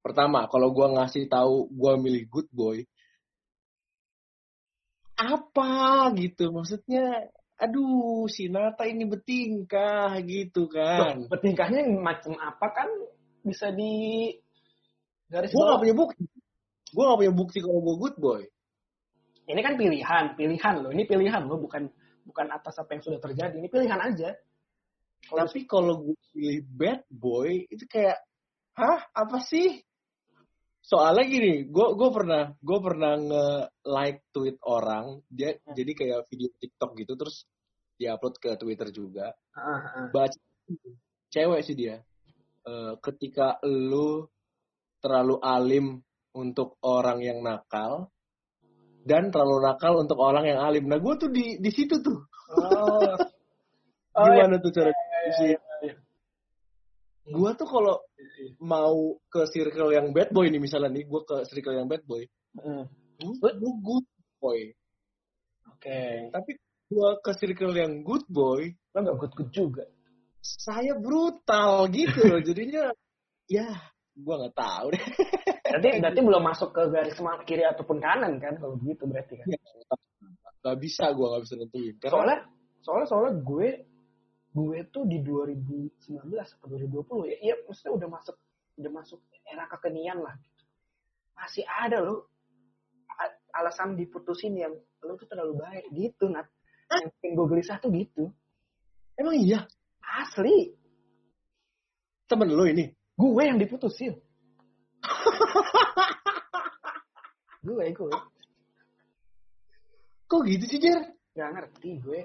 pertama 0.00 0.48
kalau 0.48 0.72
gue 0.72 0.86
ngasih 0.96 1.28
tahu 1.28 1.68
gue 1.68 1.92
milih 2.00 2.24
good 2.32 2.48
boy, 2.48 2.80
apa 5.20 6.08
gitu 6.16 6.48
maksudnya 6.48 7.28
aduh 7.60 8.24
si 8.32 8.48
Nata 8.48 8.88
ini 8.88 9.04
betingkah 9.04 10.16
gitu 10.24 10.64
kan. 10.72 11.20
Loh, 11.20 11.28
betingkahnya 11.28 11.84
macam 12.00 12.32
apa 12.40 12.66
kan 12.72 12.88
bisa 13.44 13.68
di 13.68 14.32
garis 15.28 15.52
gue 15.52 15.60
gak 15.60 15.80
punya 15.84 15.96
bukti. 15.96 16.24
Gue 16.90 17.04
gak 17.04 17.20
punya 17.20 17.34
bukti 17.36 17.58
kalau 17.60 17.80
gue 17.84 17.96
good 18.00 18.16
boy. 18.16 18.42
Ini 19.44 19.60
kan 19.60 19.74
pilihan 19.76 20.24
pilihan 20.40 20.74
loh. 20.80 20.90
Ini 20.90 21.04
pilihan 21.04 21.42
loh 21.44 21.60
bukan 21.60 21.92
bukan 22.24 22.46
atas 22.48 22.80
apa 22.80 22.96
yang 22.96 23.02
sudah 23.04 23.20
terjadi. 23.20 23.54
Ini 23.60 23.68
pilihan 23.68 24.00
aja. 24.00 24.32
Kalo 25.20 25.44
tapi 25.44 25.68
kalau 25.68 25.94
gue 26.00 26.16
pilih 26.32 26.64
bad 26.64 27.04
boy 27.12 27.68
itu 27.68 27.84
kayak 27.84 28.24
hah? 28.72 29.04
Apa 29.12 29.36
sih 29.44 29.84
soalnya 30.80 31.24
gini 31.28 31.68
gue 31.68 31.88
gue 31.94 32.10
pernah 32.10 32.50
gue 32.56 32.78
pernah 32.80 33.12
nge 33.20 33.46
like 33.84 34.20
tweet 34.32 34.56
orang 34.64 35.20
dia 35.28 35.54
hmm. 35.54 35.76
jadi 35.76 35.92
kayak 35.92 36.20
video 36.32 36.50
TikTok 36.56 36.90
gitu 36.96 37.12
terus 37.14 37.44
diupload 38.00 38.34
ke 38.40 38.50
Twitter 38.56 38.88
juga 38.88 39.28
uh, 39.54 39.60
uh. 39.60 40.06
baca 40.08 40.40
cewek 41.28 41.60
sih 41.62 41.76
dia 41.76 42.00
uh, 42.64 42.96
ketika 42.98 43.60
lu 43.68 44.24
terlalu 45.04 45.36
alim 45.44 45.86
untuk 46.32 46.80
orang 46.80 47.20
yang 47.20 47.44
nakal 47.44 48.08
dan 49.04 49.32
terlalu 49.32 49.64
nakal 49.64 50.00
untuk 50.00 50.16
orang 50.16 50.48
yang 50.48 50.60
alim 50.64 50.88
nah 50.88 50.96
gue 50.96 51.14
tuh 51.20 51.28
di 51.28 51.60
di 51.60 51.70
situ 51.72 52.00
tuh 52.00 52.18
oh. 52.56 53.16
oh 54.16 54.26
gimana 54.32 54.56
iya. 54.56 54.64
tuh 54.64 54.70
cara 54.72 54.90
iya, 54.90 55.30
iya, 55.44 55.58
iya. 55.84 55.94
gue 57.28 57.50
tuh 57.52 57.68
kalau 57.68 58.00
mau 58.60 59.16
ke 59.28 59.46
circle 59.50 59.92
yang 59.92 60.12
bad 60.16 60.30
boy 60.32 60.48
nih 60.48 60.60
misalnya 60.60 60.90
nih 60.92 61.04
gue 61.04 61.20
ke 61.24 61.36
circle 61.48 61.76
yang 61.76 61.88
bad 61.88 62.02
boy. 62.04 62.24
Mm. 62.58 62.84
gue 63.20 63.72
good? 63.84 64.06
boy. 64.40 64.60
Oke. 65.68 65.84
Okay. 65.84 66.16
tapi 66.32 66.56
gue 66.90 67.10
ke 67.20 67.32
circle 67.36 67.74
yang 67.76 68.00
good 68.02 68.24
boy 68.26 68.72
lo 68.96 68.98
gak 69.04 69.18
good 69.20 69.34
good 69.36 69.50
juga? 69.52 69.84
saya 70.40 70.96
brutal 70.96 71.86
gitu 71.92 72.20
loh. 72.26 72.40
Jadinya 72.48 72.88
ya 73.46 73.68
gue 74.16 74.34
nggak 74.34 74.56
tahu 74.56 74.86
deh. 74.96 75.04
Berarti 75.68 75.88
berarti 76.02 76.20
belum 76.20 76.42
masuk 76.42 76.70
ke 76.72 76.82
garis 76.88 77.20
kiri 77.44 77.64
ataupun 77.64 78.00
kanan 78.00 78.40
kan 78.40 78.56
kalau 78.56 78.76
gitu 78.80 79.04
berarti 79.06 79.40
kan? 79.40 79.46
Ya, 79.48 79.60
gak 80.60 80.76
bisa 80.80 81.12
gue 81.12 81.26
gak 81.26 81.42
bisa 81.44 81.54
nentuin. 81.56 81.94
Karena... 82.00 82.12
soalnya 82.12 82.38
soalnya 82.80 83.06
soalnya 83.08 83.32
gue 83.44 83.68
gue 84.50 84.78
tuh 84.90 85.06
di 85.06 85.22
2019 85.22 86.26
atau 86.26 86.66
2020 86.66 87.30
ya, 87.30 87.36
iya 87.38 87.54
maksudnya 87.62 87.94
udah 87.94 88.08
masuk 88.10 88.36
udah 88.80 88.90
masuk 88.90 89.20
era 89.46 89.70
kekenian 89.70 90.18
lah 90.18 90.34
gitu. 90.34 90.64
Masih 91.38 91.64
ada 91.66 92.02
loh 92.02 92.30
alasan 93.54 93.98
diputusin 93.98 94.54
yang 94.54 94.74
lo 95.02 95.18
tuh 95.18 95.26
terlalu 95.26 95.58
baik 95.58 95.84
gitu 95.94 96.30
nat. 96.30 96.46
Yang 96.90 97.14
bikin 97.18 97.30
gue 97.38 97.46
gelisah 97.46 97.78
tuh 97.78 97.90
gitu. 97.94 98.34
Emang 99.14 99.38
iya? 99.38 99.66
Asli. 100.02 100.74
Temen 102.26 102.50
lo 102.50 102.66
ini? 102.66 102.90
Gue 103.14 103.42
yang 103.46 103.58
diputusin. 103.58 104.18
gue, 107.66 107.84
gue. 107.94 108.12
Kok 110.30 110.42
gitu 110.46 110.64
sih, 110.66 110.78
Jer? 110.78 111.02
Gak 111.34 111.50
ngerti 111.54 111.98
gue. 112.02 112.20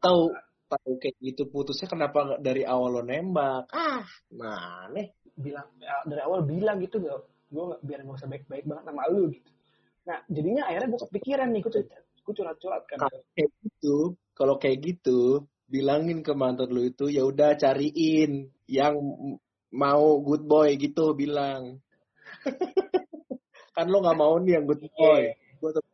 Tahu 0.00 0.32
tahu 0.66 0.92
kayak 0.98 1.16
gitu 1.22 1.46
putusnya 1.48 1.86
kenapa 1.86 2.38
dari 2.42 2.66
awal 2.66 3.00
lo 3.00 3.02
nembak? 3.02 3.70
Ah. 3.70 4.02
Mana? 4.34 5.06
Bilang 5.36 5.68
ya, 5.78 6.02
dari 6.08 6.22
awal 6.22 6.42
bilang 6.42 6.80
gitu 6.82 6.98
gak 7.02 7.18
gue 7.46 7.64
gak, 7.72 7.80
biar 7.86 8.00
gak 8.02 8.16
usah 8.18 8.28
baik-baik 8.30 8.64
banget 8.66 8.84
sama 8.90 9.02
lu 9.12 9.24
gitu. 9.30 9.50
Nah 10.06 10.18
jadinya 10.26 10.62
akhirnya 10.66 10.88
gue 10.90 11.00
kepikiran 11.08 11.48
nih 11.54 11.60
gue 11.62 11.72
gue 12.26 12.34
curhat-curhat 12.34 12.82
kan. 12.90 12.98
Kalau 13.06 13.20
kayak 13.34 13.50
gitu 13.62 13.96
kalau 14.34 14.54
kayak 14.58 14.78
gitu 14.82 15.20
bilangin 15.66 16.22
ke 16.22 16.32
mantan 16.34 16.70
lu 16.70 16.86
itu 16.86 17.10
ya 17.10 17.26
udah 17.26 17.58
cariin 17.58 18.50
yang 18.70 18.94
mau 19.70 20.18
good 20.22 20.46
boy 20.46 20.74
gitu 20.78 21.14
bilang. 21.14 21.78
Kan 23.76 23.92
lo 23.92 24.00
nggak 24.00 24.18
mau 24.18 24.40
nih 24.40 24.56
yang 24.56 24.64
good 24.64 24.82
boy. 24.96 25.22
Gue 25.60 25.70
tuh 25.74 25.84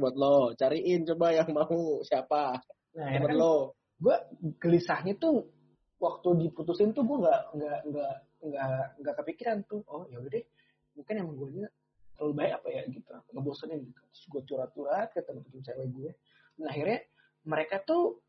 buat 0.00 0.16
lo 0.16 0.56
cariin 0.56 1.04
coba 1.04 1.36
yang 1.36 1.48
mau 1.52 2.00
siapa? 2.00 2.56
Nah, 2.96 3.08
temen 3.12 3.28
kan, 3.28 3.36
lo 3.36 3.76
gue 3.96 4.16
gelisahnya 4.60 5.16
tuh 5.16 5.48
waktu 5.96 6.28
diputusin 6.46 6.92
tuh 6.92 7.04
gue 7.08 7.16
nggak 7.24 7.42
nggak 7.56 7.80
nggak 7.88 8.14
nggak 8.44 8.84
nggak 9.00 9.14
kepikiran 9.24 9.58
tuh 9.64 9.80
oh 9.88 10.04
ya 10.12 10.20
udah 10.20 10.30
deh 10.30 10.44
mungkin 10.96 11.14
emang 11.20 11.34
gue 11.36 11.48
terlalu 12.16 12.32
baik 12.32 12.52
apa 12.56 12.68
ya 12.72 12.82
gitu. 12.88 13.12
Ngebosenin 13.36 13.80
gitu. 13.84 14.00
Terus 14.00 14.24
gue 14.32 14.42
curhat-curhat 14.48 15.08
ke 15.12 15.20
teman-teman 15.24 15.60
cewek 15.64 15.88
gue 15.92 16.10
nah 16.56 16.72
akhirnya 16.72 17.04
mereka 17.44 17.84
tuh 17.84 18.24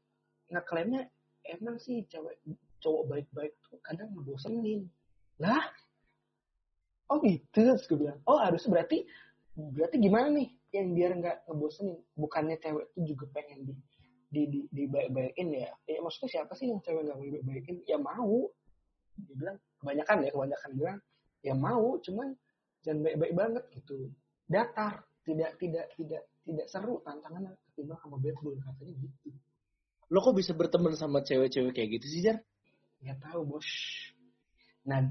ngeklaimnya 0.51 1.07
emang 1.47 1.79
sih 1.79 2.03
cewek 2.11 2.35
cowok 2.83 3.03
baik-baik 3.07 3.53
tuh 3.67 3.79
kadang 3.83 4.11
ngebosenin. 4.15 4.87
Lah? 5.39 5.63
Oh 7.07 7.23
gitu? 7.23 7.43
Terus 7.51 7.87
gue 7.87 7.99
bilang 8.07 8.19
oh 8.27 8.39
harus 8.39 8.63
berarti 8.67 9.07
berarti 9.55 9.95
gimana 9.99 10.27
nih 10.31 10.47
yang 10.75 10.91
biar 10.95 11.11
nggak 11.19 11.37
ngebosenin? 11.47 11.99
Bukannya 12.15 12.55
cewek 12.59 12.91
tuh 12.95 13.03
juga 13.03 13.25
pengen 13.35 13.67
di 13.67 13.73
di 14.27 14.43
di, 14.51 14.59
di 14.67 14.83
baik 14.87 15.09
baikin 15.15 15.55
ya. 15.55 15.71
Ya 15.87 15.99
maksudnya 16.03 16.29
siapa 16.39 16.53
sih 16.59 16.67
yang 16.67 16.83
cewek 16.83 17.07
nggak 17.07 17.17
mau 17.17 17.27
baik 17.31 17.45
baikin 17.47 17.75
ya 17.87 17.97
mau. 17.99 18.51
Dia 19.17 19.33
bilang 19.33 19.57
kebanyakan 19.79 20.17
ya 20.27 20.29
kebanyakan 20.35 20.71
bilang 20.75 20.97
ya 21.41 21.53
mau 21.55 21.87
cuman 22.03 22.27
jangan 22.83 22.99
baik 23.07 23.15
baik 23.17 23.33
banget 23.33 23.63
gitu. 23.71 23.95
Datar 24.47 24.93
tidak 25.23 25.51
tidak 25.59 25.85
tidak 25.95 26.21
tidak 26.43 26.65
seru 26.71 26.99
tantangan 27.03 27.55
ketimbang 27.71 27.99
sama 28.03 28.15
bad 28.19 28.37
boy 28.43 28.55
katanya 28.59 28.93
gitu. 28.99 29.29
Lo 30.07 30.23
kok 30.23 30.35
bisa 30.35 30.51
berteman 30.55 30.95
sama 30.95 31.19
cewek-cewek 31.23 31.75
kayak 31.75 31.89
gitu 31.99 32.05
sih 32.07 32.21
jar? 32.23 32.37
Ya 33.03 33.15
tahu 33.19 33.47
bos. 33.47 33.67
Nah 34.87 35.07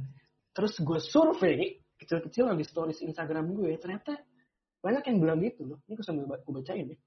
terus 0.57 0.77
gue 0.81 1.01
survei 1.01 1.81
kecil-kecilan 1.97 2.57
di 2.57 2.65
stories 2.65 3.01
Instagram 3.01 3.53
gue 3.57 3.77
ternyata 3.81 4.17
banyak 4.85 5.05
yang 5.09 5.17
bilang 5.25 5.41
gitu 5.41 5.65
loh. 5.65 5.79
Ini 5.89 5.93
gue 5.97 6.05
sambil 6.05 6.25
gue 6.29 6.53
bacain 6.53 6.85
ya 6.93 6.99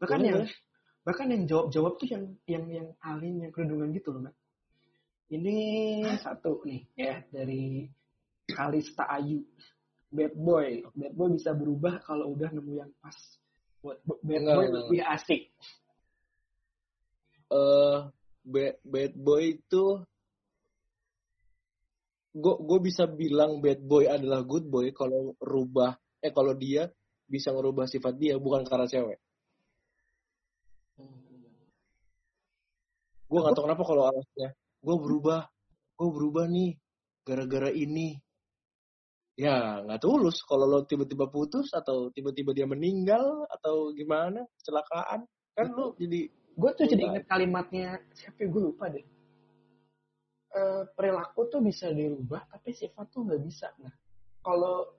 bahkan 0.00 0.18
Boleh, 0.24 0.30
yang 0.32 0.42
bahkan 1.04 1.26
yang 1.28 1.42
jawab 1.44 1.66
jawab 1.68 1.92
tuh 2.00 2.08
yang 2.08 2.24
yang 2.48 2.64
yang 2.72 2.88
alim 3.04 3.44
yang 3.44 3.52
kerudungan 3.52 3.92
gitu 3.92 4.16
loh 4.16 4.26
mbak. 4.26 4.36
Ini 5.30 5.56
satu 6.18 6.64
nih 6.66 6.80
ya 6.98 7.22
dari 7.30 7.86
Kalista 8.50 9.06
Ayu. 9.06 9.46
Bad 10.10 10.34
boy. 10.34 10.82
Bad 10.90 11.14
boy 11.14 11.28
bisa 11.38 11.54
berubah 11.54 12.02
kalau 12.02 12.34
udah 12.34 12.50
nemu 12.50 12.72
yang 12.82 12.90
pas. 12.98 13.14
Buat 13.78 14.02
bad 14.02 14.42
boy 14.42 14.66
lebih 14.74 15.00
asik. 15.06 15.54
Eh 17.46 17.54
uh, 17.54 18.10
bad, 18.42 18.74
bad 18.82 19.12
boy 19.14 19.54
itu 19.54 20.02
gue 22.30 22.54
gue 22.62 22.78
bisa 22.78 23.10
bilang 23.10 23.58
bad 23.58 23.82
boy 23.82 24.06
adalah 24.06 24.46
good 24.46 24.66
boy 24.70 24.94
kalau 24.94 25.34
rubah 25.42 25.98
eh 26.22 26.30
kalau 26.30 26.54
dia 26.54 26.86
bisa 27.26 27.50
ngerubah 27.50 27.90
sifat 27.90 28.14
dia 28.18 28.38
bukan 28.38 28.62
karena 28.62 28.86
cewek 28.86 29.18
gue 33.30 33.38
gak 33.38 33.54
tau 33.54 33.64
kenapa 33.70 33.82
kalau 33.86 34.02
alasannya 34.10 34.50
gue 34.58 34.96
berubah 34.98 35.40
gue 36.00 36.08
berubah 36.08 36.48
nih 36.48 36.72
gara-gara 37.28 37.68
ini. 37.68 38.16
Ya 39.36 39.80
nggak 39.84 40.04
tulus 40.04 40.44
kalau 40.44 40.68
lo 40.68 40.84
tiba-tiba 40.84 41.28
putus 41.28 41.72
atau 41.72 42.12
tiba-tiba 42.12 42.52
dia 42.52 42.68
meninggal 42.68 43.48
atau 43.48 43.92
gimana 43.96 44.44
kecelakaan 44.60 45.24
kan 45.56 45.66
lo 45.72 45.96
jadi 45.96 46.28
gue 46.28 46.70
tuh 46.76 46.84
jadi 46.84 47.02
inget 47.08 47.24
kalimatnya 47.24 48.04
siapa 48.12 48.44
gue 48.44 48.62
lupa 48.68 48.92
deh. 48.92 49.04
Eh, 50.50 50.82
perilaku 50.92 51.48
tuh 51.48 51.64
bisa 51.64 51.88
dirubah 51.88 52.44
tapi 52.52 52.74
sifat 52.76 53.06
tuh 53.08 53.24
nggak 53.28 53.40
bisa. 53.44 53.72
Nah 53.80 53.94
kalau 54.44 54.92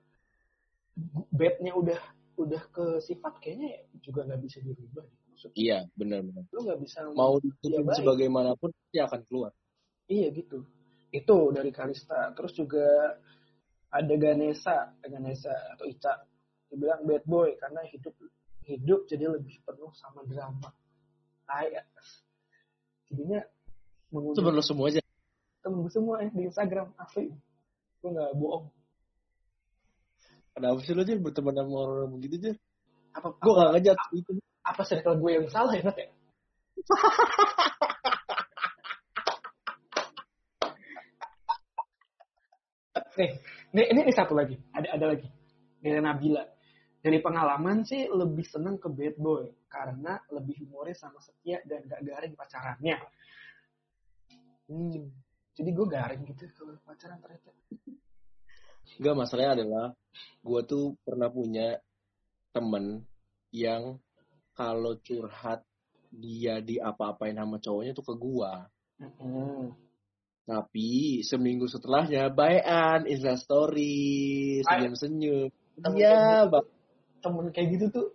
bednya 1.30 1.78
udah 1.78 2.00
udah 2.34 2.62
ke 2.72 2.98
sifat 2.98 3.38
kayaknya 3.38 3.86
juga 4.02 4.26
nggak 4.26 4.42
bisa 4.42 4.58
dirubah 4.58 5.06
maksudnya 5.42 5.58
iya 5.58 5.78
benar-benar 5.98 6.46
lu 6.54 6.60
nggak 6.62 6.80
bisa 6.86 6.98
mau 7.18 7.34
ditutupin 7.42 7.82
baik. 7.82 7.98
sebagaimanapun 7.98 8.70
dia 8.94 9.02
akan 9.10 9.20
keluar. 9.26 9.50
Iya 10.06 10.30
gitu. 10.30 10.62
Itu 11.10 11.50
dari 11.50 11.74
Kalista 11.74 12.30
terus 12.38 12.54
juga 12.54 13.18
ada 13.90 14.14
Ganesa 14.14 14.94
Ganesa 15.02 15.50
atau 15.74 15.90
Ica. 15.90 16.22
Dia 16.70 16.76
bilang 16.78 17.02
bad 17.02 17.24
boy 17.26 17.58
karena 17.58 17.82
hidup 17.90 18.14
hidup 18.62 19.00
jadi 19.10 19.26
lebih 19.26 19.58
penuh 19.66 19.90
sama 19.98 20.22
drama. 20.30 20.70
Kayak 21.50 21.90
jadinya 23.10 23.42
mengunjungi 24.14 24.46
itu 24.46 24.62
semua 24.62 24.86
aja. 24.94 25.00
Temen 25.62 25.82
gue 25.82 25.92
semua 25.92 26.22
ya 26.22 26.30
di 26.30 26.42
Instagram 26.46 26.94
asli. 27.02 27.34
Gue 27.98 28.10
nggak 28.14 28.30
bohong. 28.38 28.70
Kenapa 30.52 30.78
sih 30.84 30.92
lo 30.94 31.02
aja 31.02 31.16
berteman 31.16 31.54
sama 31.58 31.76
orang 31.82 32.12
begitu 32.14 32.36
aja 32.38 32.52
apa 33.12 33.28
gue 33.36 33.52
gak 33.52 33.70
ngejat 33.76 33.98
itu 34.16 34.32
apa 34.62 34.82
circle 34.86 35.18
gue 35.18 35.30
yang 35.42 35.46
salah 35.50 35.74
ya 35.74 35.82
Nat, 35.82 35.98
ya? 35.98 36.08
Nih 43.12 43.28
ini, 43.76 43.82
ini, 43.92 44.00
ini 44.08 44.12
satu 44.12 44.32
lagi. 44.32 44.56
Ada 44.72 44.96
ada 44.96 45.06
lagi. 45.12 45.28
Dari 45.80 46.00
Nabila. 46.00 46.44
Dari 47.02 47.18
pengalaman 47.18 47.82
sih 47.82 48.08
lebih 48.08 48.46
seneng 48.46 48.80
ke 48.80 48.88
bad 48.88 49.16
boy. 49.20 49.48
Karena 49.68 50.16
lebih 50.32 50.64
humoris 50.64 51.00
sama 51.00 51.20
setia 51.20 51.60
dan 51.68 51.84
gak 51.88 52.00
garing 52.04 52.34
pacarannya. 52.36 52.96
Hmm. 54.72 55.10
jadi 55.52 55.68
gue 55.68 55.84
garing 55.84 56.22
gitu 56.32 56.48
kalau 56.56 56.72
pacaran 56.80 57.20
ternyata. 57.20 57.52
Enggak, 58.96 59.14
masalahnya 59.20 59.52
adalah 59.60 59.86
gue 60.40 60.60
tuh 60.64 60.96
pernah 61.04 61.28
punya 61.28 61.76
temen 62.56 63.04
yang 63.52 64.00
kalau 64.52 64.96
curhat 65.00 65.64
dia 66.12 66.60
di 66.60 66.76
apa-apain 66.76 67.36
sama 67.36 67.56
cowoknya 67.56 67.92
tuh 67.96 68.04
ke 68.12 68.14
gua. 68.20 68.68
Mm-mm. 69.00 69.72
Tapi 70.42 71.22
seminggu 71.22 71.70
setelahnya 71.70 72.28
bayan, 72.34 73.06
Insta 73.06 73.38
story, 73.38 74.60
senyum-senyum. 74.66 75.48
Iya, 75.96 76.44
gitu 76.44 76.52
bang. 76.52 76.66
temen 77.22 77.46
kayak 77.54 77.68
gitu 77.78 77.86
tuh 77.94 78.06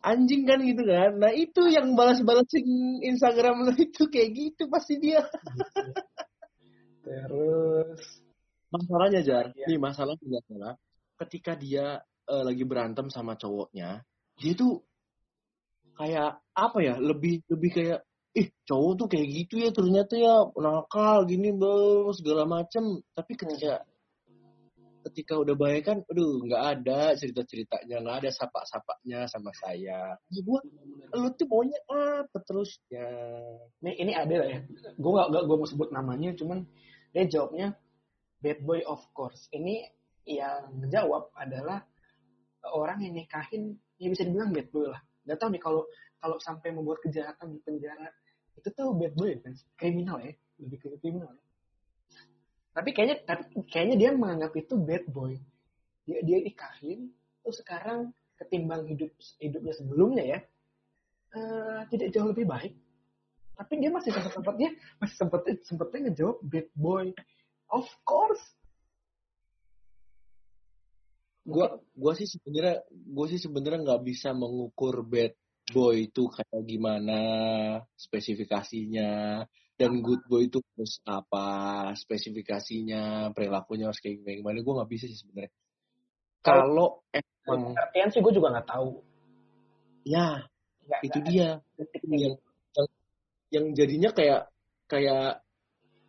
Anjing 0.00 0.48
kan 0.48 0.62
gitu 0.64 0.82
kan. 0.86 1.20
Nah 1.20 1.30
itu 1.34 1.68
yang 1.68 1.92
balas-balasin 1.92 2.64
Instagram 3.04 3.66
lo 3.68 3.72
itu 3.76 4.08
kayak 4.08 4.30
gitu 4.34 4.70
pasti 4.72 4.96
dia. 4.98 5.22
terus 7.04 8.02
Masalahnya 8.68 9.24
Jar, 9.24 9.48
Iya. 9.56 9.64
nih 9.64 9.78
masalahnya 9.80 10.44
adalah 10.44 10.74
ketika 11.24 11.56
dia 11.56 12.04
eh, 12.28 12.44
lagi 12.44 12.64
berantem 12.68 13.08
sama 13.08 13.32
cowoknya, 13.40 14.04
dia 14.36 14.52
tuh 14.52 14.84
kayak 15.98 16.38
apa 16.54 16.78
ya? 16.78 16.94
Lebih 16.96 17.44
lebih 17.50 17.70
kayak 17.74 18.00
ih 18.38 18.48
cowok 18.64 18.92
tuh 18.94 19.06
kayak 19.10 19.26
gitu 19.34 19.54
ya 19.58 19.70
ternyata 19.74 20.14
ya 20.14 20.46
nakal 20.54 21.26
gini 21.26 21.50
bro 21.50 22.14
segala 22.14 22.46
macem. 22.46 23.02
Tapi 23.12 23.32
ketika 23.34 23.82
ketika 25.08 25.40
udah 25.40 25.56
baik 25.56 25.82
kan, 25.88 25.98
aduh 26.04 26.44
nggak 26.44 26.62
ada 26.78 27.16
cerita 27.16 27.42
ceritanya, 27.42 27.96
nggak 28.04 28.16
ada 28.22 28.30
sapa 28.30 28.60
sapanya 28.68 29.24
sama 29.26 29.50
saya. 29.56 30.14
Jadi 30.28 30.40
gua, 30.44 30.60
lu 31.16 31.28
tuh 31.32 31.46
maunya 31.48 31.78
apa 31.88 32.38
terusnya? 32.44 33.08
ini 33.82 33.92
ini 34.04 34.12
ada 34.12 34.34
lah 34.44 34.48
ya 34.48 34.60
gue 34.98 35.12
gak, 35.14 35.28
gak 35.30 35.44
gue 35.46 35.56
mau 35.56 35.68
sebut 35.68 35.88
namanya 35.94 36.30
cuman 36.34 36.58
dia 37.14 37.24
jawabnya 37.30 37.66
bad 38.42 38.58
boy 38.66 38.80
of 38.84 39.00
course 39.14 39.48
ini 39.54 39.86
yang 40.28 40.84
jawab 40.92 41.32
adalah 41.32 41.86
orang 42.74 43.06
yang 43.06 43.14
nikahin 43.16 43.80
ya 43.96 44.12
bisa 44.12 44.28
dibilang 44.28 44.52
bad 44.52 44.68
boy 44.68 44.86
lah 44.90 45.00
gak 45.28 45.38
tau 45.38 45.52
nih 45.52 45.60
kalau 45.60 45.84
kalau 46.18 46.36
sampai 46.40 46.72
membuat 46.72 47.04
kejahatan 47.04 47.54
di 47.54 47.60
penjara 47.60 48.08
itu 48.58 48.68
tuh 48.74 48.90
bad 48.96 49.14
boy 49.14 49.36
kan? 49.38 49.54
Kriminal 49.78 50.18
ya 50.24 50.32
lebih 50.58 50.78
ke 50.82 50.86
kriminal 50.98 51.30
ya. 51.30 51.44
tapi 52.74 52.90
kayaknya 52.94 53.16
tapi 53.26 53.42
kayaknya 53.70 53.96
dia 53.98 54.10
menganggap 54.16 54.52
itu 54.56 54.74
bad 54.74 55.04
boy. 55.12 55.38
Dia 56.08 56.18
dia 56.24 56.38
nikahin 56.42 57.12
terus 57.44 57.60
sekarang 57.62 58.10
ketimbang 58.38 58.86
hidup 58.86 59.10
hidupnya 59.38 59.74
sebelumnya 59.74 60.24
ya 60.24 60.38
eh, 61.36 61.80
tidak 61.92 62.08
jauh 62.16 62.28
lebih 62.32 62.48
baik. 62.48 62.74
Tapi 63.58 63.72
dia 63.82 63.90
masih 63.90 64.10
sempat 64.14 64.32
sempatnya 64.32 64.70
masih 65.02 65.16
sempatnya 65.18 65.54
sempatnya 65.62 65.98
ngejawab 66.10 66.38
bad 66.46 66.68
boy. 66.74 67.06
Of 67.68 67.86
course 68.08 68.57
gua 71.48 71.80
gua 71.96 72.12
sih 72.12 72.28
sebenarnya 72.28 72.84
gua 73.08 73.26
sih 73.32 73.40
sebenarnya 73.40 73.80
nggak 73.88 74.02
bisa 74.04 74.36
mengukur 74.36 75.00
bad 75.08 75.32
boy 75.72 76.08
itu 76.08 76.28
kayak 76.28 76.64
gimana 76.64 77.20
spesifikasinya. 77.96 79.44
Dan 79.78 80.02
good 80.02 80.18
boy 80.26 80.50
itu 80.50 80.58
harus 80.74 80.98
apa 81.06 81.46
spesifikasinya 81.94 83.30
perilakunya 83.30 83.86
harus 83.86 84.02
kayak 84.02 84.18
gimana 84.18 84.34
gimana. 84.42 84.58
Gue 84.66 84.74
nggak 84.74 84.90
bisa 84.90 85.04
sih 85.06 85.14
sebenarnya. 85.22 85.54
Kalau 86.42 87.06
emang 87.14 87.78
artian 87.78 88.10
sih 88.10 88.18
gue 88.18 88.32
juga 88.34 88.58
nggak 88.58 88.68
tahu. 88.74 88.90
Ya 90.02 90.42
Nggak- 90.82 91.02
itu 91.06 91.18
nggak 91.22 91.30
dia. 91.30 91.48
yang 92.10 92.34
yang, 92.74 92.88
yang 93.54 93.66
jadinya 93.78 94.10
kayak 94.10 94.42
kayak 94.90 95.46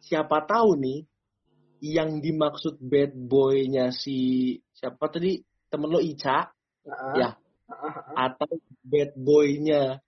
siapa 0.02 0.50
tahu 0.50 0.74
nih 0.80 1.06
yang 1.80 2.20
dimaksud 2.20 2.80
bad 2.84 3.16
boy-nya 3.16 3.92
si 3.96 4.56
siapa 4.76 5.08
tadi? 5.08 5.40
Temen 5.70 5.90
lo 5.90 6.00
Ica? 6.04 6.50
Nah, 6.86 7.14
ya. 7.16 7.30
Atau 8.16 8.60
bad 8.84 9.16
boy-nya 9.16 10.04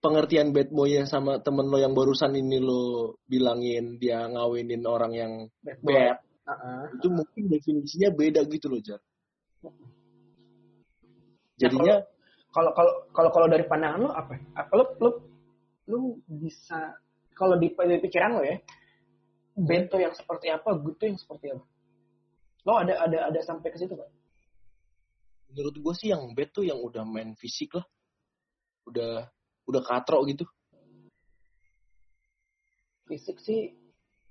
pengertian 0.00 0.56
bad 0.56 0.72
boy-nya 0.72 1.04
sama 1.04 1.38
temen 1.44 1.68
lo 1.68 1.76
yang 1.76 1.92
barusan 1.92 2.32
ini 2.32 2.56
lo 2.56 3.16
bilangin 3.28 4.00
dia 4.00 4.24
ngawinin 4.26 4.82
orang 4.88 5.12
yang 5.12 5.32
bad 5.60 5.78
boy. 5.84 5.92
bad. 5.92 6.16
Heeh. 6.50 6.82
itu 6.98 7.08
mungkin 7.14 7.42
definisinya 7.46 8.10
beda 8.10 8.40
gitu 8.48 8.66
loh 8.66 8.80
Jar. 8.82 8.98
Jadinya 11.60 12.00
kalau 12.50 12.72
kalau 12.74 12.92
kalau 13.14 13.30
kalau 13.30 13.46
dari 13.46 13.62
pandangan 13.68 14.00
lo 14.02 14.10
apa? 14.10 14.34
Apa 14.56 14.72
lo 14.74 14.84
lo 14.98 15.10
lo 15.86 15.98
bisa 16.26 16.96
kalau 17.36 17.54
di, 17.60 17.70
di 17.70 17.96
pikiran 18.02 18.40
lo 18.40 18.42
ya 18.42 18.56
bento 19.60 20.00
yang 20.00 20.16
seperti 20.16 20.48
apa 20.48 20.72
good 20.80 20.96
tuh 20.96 21.12
yang 21.12 21.20
seperti 21.20 21.52
apa? 21.52 21.64
Lo 22.64 22.80
ada 22.80 23.04
ada 23.04 23.18
ada 23.28 23.40
sampai 23.44 23.72
ke 23.72 23.78
situ 23.80 23.94
kan 23.96 24.08
menurut 25.50 25.74
gue 25.76 25.94
sih 25.98 26.08
yang 26.14 26.30
tuh 26.54 26.64
yang 26.64 26.78
udah 26.78 27.02
main 27.02 27.34
fisik 27.34 27.74
lah. 27.74 27.86
Udah 28.86 29.26
udah 29.66 29.82
katro 29.82 30.22
gitu. 30.26 30.46
Fisik 33.10 33.42
sih 33.42 33.74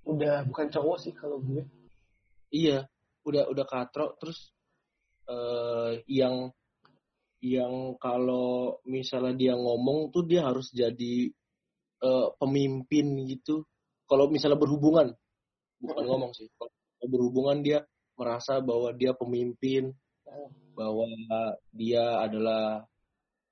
udah 0.08 0.48
bukan 0.48 0.72
cowok 0.72 0.98
sih 1.04 1.14
kalau 1.14 1.44
gue. 1.44 1.68
Iya 2.50 2.88
udah 3.28 3.52
udah 3.52 3.66
katro 3.68 4.16
terus 4.18 4.50
eh 5.30 6.02
yang 6.10 6.50
yang 7.40 7.96
kalau 8.02 8.82
misalnya 8.84 9.36
dia 9.36 9.54
ngomong 9.56 10.12
tuh 10.12 10.28
dia 10.28 10.44
harus 10.44 10.72
jadi 10.72 11.30
eh, 12.00 12.28
pemimpin 12.40 13.06
gitu. 13.28 13.68
Kalau 14.10 14.26
misalnya 14.32 14.58
berhubungan 14.58 15.14
bukan 15.80 16.04
ngomong 16.06 16.32
sih. 16.36 16.48
Kalau 16.60 17.08
berhubungan 17.08 17.64
dia 17.64 17.80
merasa 18.20 18.60
bahwa 18.60 18.92
dia 18.92 19.16
pemimpin 19.16 19.96
bahwa 20.76 21.08
dia 21.74 22.20
adalah 22.22 22.84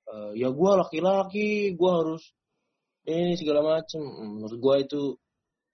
eh, 0.08 0.32
ya 0.38 0.48
gue 0.52 0.72
laki-laki 0.84 1.72
gue 1.74 1.90
harus 1.90 2.22
ini 3.08 3.34
segala 3.40 3.80
macem. 3.80 4.04
Hmm, 4.04 4.38
menurut 4.38 4.58
gue 4.60 4.74
itu 4.84 5.02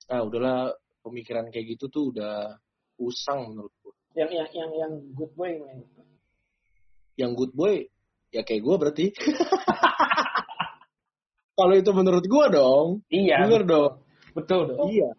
ah 0.09 0.22
udahlah 0.22 0.70
pemikiran 1.02 1.50
kayak 1.50 1.76
gitu 1.76 1.90
tuh 1.90 2.05
udah 2.14 2.55
usang 3.00 3.52
menurut 3.52 3.72
gue 3.82 3.94
yang 4.14 4.30
yang 4.30 4.48
yang 4.55 4.70
yang 4.70 4.92
good 5.16 5.32
boy 5.34 5.50
gimana? 5.50 5.82
yang 7.18 7.32
good 7.34 7.50
boy 7.50 7.82
ya 8.30 8.42
kayak 8.46 8.62
gue 8.62 8.76
berarti. 8.78 9.07
Kalau 11.55 11.74
itu 11.78 11.90
menurut 11.94 12.26
gue 12.26 12.46
dong 12.50 13.02
iya. 13.11 13.46
bener 13.46 13.62
dong. 13.62 14.02
Betul 14.34 14.74
dong. 14.74 14.90
Iya 14.90 15.14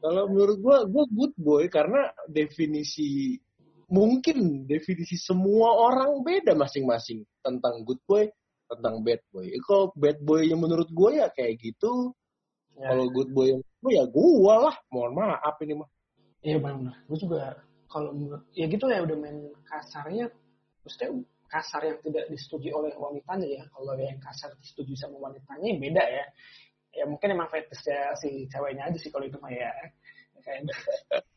kalau 0.00 0.24
menurut 0.28 0.58
gue 0.60 0.76
gue 0.92 1.04
good 1.12 1.34
boy 1.40 1.64
karena 1.72 2.12
definisi 2.28 3.40
mungkin 3.86 4.66
definisi 4.66 5.14
semua 5.18 5.72
orang 5.72 6.22
beda 6.22 6.58
masing-masing. 6.58 7.22
Tentang 7.42 7.86
good 7.86 8.02
boy 8.04 8.26
tentang 8.66 9.02
bad 9.02 9.22
boy. 9.30 9.46
Eh, 9.46 9.62
kalau 9.62 9.94
bad 9.94 10.18
boy 10.22 10.42
yang 10.42 10.60
menurut 10.60 10.90
gue 10.90 11.10
ya 11.22 11.30
kayak 11.30 11.58
gitu. 11.62 12.12
Ya. 12.76 12.92
kalau 12.92 13.08
good 13.08 13.32
boy 13.32 13.56
yang 13.56 13.62
gue 13.62 13.92
ya 13.94 14.04
gue 14.04 14.54
lah. 14.54 14.76
Mohon 14.92 15.12
maaf 15.16 15.56
ini 15.64 15.74
mah. 15.78 15.88
Iya 16.44 16.58
benar. 16.60 16.94
Gue 17.08 17.18
juga 17.18 17.56
kalau 17.86 18.10
menurut 18.12 18.44
ya 18.52 18.66
gitu 18.68 18.84
ya 18.90 19.00
udah 19.06 19.16
main 19.16 19.38
kasarnya. 19.64 20.26
Maksudnya 20.82 21.10
kasar 21.46 21.82
yang 21.86 21.98
tidak 22.02 22.24
disetujui 22.28 22.74
oleh 22.74 22.92
wanitanya 22.98 23.46
ya. 23.46 23.62
Kalau 23.70 23.94
yang 23.96 24.20
kasar 24.20 24.50
disetujui 24.58 24.98
sama 24.98 25.16
wanitanya 25.30 25.66
ya 25.72 25.76
beda 25.78 26.04
ya 26.04 26.24
ya 26.96 27.04
mungkin 27.04 27.28
emang 27.36 27.52
fetishnya 27.52 28.16
si 28.16 28.48
ceweknya 28.48 28.88
aja 28.88 28.96
sih 28.96 29.12
kalau 29.12 29.28
itu 29.28 29.36
mah 29.36 29.52
ya. 29.52 29.70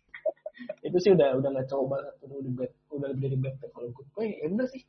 Itu 0.84 0.98
sih 1.00 1.12
udah 1.16 1.40
udah 1.40 1.50
nggak 1.56 1.68
coba 1.72 2.00
udah 2.24 2.36
udah 2.40 2.52
bad, 2.56 2.72
udah 2.92 3.08
lebih 3.16 3.24
dari 3.32 3.38
bad 3.40 3.56
kalau 3.72 3.90
good 3.92 4.10
boy. 4.16 4.28
Ya 4.28 4.48
bener 4.48 4.68
sih. 4.72 4.84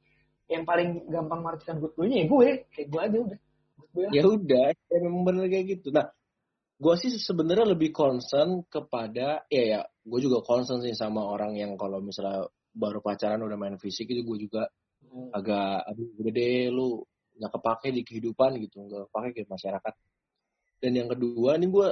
Yang 0.51 0.65
paling 0.67 0.89
gampang 1.07 1.41
mengartikan 1.47 1.77
good 1.79 1.95
boy-nya 1.95 2.17
ya 2.23 2.27
gue. 2.27 2.49
Kayak 2.75 2.89
gue 2.91 3.01
aja 3.01 3.19
udah. 3.19 3.39
Good 3.79 3.91
boy 3.95 4.05
ya 4.11 4.23
udah 4.27 4.67
ya 4.75 4.99
memang 5.03 5.23
bener 5.27 5.45
kayak 5.51 5.67
gitu. 5.79 5.89
Nah 5.95 6.07
gue 6.81 6.95
sih 6.97 7.11
sebenarnya 7.19 7.77
lebih 7.77 7.91
concern 7.93 8.65
kepada 8.67 9.45
ya 9.53 9.63
ya 9.79 9.81
gue 9.85 10.21
juga 10.23 10.41
concern 10.43 10.81
sih 10.81 10.97
sama 10.97 11.23
orang 11.29 11.55
yang 11.59 11.77
kalau 11.77 12.01
misalnya 12.01 12.49
baru 12.71 13.03
pacaran 13.03 13.43
udah 13.43 13.59
main 13.59 13.77
fisik 13.77 14.09
itu 14.11 14.23
gue 14.23 14.47
juga 14.47 14.71
hmm. 15.05 15.35
agak 15.35 15.91
aduh 15.91 16.09
udah 16.19 16.33
deh 16.33 16.71
lu 16.71 17.03
nggak 17.41 17.53
kepake 17.57 17.89
di 17.95 18.03
kehidupan 18.03 18.59
gitu. 18.63 18.85
Nggak 18.85 19.11
kepake 19.11 19.29
ke 19.33 19.41
masyarakat 19.47 19.95
dan 20.81 20.93
yang 20.97 21.09
kedua 21.13 21.61
nih 21.61 21.69
gue 21.69 21.89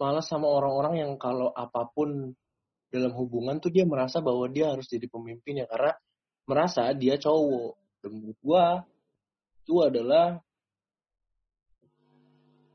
malah 0.00 0.24
sama 0.24 0.48
orang-orang 0.48 1.04
yang 1.04 1.12
kalau 1.20 1.52
apa 1.52 1.90
pun 1.92 2.32
dalam 2.90 3.12
hubungan 3.14 3.60
tuh 3.60 3.70
dia 3.70 3.84
merasa 3.84 4.18
bahwa 4.18 4.48
dia 4.50 4.72
harus 4.72 4.88
jadi 4.88 5.06
pemimpin 5.06 5.62
ya 5.62 5.66
karena 5.68 5.92
merasa 6.48 6.90
dia 6.96 7.20
cowok 7.20 7.76
dan 8.00 8.10
menurut 8.16 8.38
gue 8.40 8.64
itu 9.62 9.74
adalah 9.84 10.40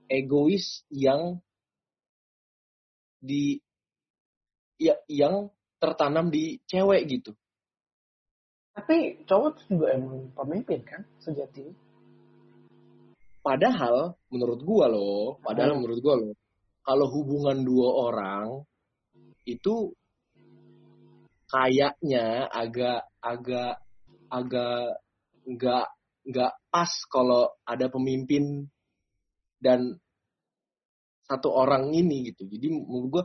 egois 0.07 0.85
yang 0.93 1.41
di 3.19 3.57
ya 4.77 4.95
yang 5.09 5.49
tertanam 5.81 6.29
di 6.29 6.61
cewek 6.69 7.09
gitu. 7.09 7.31
Tapi 8.75 9.23
cowok 9.23 9.65
juga 9.65 9.95
emang 9.95 10.29
pemimpin 10.35 10.83
kan 10.83 11.01
sejati. 11.19 11.84
Padahal 13.45 14.17
menurut 14.33 14.59
gua 14.65 14.89
loh, 14.89 15.37
padahal 15.45 15.77
hmm. 15.77 15.85
menurut 15.85 15.99
gua 16.01 16.15
loh, 16.17 16.33
kalau 16.81 17.05
hubungan 17.13 17.61
dua 17.61 17.89
orang 18.09 18.47
itu 19.45 19.93
kayaknya 21.45 22.49
agak 22.49 23.05
agak 23.21 23.77
agak 24.33 24.97
nggak 25.45 25.85
nggak 26.25 26.53
pas 26.73 26.91
kalau 27.05 27.53
ada 27.61 27.85
pemimpin 27.93 28.65
dan 29.61 29.93
satu 31.25 31.49
orang 31.53 31.93
ini 31.93 32.33
gitu. 32.33 32.45
Jadi 32.45 32.69
menurut 32.69 33.09
gue 33.09 33.23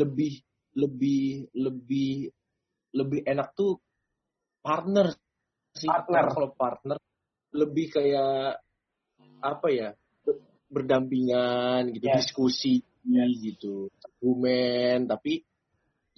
lebih 0.00 0.34
lebih 0.76 1.48
lebih 1.56 2.28
lebih 2.92 3.20
enak 3.24 3.56
tuh 3.56 3.80
partner 4.60 5.12
sih. 5.72 5.88
Partner. 5.88 6.24
Kalau 6.28 6.50
partner 6.52 6.98
lebih 7.56 7.86
kayak 7.88 8.60
apa 9.40 9.68
ya 9.70 9.88
berdampingan 10.68 11.94
gitu, 11.96 12.06
yeah. 12.06 12.18
diskusi 12.20 12.84
yeah. 13.08 13.24
gitu, 13.28 13.88
argumen 14.04 15.08
tapi 15.08 15.42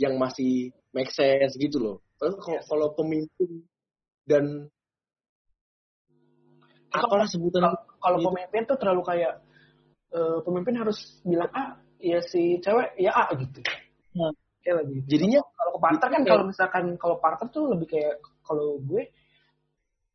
yang 0.00 0.16
masih 0.16 0.74
make 0.90 1.12
sense 1.12 1.54
gitu 1.60 1.78
loh. 1.78 1.96
Kalau 2.18 2.36
yes. 2.50 2.66
kalau 2.66 2.92
pemimpin 2.96 3.64
dan 4.26 4.68
apalah 6.90 7.28
sebutan 7.30 7.62
kalau 8.02 8.18
pemimpin 8.20 8.66
tuh 8.66 8.76
terlalu 8.80 9.02
kayak 9.06 9.40
uh, 10.10 10.42
pemimpin 10.42 10.80
harus 10.82 11.22
bilang 11.22 11.50
A, 11.54 11.78
ya 12.02 12.18
si 12.24 12.58
cewek 12.58 12.98
ya 12.98 13.14
A 13.14 13.30
gitu. 13.38 13.60
Nah, 14.18 14.34
kayak 14.64 14.84
lebih. 14.84 14.98
Jadinya 15.06 15.40
kalau 15.54 15.70
ke 15.76 15.80
partner 15.80 16.08
kan 16.10 16.22
kalau 16.26 16.44
misalkan 16.48 16.84
kalau 16.98 17.16
partner 17.22 17.48
tuh 17.52 17.64
lebih 17.70 17.86
kayak 17.86 18.14
kalau 18.42 18.82
gue 18.82 19.14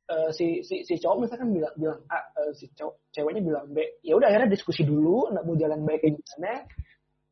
uh, 0.09 0.29
si 0.33 0.61
si 0.65 0.85
si 0.85 0.93
cowok 1.01 1.25
misalkan 1.25 1.49
bilang 1.53 1.73
bilang 1.77 1.99
A, 2.09 2.19
uh, 2.39 2.51
si 2.53 2.69
cowok 2.73 2.95
ceweknya 3.13 3.41
bilang 3.41 3.65
B, 3.71 3.81
ya 4.05 4.13
udah 4.17 4.27
akhirnya 4.29 4.53
diskusi 4.53 4.85
dulu, 4.85 5.29
nggak 5.33 5.43
mau 5.45 5.55
jalan 5.57 5.79
baik 5.85 6.01
gimana, 6.05 6.53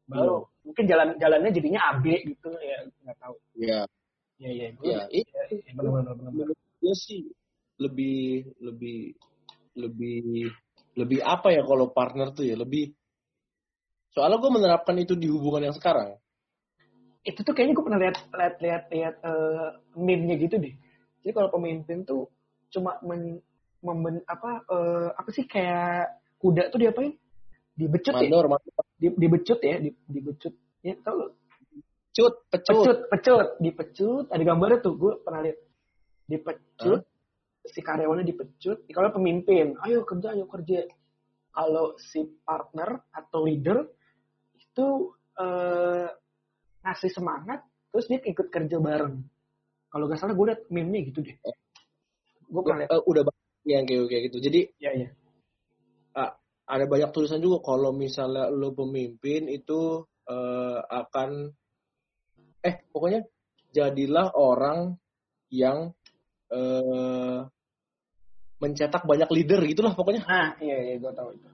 baru 0.09 0.37
hmm. 0.41 0.49
mungkin 0.65 0.85
jalan 0.89 1.07
jalannya 1.17 1.51
jadinya 1.53 1.81
A 1.81 1.91
B 2.01 2.05
gitu 2.23 2.49
ya 2.59 2.77
nggak 3.05 3.17
tahu. 3.21 3.35
Iya. 3.57 3.79
Iya 4.41 4.49
iya. 4.49 4.67
Iya. 4.81 5.01
Iya. 5.09 5.71
Benar 5.77 6.13
benar. 6.17 6.51
Gue 6.53 6.95
sih 6.99 7.31
lebih 7.79 8.53
lebih 8.61 9.15
lebih 9.77 10.49
lebih 10.93 11.19
apa 11.25 11.49
ya 11.49 11.65
kalau 11.65 11.89
partner 11.89 12.29
tuh 12.29 12.45
ya 12.45 12.53
lebih 12.53 12.93
soalnya 14.13 14.37
gue 14.37 14.51
menerapkan 14.53 14.93
itu 15.01 15.17
di 15.17 15.25
hubungan 15.25 15.69
yang 15.69 15.75
sekarang 15.75 16.13
itu 17.25 17.39
tuh 17.41 17.53
kayaknya 17.55 17.73
gue 17.73 17.85
pernah 17.85 18.01
lihat 18.03 18.17
lihat 18.29 18.55
lihat 18.61 18.83
lihat 18.93 19.15
uh, 19.25 19.81
meme-nya 19.97 20.37
gitu 20.37 20.61
deh 20.61 20.75
jadi 21.25 21.31
kalau 21.33 21.49
pemimpin 21.49 22.05
tuh 22.05 22.29
cuma 22.73 22.97
men, 23.05 23.37
memben, 23.85 24.25
apa 24.25 24.65
uh, 24.67 25.09
apa 25.13 25.29
sih 25.29 25.45
kayak 25.45 26.09
kuda 26.41 26.73
tuh 26.73 26.81
diapain? 26.81 27.13
Dibecut 27.77 28.13
mandor, 28.17 28.45
ya? 28.45 28.51
Mandor. 28.57 28.83
Di, 28.97 29.07
dibecut 29.13 29.59
ya? 29.61 29.77
Di, 29.77 29.89
dibecut. 30.09 30.53
Ya 30.81 30.97
tau 31.05 31.15
lo 31.15 31.25
cut 32.13 32.35
pecut. 32.49 32.73
Pecut 32.73 32.97
pecut. 33.09 33.47
Dipecut. 33.61 34.25
Ada 34.33 34.43
gambarnya 34.45 34.79
tuh 34.81 34.93
gue 34.97 35.13
pernah 35.21 35.41
lihat 35.45 35.57
dipecut. 36.25 37.01
Huh? 37.01 37.13
si 37.63 37.79
karyawannya 37.79 38.27
dipecut, 38.27 38.83
kalau 38.91 39.09
pemimpin, 39.15 39.79
ayo 39.87 40.03
kerja, 40.03 40.35
ayo 40.35 40.45
kerja. 40.51 40.83
Kalau 41.53 41.95
si 42.01 42.25
partner 42.43 43.07
atau 43.13 43.45
leader 43.45 43.87
itu 44.57 45.15
eh, 45.37 46.09
ngasih 46.83 47.11
semangat, 47.13 47.63
terus 47.93 48.09
dia 48.09 48.19
ikut 48.19 48.47
kerja 48.51 48.77
bareng. 48.81 49.21
Kalau 49.87 50.09
gak 50.09 50.19
salah 50.19 50.33
gue 50.33 50.45
liat 50.49 50.61
meme 50.73 51.13
gitu 51.13 51.21
deh. 51.21 51.37
Gue 52.53 52.61
pernah 52.61 52.85
lihat. 52.85 52.93
Uh, 52.93 53.03
udah 53.09 53.23
banyak 53.25 53.65
yang 53.65 53.83
kayak 53.89 54.05
kayak 54.05 54.23
gitu. 54.29 54.37
Jadi, 54.37 54.59
ya 54.77 54.91
ya. 54.93 55.09
Uh, 56.13 56.31
ada 56.69 56.85
banyak 56.85 57.09
tulisan 57.09 57.41
juga 57.41 57.65
kalau 57.65 57.89
misalnya 57.89 58.53
lo 58.53 58.77
pemimpin 58.77 59.49
itu 59.49 60.05
uh, 60.29 60.79
akan 60.85 61.49
eh 62.63 62.75
pokoknya 62.93 63.25
jadilah 63.73 64.31
orang 64.37 64.95
yang 65.49 65.91
uh, 66.53 67.43
mencetak 68.61 69.03
banyak 69.03 69.27
leader 69.33 69.59
gitulah 69.67 69.91
pokoknya. 69.91 70.23
Nah, 70.23 70.55
iya 70.63 70.93
iya 70.93 70.95
gue 71.01 71.11
tahu 71.11 71.35
itu. 71.35 71.49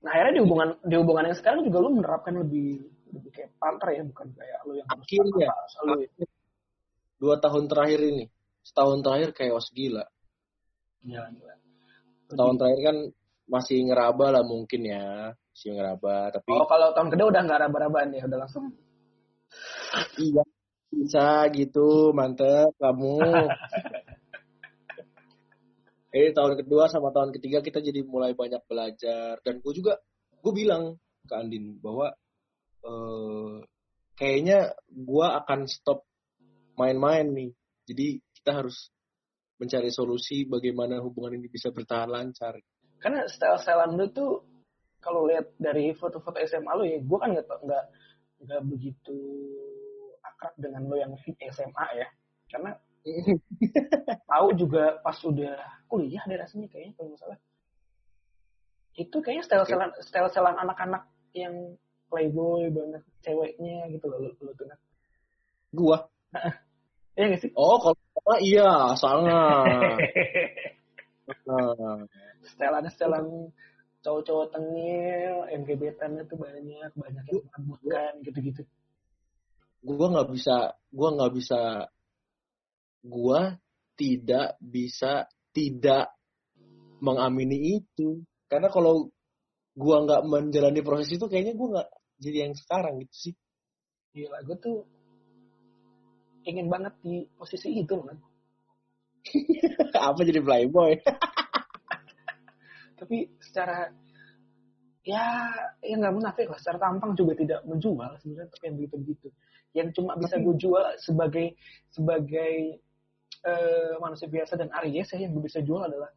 Nah, 0.00 0.10
akhirnya 0.16 0.40
di 0.40 0.42
hubungan 0.48 0.68
di 0.80 0.94
hubungan 0.96 1.28
yang 1.28 1.36
sekarang 1.36 1.60
juga 1.60 1.78
lu 1.84 1.90
menerapkan 1.92 2.40
lebih 2.40 2.88
lebih 3.12 3.30
kayak 3.36 3.52
partner 3.60 3.88
ya, 3.92 4.02
bukan 4.08 4.26
kayak 4.32 4.58
lu 4.64 4.72
yang 4.80 4.88
akhirnya 4.88 5.50
selalu 5.76 6.08
ya. 6.08 6.26
dua 7.20 7.34
tahun 7.36 7.64
terakhir 7.68 8.00
ini, 8.00 8.24
setahun 8.64 9.00
terakhir 9.04 9.30
chaos 9.36 9.68
gila. 9.72 10.04
Gila, 11.04 11.26
gila. 11.32 11.54
Setahun 12.30 12.56
terakhir 12.60 12.82
kan 12.84 12.96
masih 13.50 13.78
ngeraba 13.90 14.26
lah 14.38 14.44
mungkin 14.46 14.80
ya, 14.86 15.34
masih 15.34 15.70
ngeraba. 15.74 16.30
Tapi 16.30 16.46
oh 16.54 16.66
kalau 16.70 16.94
tahun 16.94 17.08
kedua 17.10 17.26
udah 17.34 17.42
nggak 17.42 17.60
raba-rabaan 17.66 18.14
ya, 18.14 18.22
udah 18.28 18.38
langsung. 18.46 18.70
iya, 20.22 20.44
bisa 20.94 21.50
gitu, 21.50 22.14
mantep 22.14 22.70
kamu. 22.78 23.18
Ini 26.10 26.34
tahun 26.34 26.58
kedua 26.58 26.90
sama 26.90 27.14
tahun 27.14 27.30
ketiga 27.30 27.62
kita 27.62 27.78
jadi 27.78 28.02
mulai 28.02 28.34
banyak 28.34 28.66
belajar 28.66 29.38
dan 29.46 29.62
gue 29.62 29.72
juga 29.78 29.94
gue 30.42 30.50
bilang 30.50 30.98
ke 31.22 31.34
Andin 31.38 31.78
bahwa 31.78 32.10
uh, 32.82 33.62
kayaknya 34.18 34.74
gue 34.90 35.26
akan 35.26 35.70
stop 35.70 36.02
main-main 36.74 37.30
nih. 37.30 37.50
Jadi 37.86 38.18
kita 38.40 38.64
harus 38.64 38.88
mencari 39.60 39.92
solusi 39.92 40.48
bagaimana 40.48 40.96
hubungan 41.04 41.36
ini 41.36 41.52
bisa 41.52 41.68
bertahan 41.68 42.08
lancar. 42.08 42.56
Karena 42.96 43.28
style-style 43.28 43.92
lu 43.92 44.08
tuh 44.08 44.40
kalau 45.04 45.28
lihat 45.28 45.52
dari 45.60 45.92
foto-foto 45.92 46.40
SMA 46.48 46.72
lu 46.80 46.84
ya, 46.88 46.98
gue 47.04 47.18
kan 47.20 47.36
nggak 47.36 47.44
nggak 47.44 47.84
nggak 48.40 48.62
begitu 48.64 49.20
akrab 50.24 50.56
dengan 50.56 50.88
lo 50.88 50.96
yang 50.96 51.12
SMA 51.52 51.86
ya. 52.00 52.08
Karena 52.48 52.72
tahu 54.32 54.48
juga 54.56 54.96
pas 55.04 55.16
udah 55.20 55.56
kuliah 55.84 56.24
deh 56.24 56.40
rasanya 56.40 56.68
kayaknya 56.72 56.96
kalau 56.96 57.12
misalnya 57.12 57.38
itu 58.96 59.16
kayaknya 59.24 59.44
style 59.44 59.64
selan 59.68 59.90
style 60.04 60.28
selan 60.28 60.56
anak-anak 60.56 61.08
yang 61.32 61.76
playboy 62.12 62.68
banget 62.68 63.02
ceweknya 63.24 63.88
gitu 63.92 64.04
loh 64.08 64.18
lu, 64.24 64.30
lu 64.40 64.52
tuh 64.56 64.66
gua? 65.76 66.08
Iya 67.14 67.36
gak 67.36 67.40
sih? 67.42 67.52
Oh 67.54 67.76
kalau 67.78 67.96
iya 68.40 68.96
sangat 68.96 70.00
setelan 72.50 72.84
setelan 72.90 73.26
cowok-cowok 74.00 74.56
tengil 74.56 75.36
yang 75.52 75.62
gebetannya 75.68 76.24
tuh 76.24 76.40
banyak 76.40 76.90
banyak 76.96 77.24
yang 77.28 77.44
merebutkan 77.52 78.12
gitu-gitu. 78.24 78.62
Gua 79.84 80.06
nggak 80.12 80.28
bisa 80.32 80.56
gua 80.88 81.08
nggak 81.16 81.32
bisa 81.36 81.60
gua 83.04 83.40
tidak 83.96 84.56
bisa 84.60 85.28
tidak 85.52 86.16
mengamini 87.04 87.80
itu. 87.80 88.24
Karena 88.48 88.72
kalau 88.72 89.12
gua 89.76 89.96
nggak 90.08 90.22
menjalani 90.24 90.80
proses 90.80 91.12
itu 91.12 91.28
kayaknya 91.28 91.56
gua 91.56 91.68
nggak 91.76 91.90
jadi 92.20 92.36
yang 92.48 92.54
sekarang 92.56 93.04
gitu 93.04 93.16
sih. 93.16 93.34
Gila, 94.10 94.42
gue 94.42 94.58
tuh 94.58 94.78
ingin 96.44 96.66
banget 96.72 96.94
di 97.04 97.26
posisi 97.36 97.80
itu 97.80 97.96
kan. 98.00 98.16
Apa 100.10 100.20
jadi 100.24 100.40
playboy? 100.40 100.96
Tapi 103.00 103.16
secara 103.40 103.90
ya 105.00 105.48
ya 105.80 105.94
nggak 105.96 106.14
munafik 106.14 106.46
lah 106.52 106.60
secara 106.60 106.76
tampang 106.76 107.16
juga 107.16 107.32
tidak 107.32 107.64
menjual 107.64 108.20
sebenarnya 108.20 108.52
tapi 108.52 108.64
yang 108.68 108.76
begitu 108.76 108.96
begitu 109.00 109.28
yang 109.72 109.88
cuma 109.96 110.12
bisa 110.20 110.36
gue 110.36 110.54
jual 110.60 110.84
sebagai 111.00 111.56
sebagai 111.88 112.84
uh, 113.48 113.96
manusia 113.96 114.28
biasa 114.28 114.60
dan 114.60 114.68
Aries 114.76 115.08
ya 115.16 115.24
yang 115.24 115.32
gue 115.32 115.44
bisa 115.48 115.64
jual 115.64 115.80
adalah 115.80 116.12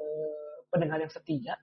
uh, 0.00 0.56
pendengar 0.72 1.04
yang 1.04 1.12
setia 1.12 1.54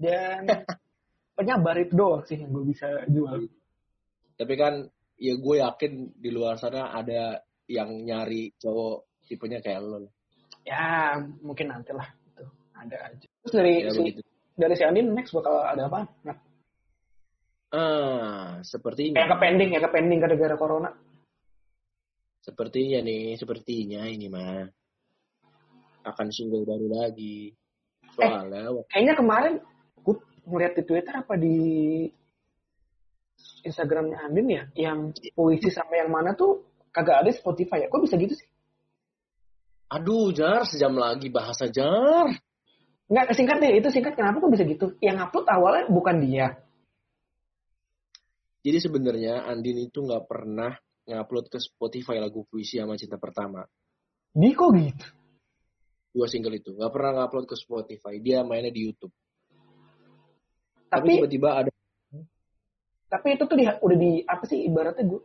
dan 0.00 0.48
penyabar 1.36 1.76
itu 1.76 1.92
doang 1.92 2.24
sih 2.24 2.40
yang 2.40 2.56
gue 2.56 2.64
bisa 2.72 2.88
jual 3.04 3.44
tapi 4.40 4.54
kan 4.56 4.88
ya 5.18 5.34
gue 5.34 5.56
yakin 5.58 5.92
di 6.14 6.30
luar 6.30 6.56
sana 6.56 6.94
ada 6.94 7.42
yang 7.66 7.90
nyari 8.06 8.54
cowok 8.56 9.26
tipenya 9.26 9.58
kayak 9.60 9.82
lo. 9.84 10.08
Ya 10.62 11.18
mungkin 11.42 11.74
nanti 11.74 11.92
lah 11.92 12.06
itu 12.06 12.44
ada 12.72 12.96
aja. 13.12 13.26
Terus 13.44 13.52
dari 13.52 13.74
ya, 13.84 13.90
si 13.92 14.00
begitu. 14.00 14.20
dari 14.54 14.74
si 14.78 14.84
Andin 14.86 15.12
next 15.12 15.34
bakal 15.34 15.60
ada 15.66 15.90
apa? 15.90 16.00
Nah, 16.24 16.36
ah 17.74 18.48
seperti 18.64 19.12
ini 19.12 19.14
kayak 19.18 19.30
ke 19.34 19.38
pending 19.42 19.70
ya 19.74 19.80
ke 19.82 19.90
pending 19.92 20.18
gara-gara 20.22 20.56
corona. 20.56 20.90
Sepertinya 22.40 23.04
nih 23.04 23.36
sepertinya 23.36 24.08
ini 24.08 24.26
mah 24.30 24.64
akan 26.08 26.28
single 26.32 26.64
baru 26.64 26.88
lagi. 26.88 27.52
Soalnya 28.16 28.72
waktu 28.72 28.88
kayaknya 28.88 29.14
kemarin 29.18 29.54
gue 30.00 30.16
ngeliat 30.48 30.72
di 30.78 30.82
Twitter 30.88 31.14
apa 31.20 31.34
di 31.36 31.58
Instagramnya 33.62 34.22
Andin 34.24 34.48
ya 34.48 34.62
yang 34.74 35.12
puisi 35.34 35.68
sama 35.68 35.98
yang 35.98 36.10
mana 36.10 36.32
tuh 36.38 36.64
kagak 36.94 37.26
ada 37.26 37.30
Spotify 37.34 37.84
ya? 37.84 37.88
Kok 37.90 38.02
bisa 38.02 38.16
gitu 38.18 38.34
sih? 38.34 38.48
Aduh 39.88 40.30
jar 40.36 40.68
sejam 40.68 40.92
lagi 40.94 41.32
bahasa 41.32 41.66
jar. 41.72 42.28
Nggak 43.08 43.32
singkat 43.32 43.56
deh 43.60 43.72
itu 43.80 43.88
singkat. 43.88 44.14
Kenapa 44.14 44.36
kok 44.44 44.52
bisa 44.52 44.64
gitu? 44.68 44.86
Yang 45.00 45.28
upload 45.28 45.46
awalnya 45.48 45.84
bukan 45.88 46.16
dia. 46.20 46.60
Jadi 48.60 48.78
sebenarnya 48.84 49.48
Andin 49.48 49.80
itu 49.88 50.04
nggak 50.04 50.28
pernah 50.28 50.76
ngupload 51.08 51.48
ke 51.48 51.56
Spotify 51.56 52.20
lagu 52.20 52.44
puisi 52.44 52.76
sama 52.76 53.00
cinta 53.00 53.16
pertama. 53.16 53.64
Di 54.28 54.52
kok 54.52 54.76
gitu? 54.76 55.06
Dua 56.12 56.28
single 56.28 56.60
itu. 56.60 56.76
Nggak 56.76 56.92
pernah 56.92 57.10
ngupload 57.24 57.46
ke 57.48 57.56
Spotify. 57.56 58.20
Dia 58.20 58.44
mainnya 58.44 58.68
di 58.68 58.84
YouTube. 58.84 59.14
Tapi 60.88 61.20
tiba-tiba 61.20 61.64
ada 61.64 61.67
tapi 63.08 63.34
itu 63.34 63.44
tuh 63.44 63.56
di, 63.56 63.64
udah 63.64 63.96
di 63.98 64.12
apa 64.24 64.44
sih 64.44 64.68
ibaratnya 64.68 65.04
gue 65.04 65.20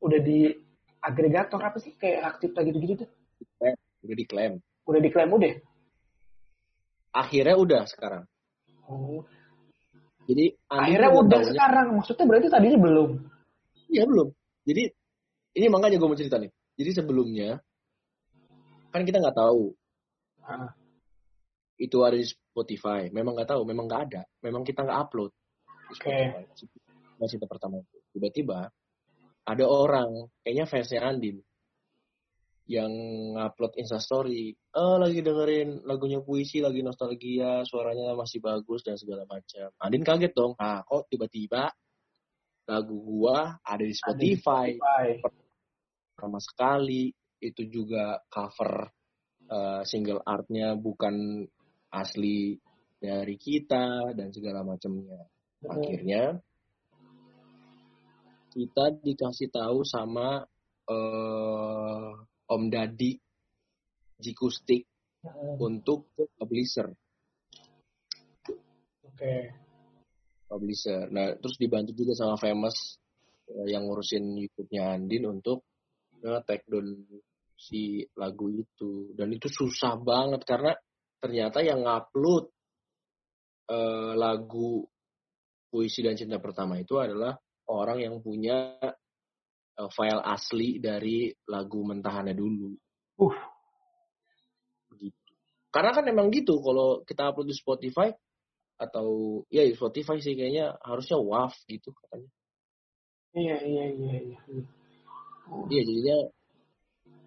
udah 0.00 0.20
di 0.20 0.52
agregator 1.00 1.58
apa 1.58 1.78
sih 1.80 1.96
kayak 1.96 2.36
aktif 2.36 2.52
lagi 2.52 2.70
gitu 2.70 2.86
gitu 2.86 3.04
udah 4.02 4.16
diklaim 4.16 4.52
udah 4.84 5.00
diklaim 5.00 5.30
udah 5.32 5.52
akhirnya 7.12 7.56
udah 7.56 7.82
sekarang 7.88 8.24
oh 8.88 9.24
jadi 10.24 10.54
akhirnya 10.70 11.10
udah 11.12 11.40
taunya- 11.40 11.50
sekarang 11.50 11.86
maksudnya 11.98 12.24
berarti 12.28 12.48
tadinya 12.48 12.78
belum 12.78 13.10
Iya 13.92 14.08
belum. 14.08 14.32
Jadi 14.64 14.88
ini 15.52 15.66
makanya 15.68 16.00
gue 16.00 16.08
mau 16.08 16.16
cerita 16.16 16.40
nih. 16.40 16.48
Jadi 16.80 16.90
sebelumnya 16.96 17.60
kan 18.88 19.04
kita 19.04 19.20
nggak 19.20 19.36
tahu 19.36 19.76
Ah, 20.40 20.72
itu 21.76 22.00
ada 22.00 22.16
di 22.16 22.24
Spotify. 22.24 23.12
Memang 23.12 23.36
nggak 23.36 23.52
tahu, 23.52 23.68
memang 23.68 23.84
nggak 23.84 24.02
ada. 24.08 24.22
Memang 24.40 24.64
kita 24.64 24.80
nggak 24.80 24.96
upload 24.96 25.28
Oke. 25.92 26.08
Spotify. 26.56 26.81
Kita 27.28 27.46
pertama 27.46 27.78
itu. 27.82 27.98
Tiba-tiba 28.14 28.70
ada 29.42 29.64
orang, 29.66 30.30
kayaknya 30.42 30.64
fansnya 30.70 31.02
Andin, 31.02 31.42
yang 32.70 32.92
ngupload 33.34 33.74
instastory. 33.76 34.54
Oh 34.78 34.96
lagi 34.96 35.20
dengerin 35.20 35.82
lagunya 35.82 36.22
puisi, 36.22 36.62
lagi 36.62 36.80
nostalgia, 36.80 37.66
suaranya 37.66 38.14
masih 38.14 38.38
bagus 38.38 38.86
dan 38.86 38.94
segala 38.94 39.26
macam. 39.26 39.68
Andin 39.82 40.06
kaget 40.06 40.32
dong. 40.32 40.54
Ah 40.56 40.86
kok 40.86 41.10
tiba-tiba 41.10 41.68
lagu 42.70 42.96
gua 43.02 43.58
ada 43.66 43.82
di 43.82 43.94
Spotify. 43.94 44.78
Spotify. 44.78 45.40
sama 46.22 46.38
sekali 46.38 47.10
itu 47.42 47.66
juga 47.66 48.22
cover 48.30 48.86
uh, 49.50 49.82
single 49.82 50.22
artnya 50.22 50.78
bukan 50.78 51.42
asli 51.90 52.54
dari 53.02 53.34
kita 53.34 54.14
dan 54.14 54.30
segala 54.30 54.62
macamnya 54.62 55.26
akhirnya 55.66 56.38
kita 58.52 58.92
dikasih 59.00 59.48
tahu 59.48 59.80
sama 59.82 60.44
uh, 60.88 62.10
Om 62.52 62.62
Dadi 62.68 63.16
Jikustik 64.20 64.84
untuk 65.58 66.12
publisher. 66.36 66.92
Oke. 69.08 69.34
publisher. 70.52 71.08
Nah 71.08 71.32
terus 71.40 71.56
dibantu 71.56 71.96
juga 71.96 72.12
sama 72.12 72.36
famous 72.36 73.00
uh, 73.48 73.64
yang 73.64 73.88
ngurusin 73.88 74.36
YouTube-nya 74.36 75.00
Andin 75.00 75.24
untuk 75.32 75.64
nge-take 76.20 76.68
down 76.68 77.08
si 77.56 78.04
lagu 78.20 78.52
itu. 78.52 79.16
Dan 79.16 79.32
itu 79.32 79.48
susah 79.48 79.96
banget 79.96 80.44
karena 80.44 80.76
ternyata 81.22 81.62
yang 81.62 81.86
ngupload 81.86 82.50
eh, 83.70 84.12
lagu 84.18 84.82
puisi 85.70 86.02
dan 86.02 86.18
cinta 86.18 86.42
pertama 86.42 86.76
itu 86.82 86.98
adalah 86.98 87.32
orang 87.70 87.98
yang 88.02 88.16
punya 88.18 88.78
eh, 89.78 89.90
file 89.92 90.22
asli 90.22 90.82
dari 90.82 91.30
lagu 91.46 91.84
mentahannya 91.86 92.34
dulu. 92.34 92.72
Uh. 93.22 93.36
Begitu. 94.90 95.20
Karena 95.72 95.90
kan 95.94 96.04
emang 96.08 96.28
gitu 96.34 96.58
kalau 96.60 97.04
kita 97.06 97.32
upload 97.32 97.48
di 97.48 97.56
Spotify 97.56 98.08
atau 98.76 99.40
ya 99.46 99.62
di 99.62 99.78
Spotify 99.78 100.18
sih 100.18 100.34
kayaknya 100.34 100.74
harusnya 100.82 101.18
WAV 101.22 101.54
gitu 101.70 101.94
katanya. 101.94 102.30
Iya 103.32 103.56
iya 103.64 103.84
iya 103.94 104.14
iya. 104.20 104.40
Iya 105.70 105.82
jadinya 105.86 106.18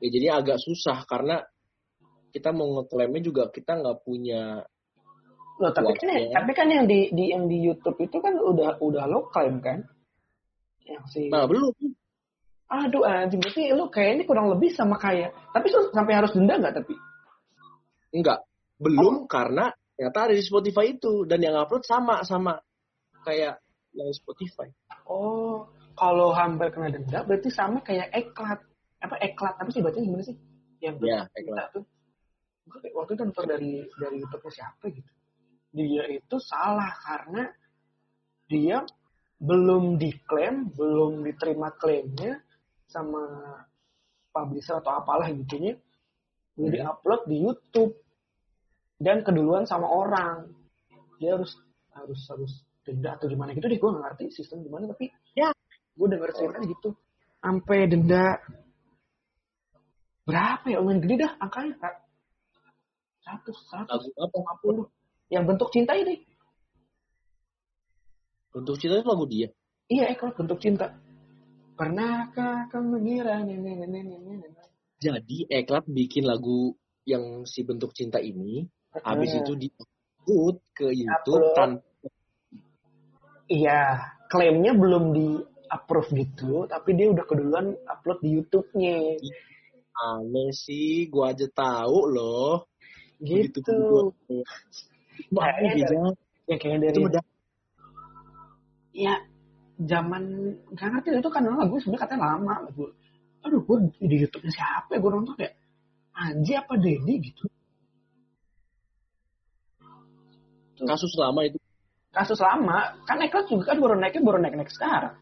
ya 0.04 0.08
jadinya 0.12 0.36
agak 0.44 0.60
susah 0.62 1.08
karena 1.08 1.42
kita 2.36 2.52
mau 2.52 2.68
ngeklaimnya 2.80 3.22
juga 3.24 3.48
kita 3.48 3.80
nggak 3.80 4.04
punya 4.04 4.68
Loh, 5.56 5.72
tapi 5.72 5.96
kan 5.96 6.12
tapi 6.36 6.52
kan 6.52 6.68
yang 6.68 6.84
di, 6.84 7.08
di 7.16 7.32
yang 7.32 7.48
di 7.48 7.64
YouTube 7.64 7.96
itu 8.04 8.20
kan 8.20 8.36
udah 8.36 8.76
udah 8.84 9.04
lo 9.08 9.32
klaim 9.32 9.64
kan? 9.64 9.88
Yang 10.86 11.04
si 11.12 11.22
nah 11.34 11.50
belum 11.50 11.74
Aduh 12.66 13.06
anjing 13.06 13.38
berarti 13.46 13.70
lu 13.78 13.86
kayaknya 13.94 14.26
kurang 14.26 14.50
lebih 14.50 14.74
sama 14.74 14.98
kayak 14.98 15.34
tapi 15.54 15.70
lu 15.70 15.86
sampai 15.94 16.14
harus 16.18 16.34
denda 16.34 16.58
nggak 16.58 16.82
tapi? 16.82 16.94
enggak 18.16 18.42
belum 18.82 19.30
karena 19.30 19.70
ternyata 19.96 20.20
ada 20.32 20.34
di 20.34 20.44
Spotify 20.44 20.96
itu 20.98 21.30
dan 21.30 21.44
yang 21.46 21.56
upload 21.62 21.86
sama 21.86 22.26
sama 22.26 22.58
kayak 23.22 23.62
yang 23.94 24.10
Spotify 24.12 24.68
Oh, 25.06 25.70
kalau 25.94 26.34
hampir 26.34 26.74
kena 26.74 26.90
denda 26.90 27.22
berarti 27.22 27.50
sama 27.54 27.80
kayak 27.86 28.10
eklat. 28.10 28.60
Apa 29.00 29.16
eklat? 29.22 29.56
Apa 29.62 29.70
sih 29.70 29.86
bacanya 29.86 30.06
gimana 30.10 30.24
sih? 30.26 30.36
Yang 30.82 30.96
ya 31.06 31.30
eklat. 31.30 31.70
tuh. 31.72 31.86
Waktu 32.98 33.12
itu 33.14 33.22
nonton 33.22 33.46
dari 33.46 33.72
dari 34.02 34.16
YouTube 34.18 34.50
siapa 34.50 34.90
gitu. 34.90 35.10
Dia 35.76 36.10
itu 36.10 36.36
salah 36.42 36.90
karena 36.98 37.54
dia 38.50 38.82
belum 39.46 40.02
diklaim, 40.02 40.74
belum 40.74 41.22
diterima 41.22 41.70
klaimnya 41.78 42.42
sama 42.90 43.22
publisher 44.34 44.82
atau 44.82 45.00
apalah 45.00 45.30
gitu 45.32 45.62
nya. 45.62 45.74
Udah 46.58 46.66
Hmm. 46.66 46.76
diupload 46.76 47.22
di 47.30 47.38
YouTube 47.46 47.94
dan 48.98 49.22
keduluan 49.22 49.64
sama 49.70 49.86
orang. 49.88 50.50
Dia 51.22 51.38
harus 51.38 51.54
harus 51.96 52.22
harus 52.28 52.54
denda 52.86 53.18
atau 53.18 53.26
gimana 53.26 53.56
gitu 53.58 53.66
deh 53.66 53.80
gue 53.82 53.90
nggak 53.90 54.04
ngerti 54.14 54.26
sistem 54.30 54.62
gimana 54.62 54.86
tapi 54.94 55.10
Ya. 55.34 55.50
gue 55.98 56.08
denger 56.12 56.30
ceritanya 56.38 56.68
gitu 56.70 56.90
sampai 57.42 57.80
denda 57.90 58.38
berapa 60.26 60.66
ya 60.70 60.78
lumayan 60.82 61.02
gede 61.02 61.16
dah 61.26 61.32
angkanya 61.42 61.74
kak 61.82 61.96
seratus 63.26 63.58
seratus 63.70 64.02
lima 64.14 64.54
puluh 64.62 64.86
yang 65.34 65.50
bentuk 65.50 65.74
cinta 65.74 65.98
ini 65.98 66.22
untuk 68.56 68.80
cinta 68.80 69.04
itu 69.04 69.08
lagu 69.08 69.26
dia? 69.28 69.48
Iya 69.92 70.16
ekor 70.16 70.32
bentuk 70.34 70.58
cinta. 70.64 70.96
Pernahkah 71.76 72.72
kamu 72.72 72.88
mengira 72.98 73.44
nenek 73.44 73.84
nenek 73.84 74.04
nenek 74.08 74.66
jadi 74.96 75.38
eklat 75.52 75.86
bikin 75.86 76.24
lagu 76.26 76.74
yang 77.06 77.44
si 77.46 77.62
bentuk 77.62 77.92
cinta 77.94 78.18
ini 78.18 78.66
habis 79.04 79.36
itu 79.36 79.54
di 79.54 79.68
upload 79.76 80.58
ke 80.74 80.88
YouTube 80.96 81.52
tanpa 81.54 81.84
iya 83.46 84.02
klaimnya 84.32 84.74
belum 84.74 85.14
di 85.14 85.28
approve 85.70 86.10
gitu 86.16 86.66
tapi 86.66 86.96
dia 86.96 87.12
udah 87.12 87.26
keduluan 87.28 87.76
upload 87.86 88.24
di 88.24 88.30
YouTube-nya. 88.40 89.20
Aneh 89.96 90.52
sih 90.52 91.08
gua 91.08 91.32
aja 91.32 91.48
tahu 91.52 92.00
loh. 92.12 92.68
Gitu. 93.22 93.62
Begitu 93.64 93.72
gua- 93.72 94.12
Kayaknya 94.26 95.32
Makanya 95.32 95.72
dari- 95.88 96.18
ya 96.46 96.56
kayak 96.60 96.78
dari 96.84 96.92
itu 96.92 97.00
ya 98.96 99.20
zaman 99.76 100.24
nggak 100.72 100.88
ngerti 100.88 101.20
itu 101.20 101.30
kan 101.30 101.44
lagu 101.44 101.76
sebenarnya 101.84 102.04
katanya 102.08 102.24
lama 102.32 102.54
lagu. 102.64 102.88
Aduh 103.44 103.62
gue 103.62 103.78
di 104.00 104.16
YouTube 104.24 104.48
siapa 104.48 104.96
ya 104.96 105.00
gue 105.04 105.12
nonton 105.12 105.36
kayak 105.36 105.54
Anji 106.16 106.56
apa 106.56 106.80
Dedi 106.80 107.14
gitu? 107.20 107.44
Kasus 110.80 111.12
lama 111.20 111.44
itu. 111.44 111.60
Kasus 112.16 112.40
lama 112.40 112.96
kan 113.04 113.20
naik 113.20 113.36
juga 113.52 113.76
kan 113.76 113.78
baru 113.84 114.00
naiknya 114.00 114.24
baru 114.24 114.40
naik 114.40 114.56
naik 114.56 114.72
sekarang. 114.72 115.20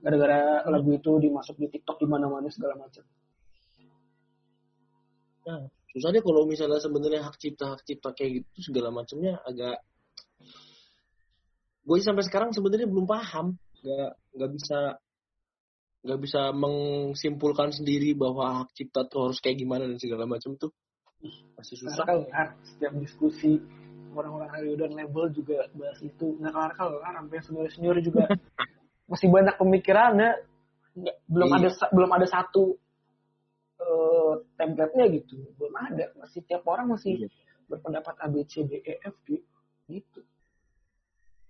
Gara-gara 0.00 0.64
lagu 0.72 0.88
itu 0.96 1.12
dimasuk 1.20 1.60
di 1.60 1.68
TikTok 1.68 2.00
di 2.00 2.08
mana-mana 2.08 2.48
segala 2.48 2.80
macam. 2.80 3.04
Nah 5.44 5.68
susah 5.92 6.08
deh 6.08 6.24
kalau 6.24 6.48
misalnya 6.48 6.80
sebenarnya 6.80 7.20
hak 7.28 7.36
cipta 7.36 7.76
hak 7.76 7.84
cipta 7.84 8.16
kayak 8.16 8.40
gitu 8.40 8.72
segala 8.72 8.88
macamnya 8.88 9.36
agak 9.44 9.84
gue 11.82 11.96
sampai 11.98 12.24
sekarang 12.26 12.50
sebenarnya 12.54 12.86
belum 12.86 13.06
paham. 13.06 13.58
Nggak 13.82 14.10
nggak 14.38 14.50
bisa 14.54 14.78
nggak 16.02 16.18
bisa 16.18 16.50
mengsimpulkan 16.50 17.70
sendiri 17.70 18.14
bahwa 18.18 18.62
hak 18.62 18.74
cipta 18.74 19.06
tuh 19.06 19.30
harus 19.30 19.38
kayak 19.38 19.62
gimana 19.62 19.86
dan 19.86 19.98
segala 20.02 20.26
macam 20.26 20.58
tuh 20.58 20.70
masih 21.54 21.78
susah. 21.78 22.02
Kelar 22.02 22.58
setiap 22.66 22.92
diskusi 22.98 23.58
orang-orang 24.10 24.50
radio 24.50 24.74
dan 24.82 24.90
label 24.98 25.30
juga 25.30 25.66
bahas 25.78 25.98
itu. 26.02 26.34
Nggak 26.42 26.52
kelar 26.54 26.72
kelar 26.74 27.12
sampai 27.18 27.38
senior 27.42 27.68
senior 27.70 27.96
juga 28.02 28.26
masih 29.10 29.28
banyak 29.30 29.54
pemikirannya 29.58 30.30
nggak, 30.92 31.16
belum 31.30 31.48
Iya. 31.50 31.56
ada 31.58 31.68
belum 31.94 32.10
ada 32.10 32.26
satu 32.26 32.64
eh, 33.82 34.32
template-nya 34.58 35.06
gitu. 35.22 35.34
Belum 35.58 35.74
ada. 35.78 36.10
Masih 36.18 36.42
tiap 36.46 36.62
orang 36.66 36.90
masih 36.90 37.26
Iya. 37.26 37.28
berpendapat 37.70 38.14
A 38.22 38.26
B 38.26 38.42
C 38.46 38.62
D 38.66 38.78
E 38.82 38.98
F 39.02 39.16
G 39.26 39.38
gitu 39.90 40.22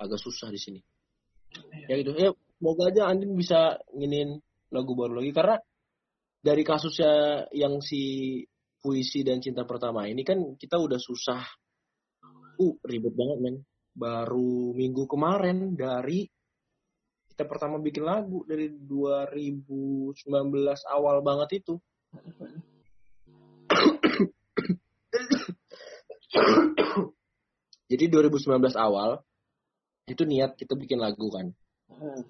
agak 0.03 0.19
susah 0.19 0.51
di 0.51 0.59
sini. 0.59 0.81
Iya. 1.53 1.87
ya 1.89 1.95
gitu. 2.03 2.13
Ya 2.19 2.31
semoga 2.59 2.91
aja 2.91 3.03
Andin 3.09 3.33
bisa 3.39 3.79
nginin 3.95 4.43
lagu 4.75 4.93
baru 4.99 5.23
lagi. 5.23 5.31
Karena 5.31 5.57
dari 6.43 6.63
kasusnya 6.67 7.47
yang 7.55 7.79
si 7.79 8.43
puisi 8.83 9.23
dan 9.23 9.39
cinta 9.39 9.63
pertama 9.63 10.11
ini 10.11 10.27
kan 10.27 10.59
kita 10.59 10.77
udah 10.81 10.99
susah. 10.99 11.43
Uh 12.59 12.75
ribet 12.83 13.15
banget 13.15 13.39
men. 13.39 13.57
Baru 13.93 14.73
minggu 14.73 15.05
kemarin 15.05 15.77
dari 15.77 16.25
kita 17.33 17.45
pertama 17.49 17.77
bikin 17.81 18.05
lagu 18.05 18.45
dari 18.49 18.73
2019 18.73 20.17
awal 20.89 21.21
banget 21.21 21.65
itu. 21.65 21.77
Jadi 27.93 28.05
2019 28.09 28.73
awal 28.77 29.21
itu 30.13 30.23
niat 30.29 30.55
kita 30.61 30.77
bikin 30.77 31.01
lagu 31.01 31.33
kan 31.33 31.49
Hmm. 31.93 32.25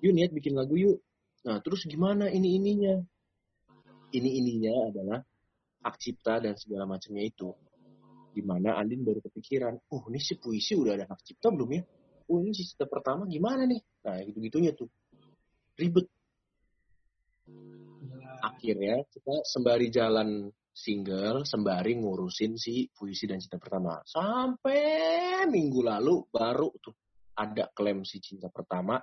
yuk 0.00 0.12
niat 0.16 0.32
bikin 0.32 0.56
lagu 0.56 0.72
yuk. 0.78 0.98
Nah 1.44 1.60
terus 1.60 1.84
gimana 1.84 2.32
ini 2.32 2.56
ininya? 2.56 2.96
Ini 4.08 4.30
ininya 4.40 4.74
adalah 4.88 5.20
hak 5.84 5.96
cipta 6.00 6.40
dan 6.40 6.56
segala 6.56 6.88
macamnya 6.88 7.28
itu. 7.28 7.52
Di 8.32 8.40
mana 8.40 8.80
Andin 8.80 9.04
baru 9.04 9.20
kepikiran, 9.20 9.76
oh 9.92 10.02
ini 10.08 10.20
si 10.22 10.40
puisi 10.40 10.72
udah 10.78 10.96
ada 10.96 11.04
hak 11.04 11.20
cipta 11.22 11.52
belum 11.52 11.70
ya? 11.76 11.82
Oh 12.32 12.40
ini 12.40 12.56
si 12.56 12.64
cipta 12.64 12.88
pertama 12.88 13.28
gimana 13.28 13.68
nih? 13.68 13.80
Nah 14.08 14.16
gitu-gitunya 14.24 14.72
tuh. 14.72 14.88
Ribet. 15.76 16.08
Akhirnya 18.42 19.02
kita 19.12 19.34
sembari 19.44 19.88
jalan 19.92 20.48
single, 20.78 21.42
sembari 21.42 21.98
ngurusin 21.98 22.54
si 22.54 22.86
puisi 22.94 23.26
dan 23.26 23.42
cinta 23.42 23.58
pertama. 23.58 23.98
Sampai 24.06 25.42
minggu 25.50 25.82
lalu 25.82 26.22
baru 26.30 26.70
tuh 26.78 26.94
ada 27.34 27.66
klaim 27.74 28.06
si 28.06 28.22
cinta 28.22 28.46
pertama 28.46 29.02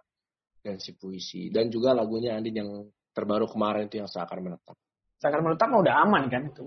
dan 0.63 0.79
si 0.79 0.95
puisi. 0.95 1.51
Dan 1.51 1.67
juga 1.67 1.91
lagunya 1.91 2.39
Andin 2.39 2.55
yang 2.55 2.71
terbaru 3.11 3.51
kemarin 3.51 3.91
itu 3.91 3.99
yang 3.99 4.07
seakan 4.07 4.39
menetap. 4.39 4.79
Seakan 5.19 5.41
menetap 5.43 5.67
mah 5.67 5.79
udah 5.83 5.95
aman 6.07 6.23
kan 6.31 6.41
itu? 6.47 6.65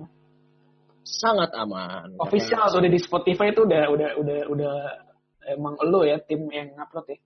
Sangat 1.08 1.56
aman. 1.56 2.20
Official 2.20 2.68
tuh 2.68 2.84
udah 2.84 2.92
di 2.92 3.00
Spotify 3.00 3.48
itu 3.48 3.64
udah 3.64 3.88
udah 3.88 4.10
udah 4.20 4.38
udah 4.52 4.74
emang 5.56 5.80
lo 5.88 6.04
ya 6.04 6.20
tim 6.20 6.44
yang 6.52 6.76
upload 6.76 7.08
ya? 7.08 7.18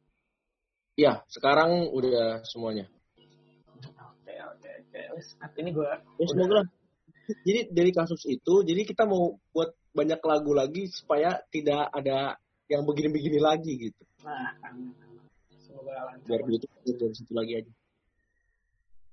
Ya 0.94 1.12
sekarang 1.26 1.90
udah 1.90 2.46
semuanya. 2.46 2.86
Oke 3.82 4.34
oke 4.38 4.70
oke. 4.86 5.00
Nanti 5.42 5.58
ini 5.66 5.70
gue 5.74 5.90
ya 6.22 6.26
semoga 6.30 6.62
jadi 7.40 7.60
dari 7.72 7.90
kasus 7.90 8.22
itu 8.28 8.62
jadi 8.62 8.84
kita 8.84 9.08
mau 9.08 9.36
buat 9.50 9.72
banyak 9.92 10.20
lagu 10.24 10.52
lagi 10.56 10.88
supaya 10.88 11.40
tidak 11.52 11.88
ada 11.92 12.36
yang 12.68 12.88
begini-begini 12.88 13.38
lagi 13.40 13.72
gitu. 13.90 14.02
Nah 14.24 14.56
amin. 14.64 14.96
semoga 15.62 16.08
lancar. 16.08 16.26
Biar 16.28 16.42
begitu 16.48 16.66
dari 16.96 17.14
situ 17.16 17.32
lagi 17.36 17.52
aja. 17.60 17.72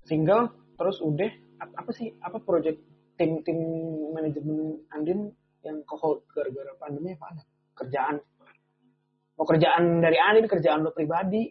Single 0.08 0.44
terus 0.80 0.98
udah 1.04 1.30
ap- 1.60 1.76
apa 1.76 1.90
sih 1.92 2.08
apa 2.24 2.40
project 2.40 2.80
tim 3.20 3.44
tim 3.44 3.58
manajemen 4.16 4.80
Andin 4.96 5.28
yang 5.60 5.84
ke 5.84 5.94
hold 6.00 6.24
gara-gara 6.32 6.72
pandemi 6.80 7.12
apa 7.12 7.36
ada? 7.36 7.42
Kerjaan. 7.76 8.16
Mau 9.36 9.44
kerjaan 9.44 10.00
dari 10.00 10.16
Andin 10.16 10.48
kerjaan 10.48 10.80
lo 10.80 10.96
pribadi. 10.96 11.44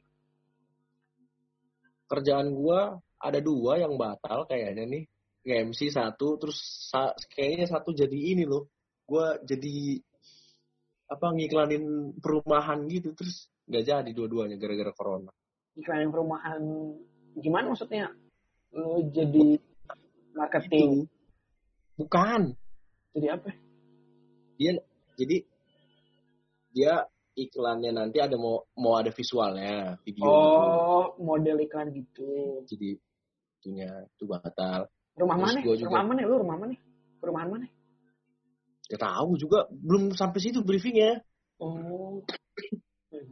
Kerjaan 2.09 2.49
gua 2.57 2.97
ada 3.21 3.37
dua 3.37 3.77
yang 3.77 3.93
batal 3.99 4.49
kayaknya 4.49 4.89
nih 4.89 5.03
MC 5.55 5.89
satu 5.89 6.37
terus 6.37 6.57
sa- 6.89 7.15
kayaknya 7.33 7.65
satu 7.69 7.93
jadi 7.95 8.15
ini 8.15 8.45
loh. 8.45 8.69
Gua 9.05 9.37
jadi 9.41 9.97
apa 11.09 11.33
ngiklanin 11.33 12.13
perumahan 12.21 12.85
gitu 12.85 13.17
terus 13.17 13.49
nggak 13.65 13.85
jadi 13.85 14.09
dua-duanya 14.13 14.57
gara-gara 14.61 14.93
corona. 14.93 15.31
Iklan 15.73 16.13
perumahan 16.13 16.61
gimana 17.37 17.73
maksudnya? 17.73 18.13
Lo 18.73 19.01
jadi 19.09 19.57
marketing. 20.37 21.05
Itu 21.05 22.01
bukan. 22.05 22.53
Jadi 23.17 23.27
apa? 23.29 23.49
Dia 24.61 24.71
jadi 25.17 25.37
dia 26.69 26.93
iklannya 27.33 27.91
nanti 27.95 28.21
ada 28.21 28.37
mau 28.37 28.61
mau 28.77 28.99
ada 28.99 29.09
visualnya 29.09 29.97
video. 30.05 30.21
Gitu. 30.21 30.29
oh 30.29 31.17
model 31.17 31.57
iklan 31.63 31.89
gitu. 31.95 32.61
Jadi 32.69 32.99
itunya 33.59 33.89
itu 34.05 34.23
batal 34.29 34.87
rumah 35.19 35.35
Terus 35.37 35.47
mana? 35.51 35.59
juga- 35.61 35.87
rumah 35.91 36.03
mana? 36.07 36.19
Lu 36.23 36.35
rumah 36.39 36.57
mana? 36.57 36.75
Perumahan 37.19 37.49
mana? 37.51 37.67
Ya 38.89 38.97
tahu 38.97 39.35
juga 39.37 39.67
belum 39.69 40.15
sampai 40.15 40.39
situ 40.39 40.63
briefingnya. 40.63 41.19
Oh. 41.59 42.23
Eh, 43.11 43.25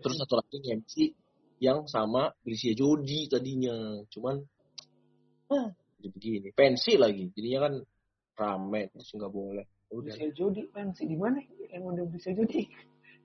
terus 0.00 0.16
satu 0.16 0.40
lagi 0.40 0.58
MC 0.72 0.94
yang 1.60 1.84
sama 1.86 2.32
Brisia 2.40 2.72
Jody 2.72 3.28
tadinya. 3.28 4.00
Cuman 4.08 4.40
ah 5.52 5.68
jadi 6.00 6.08
begini. 6.10 6.48
Pensi 6.56 6.96
lagi. 6.96 7.30
Jadinya 7.36 7.68
kan 7.68 7.74
rame 8.34 8.90
terus 8.90 9.12
nggak 9.12 9.30
boleh. 9.30 9.66
Udah. 9.94 10.10
Bisa 10.16 10.26
judi 10.34 10.66
pensi 10.72 11.06
di 11.06 11.14
mana? 11.14 11.38
Yang 11.70 11.82
udah 11.84 12.04
bisa 12.10 12.28
di- 12.34 12.66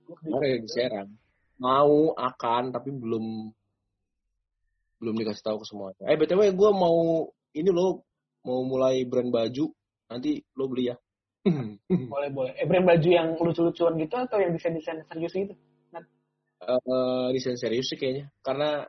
kemarin 0.06 0.62
di 0.62 0.70
Serang. 0.70 1.10
Mau 1.58 2.14
akan 2.14 2.70
tapi 2.70 2.92
belum 2.94 3.50
belum 5.00 5.16
dikasih 5.16 5.44
tahu 5.44 5.58
ke 5.64 5.66
semuanya. 5.66 6.04
Eh 6.06 6.18
btw 6.20 6.52
gue 6.54 6.70
mau 6.76 7.24
ini 7.56 7.70
lo 7.72 8.04
mau 8.50 8.66
mulai 8.66 9.06
brand 9.06 9.30
baju 9.30 9.70
nanti 10.10 10.42
lo 10.58 10.66
beli 10.66 10.90
ya. 10.90 10.98
Boleh 12.12 12.30
boleh. 12.34 12.54
Eh 12.58 12.66
brand 12.68 12.84
baju 12.84 13.10
yang 13.10 13.38
lucu-lucuan 13.38 13.96
gitu 13.96 14.16
atau 14.18 14.42
yang 14.42 14.52
desain 14.52 14.74
desain 14.76 15.06
serius 15.06 15.34
gitu? 15.38 15.56
Eh, 16.60 17.28
desain 17.32 17.56
serius 17.56 17.88
sih 17.88 17.96
kayaknya. 17.96 18.28
Karena 18.44 18.84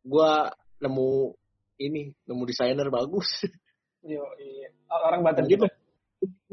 gua 0.00 0.48
nemu 0.80 1.36
ini 1.82 2.14
nemu 2.24 2.42
desainer 2.48 2.88
bagus. 2.88 3.44
Yo, 4.08 4.24
iya. 4.40 4.72
orang 4.88 5.20
Banten 5.26 5.44
Gitu. 5.50 5.66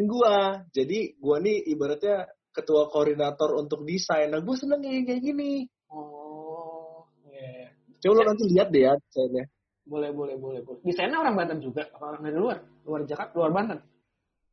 gua. 0.04 0.66
Jadi 0.76 1.16
gua 1.16 1.40
nih 1.40 1.72
ibaratnya 1.72 2.28
ketua 2.52 2.92
koordinator 2.92 3.56
untuk 3.56 3.88
desain. 3.88 4.28
Nah 4.28 4.44
gua 4.44 4.60
seneng 4.60 4.84
kayak 4.84 5.08
kayak 5.08 5.22
gini. 5.24 5.64
Oh 5.88 7.08
iya. 7.32 7.72
Coba 8.04 8.20
lo 8.20 8.36
nanti 8.36 8.44
lihat 8.52 8.68
deh 8.76 8.84
ya 8.84 8.94
desainnya 9.00 9.48
boleh 9.86 10.12
boleh 10.12 10.36
boleh 10.36 10.62
boleh. 10.66 10.80
Desainnya 10.82 11.22
orang 11.22 11.38
Banten 11.38 11.62
juga 11.62 11.86
apa 11.94 12.18
orang 12.18 12.22
dari 12.26 12.38
luar? 12.38 12.58
Luar 12.84 13.02
Jakarta 13.06 13.34
luar 13.38 13.52
Banten. 13.54 13.80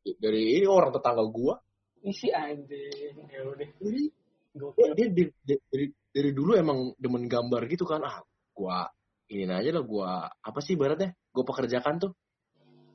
Dari 0.05 0.61
ini 0.61 0.66
orang 0.68 0.93
tetangga 0.93 1.24
gua. 1.33 1.57
Isi 2.03 2.28
anjing 2.35 3.16
ya 3.30 3.41
udah 3.47 3.68
Jadi, 3.78 4.05
dia 4.53 5.07
dari, 5.09 5.24
dari 5.70 5.87
dari 6.12 6.30
dulu 6.37 6.53
emang 6.59 6.93
demen 7.01 7.24
gambar 7.24 7.62
gitu 7.72 7.89
kan. 7.89 8.05
Ah 8.05 8.20
gua 8.53 8.85
ini 9.33 9.49
aja 9.49 9.72
lah 9.72 9.85
gua 9.87 10.28
apa 10.28 10.59
sih 10.61 10.76
ibaratnya? 10.76 11.16
Gua 11.33 11.45
pekerjakan 11.49 11.95
tuh. 11.97 12.12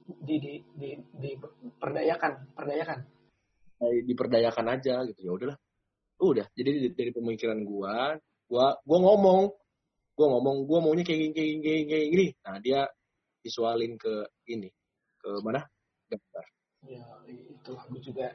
Di 0.06 0.38
di 0.38 0.54
di, 0.78 0.90
di 1.18 1.32
perdayakan 1.82 2.54
perdayakan. 2.54 3.00
Diperdayakan 3.82 4.66
aja 4.78 5.02
gitu 5.10 5.20
ya 5.26 5.32
udahlah. 5.34 5.58
Udah 6.22 6.46
jadi 6.54 6.94
dari 6.94 7.10
pemikiran 7.10 7.66
gua 7.66 8.14
gua 8.46 8.78
gua 8.86 8.98
ngomong 9.02 9.56
gua 10.18 10.28
ngomong 10.34 10.66
gua 10.66 10.82
maunya 10.82 11.06
kayak 11.06 11.30
gini 11.30 11.34
kayak 11.38 11.50
gini 11.62 11.82
kayak 11.86 12.08
gini, 12.10 12.28
nah 12.42 12.58
dia 12.58 12.80
visualin 13.46 13.94
ke 13.96 14.28
ini 14.50 14.68
ke 15.22 15.30
mana? 15.46 15.62
Gambar. 16.08 16.46
Ya 16.88 17.04
itu 17.28 17.72
aku 17.72 18.00
juga. 18.00 18.32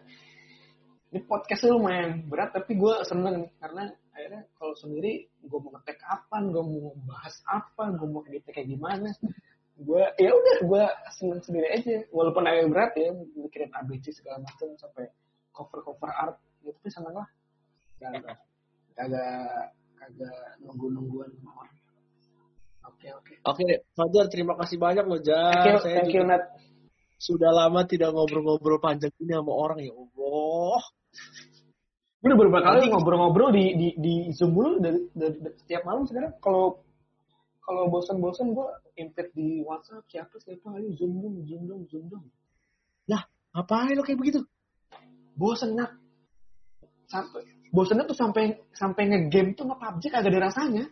Ini 1.13 1.21
podcastnya 1.29 1.77
lumayan 1.77 2.25
berat 2.25 2.57
tapi 2.57 2.73
gue 2.73 2.95
seneng. 3.05 3.49
Karena 3.61 3.85
akhirnya 4.17 4.49
kalau 4.57 4.73
sendiri 4.77 5.29
gue 5.45 5.59
mau 5.61 5.73
ngetek 5.77 6.01
apa 6.09 6.41
gue 6.41 6.65
mau 6.65 6.97
bahas 7.05 7.37
apa 7.45 7.93
gue 7.93 8.09
mau 8.09 8.25
edit 8.29 8.49
kayak 8.49 8.69
gimana. 8.69 9.13
Gue 9.77 10.05
ya 10.17 10.31
udah 10.33 10.57
gue 10.65 10.85
seneng 11.13 11.41
sendiri 11.45 11.69
aja. 11.69 11.97
Walaupun 12.13 12.45
agak 12.49 12.69
berat 12.73 12.93
ya 12.97 13.13
mikirin 13.13 13.73
ABC 13.73 14.17
segala 14.17 14.41
macam 14.41 14.73
sampai 14.81 15.09
cover 15.53 15.81
cover 15.85 16.11
art. 16.13 16.37
Gitu 16.65 16.73
tapi 16.73 16.89
seneng 16.89 17.15
lah. 17.17 17.29
Kagak 18.01 18.37
kagak 18.97 19.73
kagak 20.03 20.59
nunggu 20.59 20.87
nungguan 20.91 21.31
sama 21.39 21.51
orang 21.63 21.77
oke 22.83 23.09
oke. 23.23 23.35
Oke, 23.47 23.67
Fajar 23.95 24.27
terima 24.27 24.59
kasih 24.59 24.75
banyak 24.79 25.07
loh, 25.07 25.23
Jar. 25.23 25.63
thank 25.63 25.71
you 25.71 25.79
Saya 25.87 25.95
thank 26.03 26.15
you 26.15 26.25
Nat. 26.27 26.43
sudah 27.23 27.55
lama 27.55 27.87
tidak 27.87 28.11
ngobrol-ngobrol 28.11 28.83
panjang 28.83 29.15
ini 29.23 29.39
sama 29.39 29.55
orang 29.55 29.79
ya 29.79 29.95
Allah. 29.95 30.81
gue 32.23 32.27
udah 32.31 32.39
beberapa 32.39 32.63
kali 32.63 32.91
ngobrol-ngobrol 32.91 33.51
di 33.55 33.65
di 33.79 33.89
di 33.99 34.15
zoom 34.35 34.55
dulu 34.55 34.79
dari, 34.83 34.99
dari, 35.15 35.39
dari 35.39 35.57
setiap 35.63 35.83
malam 35.87 36.07
sekarang. 36.07 36.35
Kalau 36.43 36.83
kalau 37.63 37.87
bosan-bosan 37.91 38.51
gue 38.51 38.67
invite 38.99 39.31
di 39.39 39.63
WhatsApp 39.63 40.07
siapa 40.11 40.35
siapa 40.43 40.75
ayo 40.79 40.91
zoom 40.99 41.23
dong 41.23 41.47
zoom 41.47 41.63
dong 41.71 41.83
zoom 41.87 42.07
dong. 42.11 42.27
Ngapain 43.53 43.93
lo 43.93 44.03
kayak 44.03 44.21
begitu? 44.21 44.41
bosen 45.37 45.77
Nat. 45.77 45.93
Sampai 47.09 47.45
bosennya 47.73 48.05
tuh 48.05 48.15
sampai 48.15 48.53
sampai 48.77 49.03
ngegame 49.09 49.57
tuh 49.57 49.65
nge 49.65 49.77
PUBG 49.81 50.05
kagak 50.13 50.29
ada 50.29 50.41
rasanya. 50.53 50.85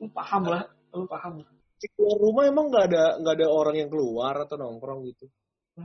Lu 0.00 0.08
paham 0.12 0.42
lah 0.48 0.64
lu 0.96 1.04
paham. 1.06 1.44
Keluar 1.80 2.16
rumah 2.20 2.44
emang 2.48 2.66
nggak 2.72 2.84
ada 2.92 3.04
nggak 3.20 3.34
ada 3.40 3.46
orang 3.48 3.76
yang 3.76 3.88
keluar 3.92 4.34
atau 4.44 4.56
nongkrong 4.56 5.04
gitu? 5.08 5.28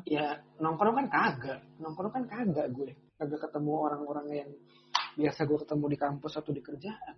ya 0.03 0.39
nongkrong 0.59 0.95
kan 1.03 1.07
kagak. 1.07 1.59
Nongkrong 1.79 2.11
kan 2.11 2.23
kagak 2.27 2.67
gue. 2.71 2.91
Kagak 3.15 3.39
ketemu 3.47 3.71
orang-orang 3.79 4.27
yang 4.31 4.49
biasa 5.15 5.47
gue 5.47 5.57
ketemu 5.63 5.85
di 5.87 5.97
kampus 5.99 6.33
atau 6.35 6.51
di 6.51 6.59
kerjaan. 6.59 7.15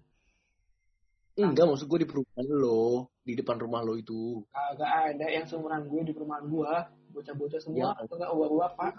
Enggak, 1.38 1.70
maksud 1.70 1.86
gue 1.86 2.02
di 2.02 2.10
perumahan 2.10 2.50
lo, 2.50 3.14
di 3.22 3.38
depan 3.38 3.62
rumah 3.62 3.86
lo 3.86 3.94
itu. 3.94 4.42
kagak 4.50 4.90
ada 5.14 5.26
yang 5.30 5.46
seumuran 5.46 5.86
gue 5.90 6.02
di 6.10 6.14
perumahan 6.14 6.46
gue. 6.46 6.74
Bocah-bocah 7.18 7.62
semua 7.62 7.94
Ya. 7.94 8.06
atau 8.06 8.14
enggak 8.18 8.32
uang 8.34 8.74
pak 8.78 8.94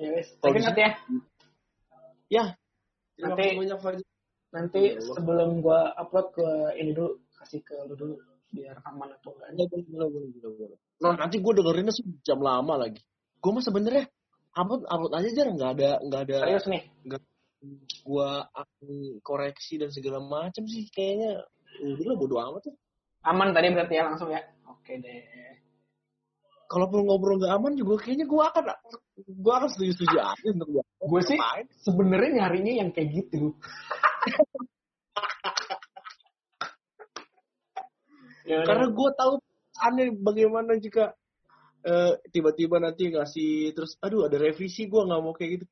ya 0.00 0.08
wes 0.14 0.28
nanti 0.42 0.80
ya 0.82 0.92
Ya. 2.32 2.44
Nanti- 3.20 3.54
banyak 3.54 3.78
nanti 4.50 4.82
Ya 4.90 4.98
Allah. 4.98 5.14
sebelum 5.14 5.50
gue 5.62 5.80
upload 5.98 6.26
ke 6.34 6.48
ini 6.80 6.90
dulu 6.96 7.20
kasih 7.36 7.60
ke 7.62 7.74
lu 7.90 7.94
dulu 7.94 8.14
biar 8.54 8.78
aman 8.86 9.10
atau 9.18 9.34
enggak 9.50 9.66
Boleh, 9.70 9.82
boleh, 9.86 10.08
boleh, 10.08 10.08
boleh, 10.08 10.28
boleh, 10.40 10.52
boleh. 10.56 10.78
Nah, 11.02 11.14
nanti 11.18 11.36
gue 11.42 11.52
dengerinnya 11.52 11.94
jam 12.22 12.38
lama 12.38 12.74
lagi. 12.86 13.02
Gue 13.42 13.50
mah 13.50 13.62
sebenernya 13.62 14.06
upload 14.54 14.82
upload 14.86 15.12
aja 15.18 15.28
jarang 15.34 15.54
nggak 15.58 15.72
ada 15.78 15.90
nggak 16.06 16.20
ada 16.30 16.36
serius 16.46 16.66
nih 16.70 16.82
gue 18.04 18.30
akan 18.54 18.86
koreksi 19.24 19.80
dan 19.80 19.90
segala 19.90 20.20
macam 20.22 20.62
sih 20.68 20.86
kayaknya 20.92 21.42
udah 21.82 22.14
bodo 22.14 22.36
amat 22.38 22.60
tuh. 22.70 22.74
aman 23.24 23.50
tadi 23.56 23.72
berarti 23.72 23.94
ya 23.98 24.04
langsung 24.06 24.28
ya 24.30 24.38
oke 24.68 24.92
deh 25.00 25.22
Kalaupun 26.74 27.06
ngobrol 27.06 27.38
nggak 27.38 27.54
aman 27.54 27.78
juga 27.78 28.02
kayaknya 28.02 28.26
gue 28.26 28.42
akan 28.42 28.64
gue 29.22 29.52
akan 29.54 29.68
setuju 29.70 29.92
setuju 29.94 30.16
aja 30.26 30.48
untuk 30.50 30.68
gue. 30.74 30.82
gue 30.82 31.20
sih 31.22 31.38
sebenarnya 31.86 32.30
nyarinya 32.42 32.72
yang 32.82 32.90
kayak 32.90 33.14
gitu 33.14 33.54
Ya. 38.44 38.60
Karena 38.60 38.92
gue 38.92 39.10
tahu 39.16 39.40
aneh 39.80 40.12
bagaimana 40.20 40.76
jika 40.76 41.16
eh, 41.84 42.20
tiba-tiba 42.28 42.76
nanti 42.76 43.08
ngasih 43.08 43.72
terus, 43.72 43.96
aduh 44.04 44.28
ada 44.28 44.36
revisi 44.36 44.84
gue 44.84 45.00
nggak 45.00 45.20
mau 45.24 45.32
kayak 45.32 45.50
gitu. 45.60 45.66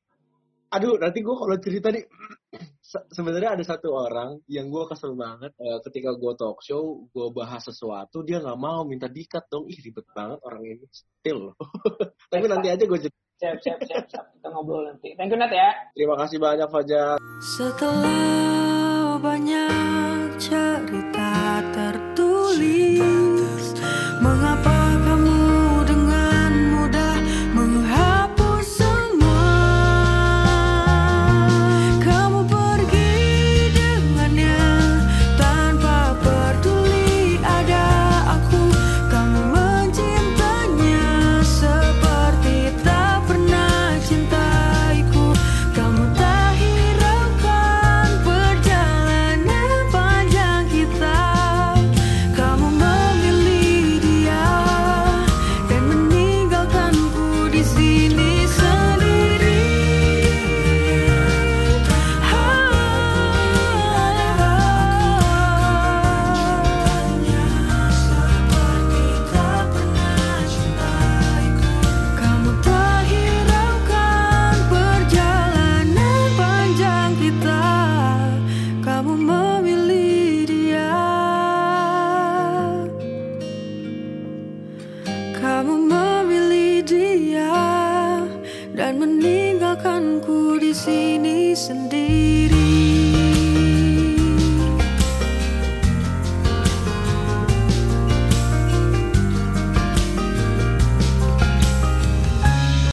Aduh 0.72 0.96
nanti 0.96 1.20
gue 1.20 1.36
kalau 1.36 1.56
cerita 1.60 1.92
nih 1.92 2.08
se- 2.92 3.08
sebenarnya 3.08 3.56
ada 3.56 3.64
satu 3.64 3.88
orang 3.96 4.36
yang 4.44 4.68
gue 4.68 4.84
kesel 4.84 5.16
banget 5.16 5.56
eh, 5.56 5.80
ketika 5.88 6.12
gue 6.12 6.32
talk 6.36 6.60
show 6.60 7.08
gue 7.08 7.26
bahas 7.32 7.64
sesuatu 7.64 8.20
dia 8.20 8.44
nggak 8.44 8.60
mau 8.60 8.84
minta 8.84 9.08
dikat 9.08 9.48
dong. 9.48 9.64
Ih 9.72 9.78
ribet 9.80 10.04
banget 10.12 10.38
orang 10.44 10.62
ini. 10.68 10.84
Still 10.92 11.38
loh. 11.50 11.56
Tapi 12.32 12.44
nanti 12.44 12.68
aja 12.68 12.84
gue 12.84 12.98
siap 13.00 13.56
siap 13.64 13.80
siap 13.88 14.04
siap. 14.12 14.24
Kita 14.36 14.48
ngobrol 14.52 14.92
nanti. 14.92 15.16
Thank 15.16 15.32
you 15.32 15.40
Nat 15.40 15.50
ya. 15.50 15.72
Terima 15.96 16.20
kasih 16.20 16.36
banyak 16.36 16.68
Fajar. 16.68 17.16
Setelah 17.40 19.16
banyak 19.16 20.36
cerita 20.36 21.32
tertulis 21.72 22.01